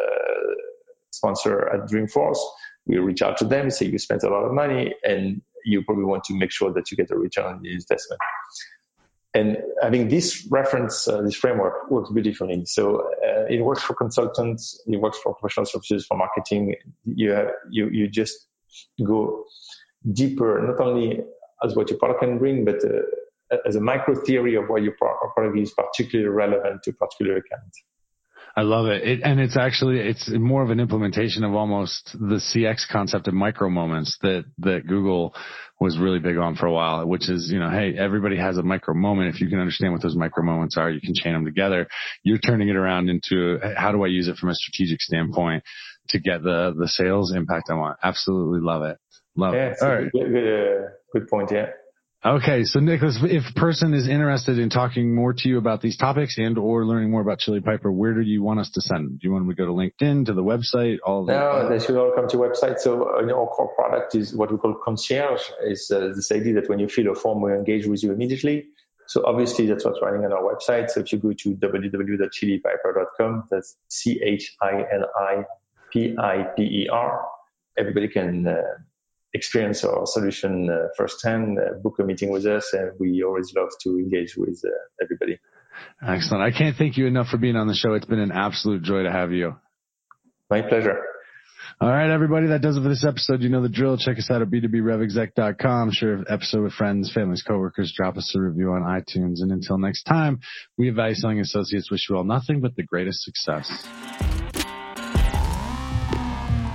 sponsor 1.16 1.68
at 1.68 1.88
Dreamforce, 1.90 2.38
we 2.86 2.98
reach 2.98 3.22
out 3.22 3.36
to 3.38 3.44
them, 3.44 3.70
say 3.70 3.86
you 3.86 3.98
spent 3.98 4.22
a 4.22 4.28
lot 4.28 4.44
of 4.44 4.52
money 4.52 4.94
and 5.02 5.42
you 5.64 5.82
probably 5.82 6.04
want 6.04 6.24
to 6.24 6.34
make 6.34 6.52
sure 6.52 6.72
that 6.72 6.90
you 6.90 6.96
get 6.96 7.10
a 7.10 7.18
return 7.18 7.46
on 7.46 7.62
the 7.62 7.72
investment. 7.72 8.20
And 9.34 9.58
having 9.82 10.08
this 10.08 10.46
reference, 10.50 11.06
uh, 11.08 11.20
this 11.20 11.34
framework 11.34 11.90
works 11.90 12.10
beautifully. 12.10 12.64
So 12.64 13.00
uh, 13.00 13.44
it 13.50 13.60
works 13.62 13.82
for 13.82 13.94
consultants, 13.94 14.80
it 14.86 14.96
works 14.98 15.18
for 15.18 15.34
professional 15.34 15.66
services, 15.66 16.06
for 16.06 16.16
marketing. 16.16 16.76
You, 17.04 17.32
have, 17.32 17.48
you, 17.70 17.90
you 17.90 18.08
just 18.08 18.46
go 19.02 19.44
deeper, 20.10 20.62
not 20.66 20.80
only 20.80 21.20
as 21.62 21.74
what 21.76 21.90
your 21.90 21.98
product 21.98 22.20
can 22.20 22.38
bring, 22.38 22.64
but 22.64 22.76
uh, 22.84 23.56
as 23.66 23.76
a 23.76 23.80
micro 23.80 24.14
theory 24.14 24.54
of 24.54 24.68
why 24.68 24.78
your 24.78 24.92
product 24.92 25.58
is 25.58 25.72
particularly 25.72 26.30
relevant 26.30 26.82
to 26.84 26.90
a 26.90 26.94
particular 26.94 27.36
account. 27.36 27.72
I 28.56 28.62
love 28.62 28.86
it. 28.86 29.06
it. 29.06 29.20
And 29.22 29.38
it's 29.38 29.56
actually, 29.56 29.98
it's 29.98 30.30
more 30.30 30.62
of 30.62 30.70
an 30.70 30.80
implementation 30.80 31.44
of 31.44 31.54
almost 31.54 32.10
the 32.14 32.40
CX 32.40 32.88
concept 32.90 33.28
of 33.28 33.34
micro 33.34 33.68
moments 33.68 34.16
that, 34.22 34.46
that 34.58 34.86
Google 34.86 35.34
was 35.78 35.98
really 35.98 36.20
big 36.20 36.38
on 36.38 36.56
for 36.56 36.64
a 36.64 36.72
while, 36.72 37.06
which 37.06 37.28
is, 37.28 37.50
you 37.52 37.58
know, 37.58 37.68
hey, 37.68 37.94
everybody 37.98 38.38
has 38.38 38.56
a 38.56 38.62
micro 38.62 38.94
moment. 38.94 39.34
If 39.34 39.42
you 39.42 39.48
can 39.48 39.58
understand 39.58 39.92
what 39.92 40.00
those 40.00 40.16
micro 40.16 40.42
moments 40.42 40.78
are, 40.78 40.90
you 40.90 41.02
can 41.02 41.12
chain 41.14 41.34
them 41.34 41.44
together. 41.44 41.86
You're 42.22 42.38
turning 42.38 42.70
it 42.70 42.76
around 42.76 43.10
into 43.10 43.58
how 43.76 43.92
do 43.92 44.02
I 44.04 44.08
use 44.08 44.26
it 44.26 44.36
from 44.36 44.48
a 44.48 44.54
strategic 44.54 45.02
standpoint 45.02 45.62
to 46.08 46.18
get 46.18 46.42
the, 46.42 46.74
the 46.78 46.88
sales 46.88 47.34
impact 47.36 47.68
I 47.68 47.74
want? 47.74 47.98
Absolutely 48.02 48.60
love 48.60 48.84
it. 48.84 48.96
Love 49.36 49.52
yeah, 49.52 49.72
it. 49.72 49.76
All 49.82 49.88
right. 49.88 50.10
Good, 50.10 50.32
good, 50.32 50.78
uh, 50.78 50.88
good 51.12 51.28
point. 51.28 51.50
Yeah. 51.52 51.66
Okay, 52.26 52.64
so 52.64 52.80
Nicolas, 52.80 53.20
if 53.22 53.50
a 53.50 53.52
person 53.52 53.94
is 53.94 54.08
interested 54.08 54.58
in 54.58 54.68
talking 54.68 55.14
more 55.14 55.32
to 55.32 55.48
you 55.48 55.58
about 55.58 55.80
these 55.80 55.96
topics 55.96 56.38
and 56.38 56.58
or 56.58 56.84
learning 56.84 57.08
more 57.08 57.20
about 57.20 57.38
Chili 57.38 57.60
Piper, 57.60 57.92
where 57.92 58.14
do 58.14 58.22
you 58.22 58.42
want 58.42 58.58
us 58.58 58.70
to 58.70 58.80
send? 58.80 59.20
Do 59.20 59.28
you 59.28 59.30
want 59.32 59.46
them 59.46 59.54
to 59.54 59.62
go 59.62 59.66
to 59.66 59.72
LinkedIn, 59.72 60.26
to 60.26 60.32
the 60.34 60.42
website, 60.42 60.96
all 61.06 61.20
of 61.20 61.28
No, 61.28 61.68
they 61.68 61.78
should 61.78 61.94
all 61.96 62.10
come 62.16 62.26
to 62.30 62.36
website. 62.38 62.80
So 62.80 63.20
you 63.20 63.26
know, 63.26 63.42
our 63.42 63.46
core 63.46 63.72
product 63.76 64.16
is 64.16 64.34
what 64.34 64.50
we 64.50 64.58
call 64.58 64.74
concierge, 64.74 65.40
is 65.68 65.88
uh, 65.94 66.08
this 66.16 66.32
idea 66.32 66.54
that 66.54 66.68
when 66.68 66.80
you 66.80 66.88
fill 66.88 67.12
a 67.12 67.14
form, 67.14 67.42
we 67.42 67.52
engage 67.52 67.86
with 67.86 68.02
you 68.02 68.10
immediately. 68.10 68.70
So 69.06 69.24
obviously 69.24 69.66
that's 69.66 69.84
what's 69.84 70.02
running 70.02 70.24
on 70.24 70.32
our 70.32 70.42
website. 70.42 70.90
So 70.90 71.02
if 71.02 71.12
you 71.12 71.20
go 71.20 71.32
to 71.32 71.54
www.chilipiper.com, 71.54 73.44
that's 73.52 73.76
C-H-I-L-I-P-I-P-E-R, 73.86 74.48
everybody 77.78 78.08
can 78.08 78.48
uh, 78.48 78.62
experience 79.36 79.84
our 79.84 80.06
solution 80.06 80.68
uh, 80.70 80.88
firsthand, 80.96 81.58
uh, 81.58 81.78
book 81.82 81.98
a 82.00 82.04
meeting 82.04 82.30
with 82.30 82.44
us, 82.46 82.68
and 82.72 82.92
we 82.98 83.22
always 83.22 83.52
love 83.56 83.68
to 83.82 83.90
engage 83.98 84.36
with 84.36 84.60
uh, 84.64 85.04
everybody. 85.04 85.38
Excellent. 86.06 86.42
I 86.42 86.56
can't 86.56 86.76
thank 86.76 86.96
you 86.96 87.06
enough 87.06 87.28
for 87.28 87.36
being 87.36 87.56
on 87.56 87.68
the 87.68 87.74
show. 87.74 87.94
It's 87.94 88.06
been 88.06 88.18
an 88.18 88.32
absolute 88.32 88.82
joy 88.82 89.02
to 89.02 89.12
have 89.12 89.32
you. 89.32 89.56
My 90.50 90.62
pleasure. 90.62 90.98
All 91.80 91.88
right, 91.88 92.10
everybody. 92.10 92.46
That 92.46 92.62
does 92.62 92.76
it 92.76 92.82
for 92.82 92.88
this 92.88 93.04
episode. 93.04 93.42
You 93.42 93.50
know 93.50 93.60
the 93.60 93.68
drill. 93.68 93.98
Check 93.98 94.18
us 94.18 94.30
out 94.30 94.40
at 94.40 94.48
b2brevexec.com. 94.48 95.90
Share 95.92 96.24
episode 96.28 96.62
with 96.62 96.72
friends, 96.72 97.12
families, 97.12 97.42
coworkers. 97.42 97.92
Drop 97.94 98.16
us 98.16 98.32
a 98.34 98.40
review 98.40 98.70
on 98.70 98.82
iTunes. 98.82 99.42
And 99.42 99.52
until 99.52 99.76
next 99.76 100.04
time, 100.04 100.40
we 100.78 100.88
at 100.88 100.94
Value 100.94 101.14
Selling 101.14 101.40
Associates 101.40 101.90
wish 101.90 102.08
you 102.08 102.16
all 102.16 102.24
nothing 102.24 102.60
but 102.60 102.76
the 102.76 102.82
greatest 102.82 103.22
success. 103.22 104.45